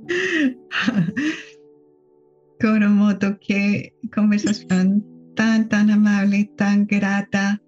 Coromoto, 2.60 3.40
qué 3.40 3.94
conversación 4.14 5.06
tan, 5.36 5.70
tan 5.70 5.90
amable, 5.90 6.52
tan 6.56 6.86
grata. 6.86 7.62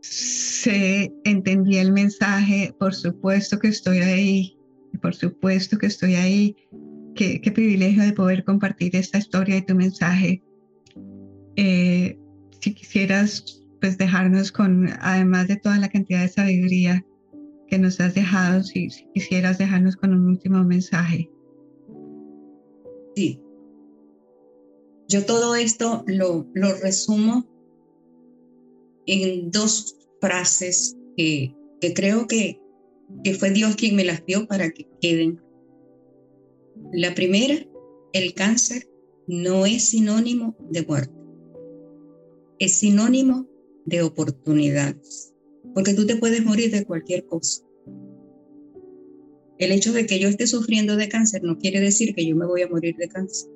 Se 0.00 1.12
entendía 1.24 1.82
el 1.82 1.92
mensaje, 1.92 2.74
por 2.78 2.94
supuesto 2.94 3.58
que 3.58 3.68
estoy 3.68 3.98
ahí, 3.98 4.56
por 4.98 5.14
supuesto 5.14 5.78
que 5.78 5.86
estoy 5.86 6.14
ahí 6.14 6.56
qué, 7.14 7.52
privilegio 7.52 8.02
de 8.02 8.12
poder 8.12 8.44
compartir 8.44 8.94
esta 8.96 9.18
historia 9.18 9.56
y 9.56 9.62
tu 9.62 9.74
mensaje. 9.74 10.42
Eh, 11.56 12.18
si 12.60 12.74
quisieras 12.74 13.62
pues 13.80 13.98
dejarnos 13.98 14.50
con, 14.50 14.88
además 15.00 15.48
de 15.48 15.56
toda 15.56 15.78
la 15.78 15.88
cantidad 15.88 16.22
de 16.22 16.28
sabiduría 16.28 17.04
que 17.68 17.78
nos 17.78 18.00
has 18.00 18.14
dejado, 18.14 18.62
si, 18.62 18.88
quisieras 19.12 19.58
dejarnos 19.58 19.96
con 19.96 20.14
un 20.14 20.26
último 20.26 20.64
mensaje. 20.64 21.30
Sí. 23.14 23.40
Yo 25.08 25.24
todo 25.26 25.54
esto 25.54 26.04
lo, 26.06 26.46
resumo 26.82 27.46
en 29.06 29.50
dos 29.50 29.94
frases 30.20 30.96
que 31.16 31.54
creo 31.94 32.26
que, 32.26 32.58
que 33.22 33.34
fue 33.34 33.50
Dios 33.50 33.76
quien 33.76 33.96
me 33.96 34.04
las 34.04 34.24
dio 34.26 34.46
para 34.46 34.70
que 34.70 34.88
queden 35.00 35.40
la 36.92 37.14
primera, 37.14 37.56
el 38.12 38.34
cáncer 38.34 38.88
no 39.26 39.66
es 39.66 39.84
sinónimo 39.84 40.56
de 40.70 40.82
muerte, 40.82 41.14
es 42.58 42.78
sinónimo 42.78 43.48
de 43.84 44.02
oportunidades, 44.02 45.34
porque 45.74 45.94
tú 45.94 46.06
te 46.06 46.16
puedes 46.16 46.44
morir 46.44 46.70
de 46.70 46.84
cualquier 46.84 47.26
cosa. 47.26 47.64
El 49.58 49.72
hecho 49.72 49.92
de 49.92 50.06
que 50.06 50.18
yo 50.18 50.28
esté 50.28 50.46
sufriendo 50.46 50.96
de 50.96 51.08
cáncer 51.08 51.42
no 51.42 51.58
quiere 51.58 51.80
decir 51.80 52.14
que 52.14 52.26
yo 52.26 52.34
me 52.36 52.46
voy 52.46 52.62
a 52.62 52.68
morir 52.68 52.96
de 52.96 53.08
cáncer. 53.08 53.50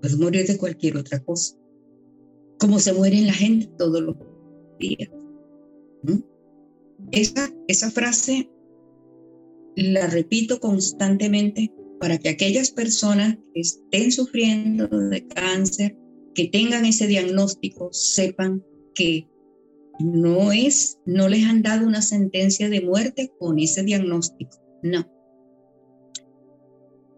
Puedo 0.00 0.18
morir 0.18 0.46
de 0.46 0.58
cualquier 0.58 0.96
otra 0.96 1.20
cosa, 1.20 1.56
como 2.58 2.80
se 2.80 2.92
muere 2.92 3.20
la 3.22 3.32
gente 3.32 3.68
todos 3.78 4.02
los 4.02 4.16
días. 4.78 5.08
Esa, 7.10 7.50
esa 7.68 7.90
frase 7.90 8.50
la 9.76 10.06
repito 10.06 10.60
constantemente 10.60 11.72
para 12.00 12.18
que 12.18 12.28
aquellas 12.28 12.70
personas 12.70 13.38
que 13.54 13.60
estén 13.60 14.12
sufriendo 14.12 14.88
de 14.88 15.26
cáncer, 15.26 15.96
que 16.34 16.48
tengan 16.48 16.84
ese 16.84 17.06
diagnóstico, 17.06 17.92
sepan 17.92 18.64
que 18.94 19.28
no 20.00 20.52
es, 20.52 20.98
no 21.06 21.28
les 21.28 21.44
han 21.44 21.62
dado 21.62 21.86
una 21.86 22.02
sentencia 22.02 22.68
de 22.68 22.80
muerte 22.80 23.32
con 23.38 23.58
ese 23.58 23.82
diagnóstico, 23.82 24.58
no. 24.82 25.06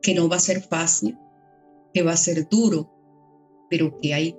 Que 0.02 0.14
no 0.14 0.28
va 0.28 0.36
a 0.36 0.40
ser 0.40 0.60
fácil, 0.60 1.16
que 1.94 2.02
va 2.02 2.12
a 2.12 2.16
ser 2.16 2.48
duro, 2.48 2.90
pero 3.70 3.98
que 4.00 4.12
hay 4.12 4.36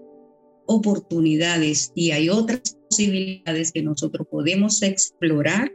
oportunidades 0.68 1.91
y 1.95 2.11
hay 2.11 2.30
otras 2.30 2.78
posibilidades 2.89 3.72
que 3.72 3.84
nosotros 3.84 4.28
podemos 4.30 4.82
explorar 4.82 5.72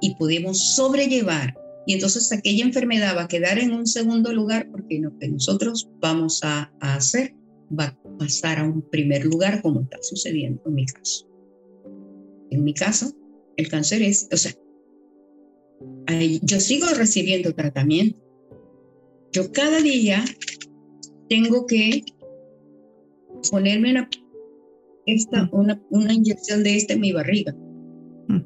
y 0.00 0.14
podemos 0.16 0.74
sobrellevar. 0.74 1.54
Y 1.86 1.94
entonces 1.94 2.30
aquella 2.32 2.64
enfermedad 2.64 3.16
va 3.16 3.24
a 3.24 3.28
quedar 3.28 3.58
en 3.58 3.72
un 3.72 3.86
segundo 3.86 4.32
lugar 4.32 4.68
porque 4.70 5.00
lo 5.00 5.16
que 5.18 5.28
nosotros 5.28 5.88
vamos 6.00 6.40
a, 6.42 6.72
hacer 6.80 7.34
va 7.78 7.86
a 7.86 8.18
pasar 8.18 8.58
a 8.58 8.64
un 8.64 8.82
primer 8.90 9.24
lugar 9.24 9.62
como 9.62 9.80
está 9.82 9.98
sucediendo 10.02 10.62
en 10.66 10.74
mi 10.74 10.86
caso. 10.86 11.28
En 12.50 12.64
mi 12.64 12.74
caso, 12.74 13.12
el 13.56 13.68
cáncer 13.68 14.02
es, 14.02 14.28
o 14.30 14.36
sea, 14.36 14.52
yo 16.42 16.60
sigo 16.60 16.86
recibiendo 16.94 17.54
tratamiento. 17.54 18.20
Yo 19.32 19.50
cada 19.50 19.80
día 19.80 20.24
tengo 21.28 21.66
que 21.66 22.04
ponerme 23.50 23.90
una, 23.90 24.08
esta, 25.06 25.48
una, 25.52 25.82
una 25.90 26.12
inyección 26.12 26.62
de 26.62 26.76
esta 26.76 26.94
en 26.94 27.00
mi 27.00 27.12
barriga. 27.12 27.54
Mm. 28.28 28.40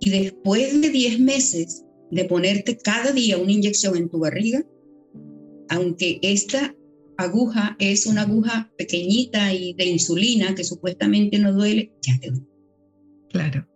Y 0.00 0.10
después 0.10 0.80
de 0.80 0.90
10 0.90 1.20
meses 1.20 1.84
de 2.10 2.24
ponerte 2.24 2.76
cada 2.78 3.12
día 3.12 3.38
una 3.38 3.52
inyección 3.52 3.96
en 3.96 4.08
tu 4.08 4.18
barriga, 4.18 4.64
aunque 5.68 6.18
esta 6.22 6.74
aguja 7.16 7.76
es 7.78 8.06
una 8.06 8.22
aguja 8.22 8.70
pequeñita 8.76 9.52
y 9.52 9.74
de 9.74 9.86
insulina 9.86 10.54
que 10.54 10.64
supuestamente 10.64 11.38
no 11.38 11.52
duele, 11.52 11.92
ya 12.02 12.18
te 12.20 12.30
duele. 12.30 12.46
Claro. 13.30 13.68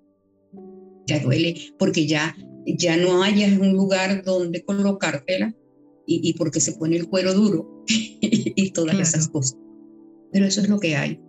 Ya 1.06 1.20
duele 1.20 1.56
porque 1.78 2.06
ya, 2.06 2.36
ya 2.66 2.96
no 2.96 3.22
hayas 3.22 3.58
un 3.58 3.72
lugar 3.72 4.22
donde 4.24 4.62
colocártela 4.62 5.54
y, 6.10 6.28
y 6.28 6.32
porque 6.34 6.60
se 6.60 6.72
pone 6.72 6.96
el 6.96 7.08
cuero 7.08 7.32
duro 7.34 7.84
y 7.88 8.70
todas 8.72 8.98
esas 8.98 9.28
cosas. 9.28 9.56
Pero 10.32 10.46
eso 10.46 10.60
es 10.60 10.68
lo 10.68 10.80
que 10.80 10.96
hay. 10.96 11.20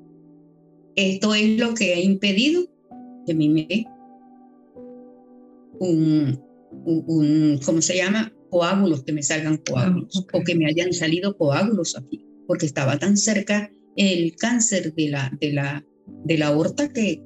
Esto 0.96 1.36
es 1.36 1.60
lo 1.60 1.76
que 1.76 1.94
ha 1.94 2.00
impedido 2.00 2.66
que 3.26 3.34
mí 3.36 3.48
me 3.48 3.68
dé 3.70 3.86
un, 5.80 6.40
un, 6.86 7.60
¿cómo 7.64 7.82
se 7.82 7.96
llama? 7.96 8.34
Coágulos, 8.50 9.04
que 9.04 9.14
me 9.14 9.24
salgan 9.24 9.58
coágulos 9.58 10.26
o 10.34 10.44
que 10.44 10.56
me 10.56 10.66
hayan 10.66 10.94
salido 10.94 11.38
coágulos 11.38 11.96
aquí, 11.98 12.26
porque 12.48 12.66
estaba 12.66 12.98
tan 12.98 13.18
cerca 13.18 13.72
el 13.96 14.36
cáncer 14.36 14.94
de 14.96 15.10
la, 15.10 15.38
de 15.40 15.54
la, 15.54 15.86
de 16.26 16.38
la 16.38 16.48
aorta 16.48 16.92
que, 16.92 17.22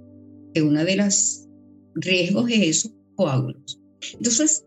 que 0.53 0.61
uno 0.61 0.83
de 0.83 0.97
los 0.97 1.47
riesgos 1.95 2.51
es 2.51 2.61
eso, 2.61 2.89
coágulos. 3.15 3.79
Entonces, 4.13 4.65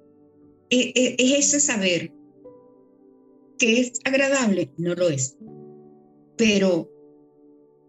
e, 0.70 0.93
e, 0.95 1.16
es 1.18 1.47
ese 1.47 1.61
saber 1.61 2.12
que 3.59 3.81
es 3.81 3.93
agradable, 4.05 4.73
no 4.79 4.95
lo 4.95 5.09
es, 5.09 5.37
pero 6.37 6.91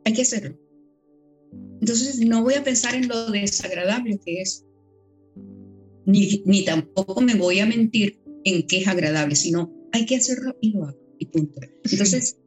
hay 0.06 0.14
que 0.14 0.24
hacerlo. 0.24 0.58
Entonces, 1.82 2.20
no 2.20 2.44
voy 2.44 2.56
a 2.56 2.64
pensar 2.64 2.96
en 2.96 3.08
lo 3.08 3.32
desagradable 3.32 4.20
que 4.24 4.42
es, 4.42 4.66
ni, 6.06 6.42
ni 6.46 6.66
tampoco 6.66 7.22
me 7.22 7.36
voy 7.36 7.60
a 7.60 7.66
mentir 7.66 8.20
en 8.44 8.66
qué 8.68 8.80
es 8.80 8.88
agradable, 8.88 9.36
sino 9.36 9.74
hay 9.92 10.06
que 10.06 10.16
hacerlo 10.18 10.58
y 10.62 10.72
lo 10.72 10.86
hago, 10.86 11.00
y 11.20 11.26
punto. 11.28 11.60
Entonces, 11.90 12.38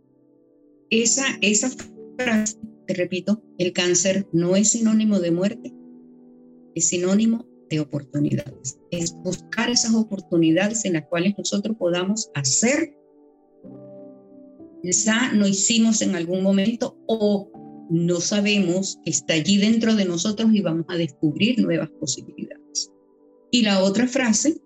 esa, 0.91 1.25
esa 1.41 1.70
frase, 2.18 2.59
te 2.87 2.95
repito, 2.95 3.43
el 3.59 3.73
cáncer 3.73 4.29
no 4.33 4.57
es 4.57 4.70
sinónimo 4.70 5.20
de 5.20 5.31
muerte, 5.31 5.73
es 6.75 6.89
sinónimo 6.89 7.47
de 7.70 7.81
oportunidades. 7.81 8.79
Es 8.91 9.14
buscar 9.14 9.70
esas 9.70 9.95
oportunidades 9.95 10.85
en 10.85 10.95
las 10.95 11.07
cuales 11.07 11.35
nosotros 11.39 11.77
podamos 11.79 12.31
hacer 12.35 12.95
quizá 14.83 15.33
no 15.33 15.47
hicimos 15.47 16.03
en 16.03 16.14
algún 16.16 16.43
momento 16.43 16.99
o 17.07 17.51
no 17.91 18.20
sabemos 18.20 18.99
que 19.05 19.11
está 19.11 19.35
allí 19.35 19.59
dentro 19.59 19.95
de 19.95 20.05
nosotros 20.05 20.51
y 20.53 20.61
vamos 20.61 20.87
a 20.89 20.97
descubrir 20.97 21.61
nuevas 21.61 21.91
posibilidades. 22.01 22.91
Y 23.51 23.62
la 23.62 23.83
otra 23.83 24.07
frase, 24.07 24.61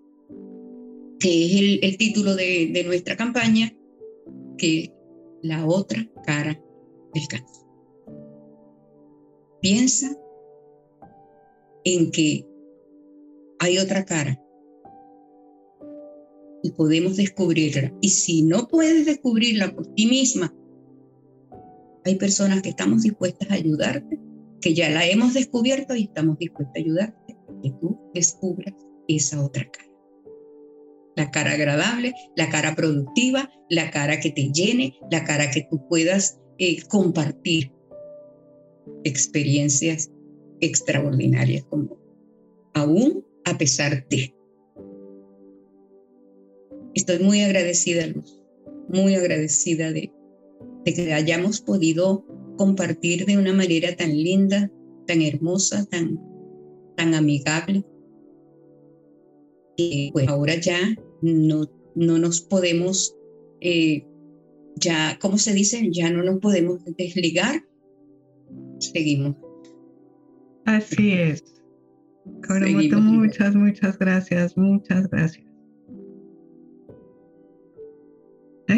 que 1.19 1.45
es 1.45 1.83
el, 1.83 1.97
título 1.97 2.35
de, 2.35 2.69
de 2.73 2.83
nuestra 2.83 3.17
campaña, 3.17 3.73
que 4.57 4.93
la 5.41 5.65
otra 5.65 6.09
cara 6.25 6.59
del 7.13 7.27
cáncer. 7.27 7.65
Piensa 9.61 10.15
en 11.83 12.11
que 12.11 12.45
hay 13.59 13.77
otra 13.77 14.05
cara 14.05 14.41
y 16.67 16.71
podemos 16.71 17.15
descubrirla. 17.15 17.93
Y 18.01 18.09
si 18.09 18.43
no 18.43 18.67
puedes 18.67 19.05
descubrirla 19.05 19.73
por 19.73 19.87
ti 19.95 20.05
misma, 20.05 20.53
hay 22.03 22.15
personas 22.15 22.61
que 22.61 22.69
estamos 22.69 23.03
dispuestas 23.03 23.49
a 23.49 23.53
ayudarte, 23.53 24.19
que 24.59 24.73
ya 24.73 24.89
la 24.89 25.05
hemos 25.05 25.33
descubierto 25.33 25.95
y 25.95 26.03
estamos 26.03 26.37
dispuestas 26.37 26.75
a 26.75 26.79
ayudarte 26.79 27.33
a 27.33 27.61
que 27.61 27.71
tú 27.79 27.97
descubras 28.13 28.73
esa 29.07 29.43
otra 29.43 29.69
cara. 29.71 29.89
La 31.15 31.31
cara 31.31 31.53
agradable, 31.53 32.13
la 32.35 32.49
cara 32.49 32.75
productiva, 32.75 33.49
la 33.69 33.89
cara 33.89 34.19
que 34.19 34.31
te 34.31 34.51
llene, 34.51 34.93
la 35.09 35.23
cara 35.23 35.49
que 35.49 35.65
tú 35.71 35.87
puedas 35.87 36.39
eh, 36.59 36.81
compartir 36.89 37.71
experiencias 39.03 40.11
extraordinarias 40.59 41.63
como 41.69 41.97
aún 42.73 43.25
a 43.45 43.57
pesar 43.57 44.05
de. 44.09 44.36
Estoy 46.97 47.19
muy 47.19 47.43
agradecida, 47.43 48.07
Luz, 48.07 48.43
muy 48.89 49.13
agradecida 49.13 49.91
de, 49.91 50.11
que 50.83 51.13
hayamos 51.13 51.61
podido 51.61 52.25
compartir 52.57 53.27
de 53.27 53.37
una 53.37 53.53
manera 53.53 53.95
tan 53.95 54.17
linda, 54.17 54.71
tan 55.05 55.21
hermosa, 55.21 55.85
tan, 55.85 56.19
tan 56.95 57.13
amigable. 57.13 57.85
Y 59.75 60.09
pues 60.11 60.27
ahora 60.27 60.55
ya 60.55 60.79
no, 61.21 61.69
no 61.93 62.17
nos 62.17 62.41
podemos, 62.41 63.15
eh, 63.61 64.03
ya, 64.77 65.19
¿cómo 65.21 65.37
se 65.37 65.53
dice? 65.53 65.87
Ya 65.91 66.09
no 66.09 66.23
nos 66.23 66.39
podemos 66.39 66.79
desligar. 66.97 67.63
Seguimos. 68.79 69.35
Así 70.65 71.11
es. 71.11 71.43
muchas, 72.49 73.53
muchas 73.53 73.99
gracias, 73.99 74.57
muchas 74.57 75.07
gracias. 75.11 75.46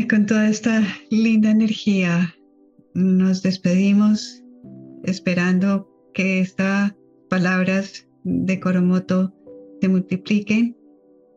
Con 0.09 0.25
toda 0.25 0.47
esta 0.49 0.83
linda 1.09 1.49
energía 1.49 2.35
nos 2.93 3.41
despedimos 3.41 4.43
esperando 5.03 5.89
que 6.13 6.39
estas 6.41 6.95
palabras 7.29 8.07
de 8.23 8.59
Coromoto 8.59 9.33
se 9.81 9.87
multipliquen, 9.87 10.77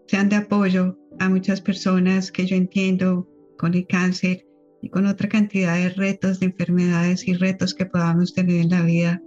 sean 0.06 0.28
de 0.28 0.36
apoyo 0.36 0.98
a 1.18 1.28
muchas 1.28 1.60
personas 1.60 2.30
que 2.30 2.46
yo 2.46 2.56
entiendo 2.56 3.28
con 3.58 3.74
el 3.74 3.86
cáncer 3.86 4.46
y 4.82 4.90
con 4.90 5.06
otra 5.06 5.28
cantidad 5.28 5.76
de 5.76 5.90
retos, 5.90 6.40
de 6.40 6.46
enfermedades 6.46 7.26
y 7.28 7.34
retos 7.34 7.74
que 7.74 7.86
podamos 7.86 8.34
tener 8.34 8.60
en 8.60 8.70
la 8.70 8.82
vida, 8.82 9.22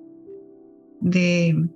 de, 1.02 1.68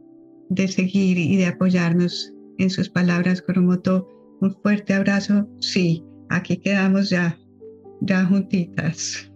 de 0.49 0.67
seguir 0.67 1.17
y 1.17 1.35
de 1.37 1.47
apoyarnos 1.47 2.33
en 2.57 2.69
sus 2.69 2.89
palabras. 2.89 3.41
Coromoto, 3.41 4.07
un 4.41 4.53
fuerte 4.61 4.93
abrazo. 4.93 5.47
Sí, 5.59 6.03
aquí 6.29 6.57
quedamos 6.57 7.09
ya, 7.09 7.39
ya 8.01 8.25
juntitas. 8.25 9.31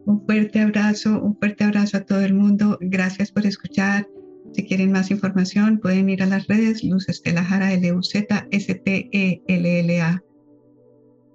un 0.06 0.26
fuerte 0.26 0.60
abrazo, 0.60 1.22
un 1.22 1.38
fuerte 1.38 1.64
abrazo 1.64 1.98
a 1.98 2.06
todo 2.06 2.22
el 2.22 2.34
mundo. 2.34 2.78
Gracias 2.82 3.32
por 3.32 3.46
escuchar. 3.46 4.08
Si 4.54 4.66
quieren 4.66 4.92
más 4.92 5.12
información, 5.12 5.80
pueden 5.80 6.10
ir 6.10 6.24
a 6.24 6.26
las 6.26 6.48
redes 6.48 6.84
Luz 6.84 7.08
Estela 7.08 7.44
Jara, 7.44 7.72
L-U-Z-S-T-E-L-L-A, 7.74 8.24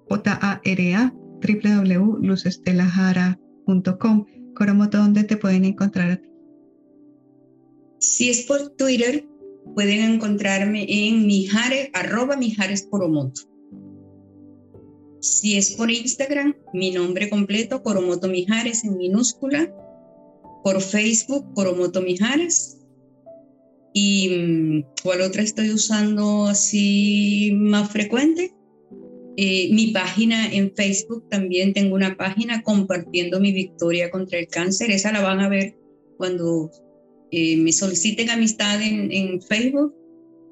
J-A-R-A, 0.09 1.15
www.luzestelajara.com. 1.41 4.27
Coromoto, 4.55 4.99
¿dónde 4.99 5.25
te 5.25 5.37
pueden 5.37 5.65
encontrar? 5.65 6.23
Si 7.99 8.31
es 8.31 8.43
por 8.43 8.71
Twitter, 8.77 9.27
pueden 9.75 10.15
encontrarme 10.15 10.87
en 10.89 11.27
Mijares, 11.27 11.91
Mijares 12.39 12.87
Coromoto. 12.91 13.43
Si 15.21 15.57
es 15.57 15.73
por 15.73 15.91
Instagram, 15.91 16.55
mi 16.75 16.91
nombre 16.91 17.31
completo, 17.31 17.83
Coromoto 17.83 18.29
Mijares 18.29 18.85
en 18.85 18.97
minúscula. 18.97 19.75
Por 20.63 20.81
Facebook, 20.81 21.53
Coromoto 21.55 22.03
Mijares. 22.03 22.79
¿Y 23.95 24.29
mm, 24.29 24.85
cuál 25.03 25.23
otra 25.23 25.43
estoy 25.43 25.71
usando 25.71 26.47
así 26.47 27.53
más 27.55 27.91
frecuente? 27.91 28.53
Eh, 29.37 29.71
mi 29.73 29.89
página 29.89 30.53
en 30.53 30.75
Facebook, 30.75 31.29
también 31.29 31.73
tengo 31.73 31.95
una 31.97 32.17
página 32.17 32.63
compartiendo 32.63 33.41
mi 33.41 33.53
victoria 33.53 34.11
contra 34.11 34.39
el 34.39 34.49
cáncer. 34.49 34.91
Esa 34.91 35.11
la 35.11 35.23
van 35.23 35.41
a 35.41 35.49
ver 35.49 35.77
cuando 36.19 36.71
eh, 37.37 37.57
me 37.57 37.73
soliciten 37.73 38.31
amistad 38.31 38.81
en, 38.81 39.43
Facebook, 39.43 39.93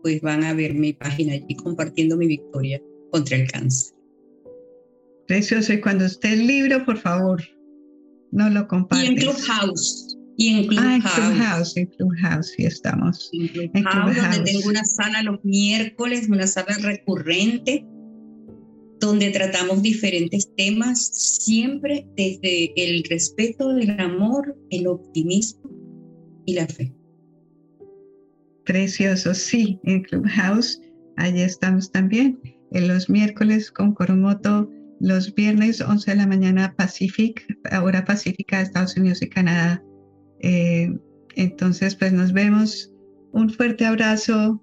pues 0.02 0.20
van 0.20 0.42
a 0.42 0.52
ver 0.52 0.74
mi 0.74 0.92
página 0.92 1.34
allí 1.34 1.54
compartiendo 1.54 2.16
mi 2.16 2.26
victoria 2.26 2.82
contra 3.12 3.36
el 3.36 3.48
cáncer. 3.48 3.94
Precioso. 5.28 5.74
Y 5.74 5.80
cuando 5.80 6.06
esté 6.06 6.32
el 6.32 6.44
libro, 6.44 6.84
por 6.84 6.98
favor, 6.98 7.40
no 8.32 8.50
lo 8.50 8.66
compartes. 8.66 9.08
Y 9.08 9.12
en 9.12 9.16
Clubhouse. 9.16 10.18
Y 10.36 10.48
en 10.48 10.66
Clubhouse. 10.66 11.04
Ah, 11.04 11.26
en 11.28 11.34
Clubhouse, 11.36 11.76
en 11.76 11.86
Clubhouse, 11.86 12.52
sí 12.56 12.64
estamos. 12.64 13.30
En 13.32 13.70
Clubhouse, 13.84 14.16
donde 14.16 14.52
tengo 14.52 14.68
una 14.68 14.84
sala 14.84 15.22
los 15.22 15.38
miércoles, 15.44 16.28
una 16.28 16.48
sala 16.48 16.76
recurrente, 16.78 17.86
donde 18.98 19.30
tratamos 19.30 19.82
diferentes 19.82 20.50
temas, 20.56 21.06
siempre 21.44 22.08
desde 22.16 22.72
el 22.74 23.04
respeto 23.04 23.68
del 23.68 24.00
amor, 24.00 24.56
el 24.70 24.88
optimismo 24.88 25.81
y 26.46 26.54
la 26.54 26.66
fe. 26.66 26.92
Precioso, 28.64 29.34
sí, 29.34 29.80
en 29.84 30.02
Clubhouse, 30.02 30.80
allí 31.16 31.42
estamos 31.42 31.90
también. 31.90 32.40
En 32.70 32.88
los 32.88 33.10
miércoles 33.10 33.70
con 33.70 33.92
Coromoto, 33.92 34.70
los 35.00 35.34
viernes 35.34 35.80
11 35.80 36.12
de 36.12 36.16
la 36.16 36.26
mañana 36.26 36.74
Pacific, 36.76 37.44
hora 37.82 38.04
pacífica 38.04 38.58
de 38.58 38.62
Estados 38.62 38.96
Unidos 38.96 39.20
y 39.20 39.28
Canadá. 39.28 39.82
Eh, 40.40 40.96
entonces, 41.34 41.96
pues 41.96 42.12
nos 42.12 42.32
vemos. 42.32 42.92
Un 43.32 43.50
fuerte 43.50 43.84
abrazo. 43.84 44.62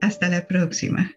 Hasta 0.00 0.28
la 0.28 0.46
próxima. 0.46 1.10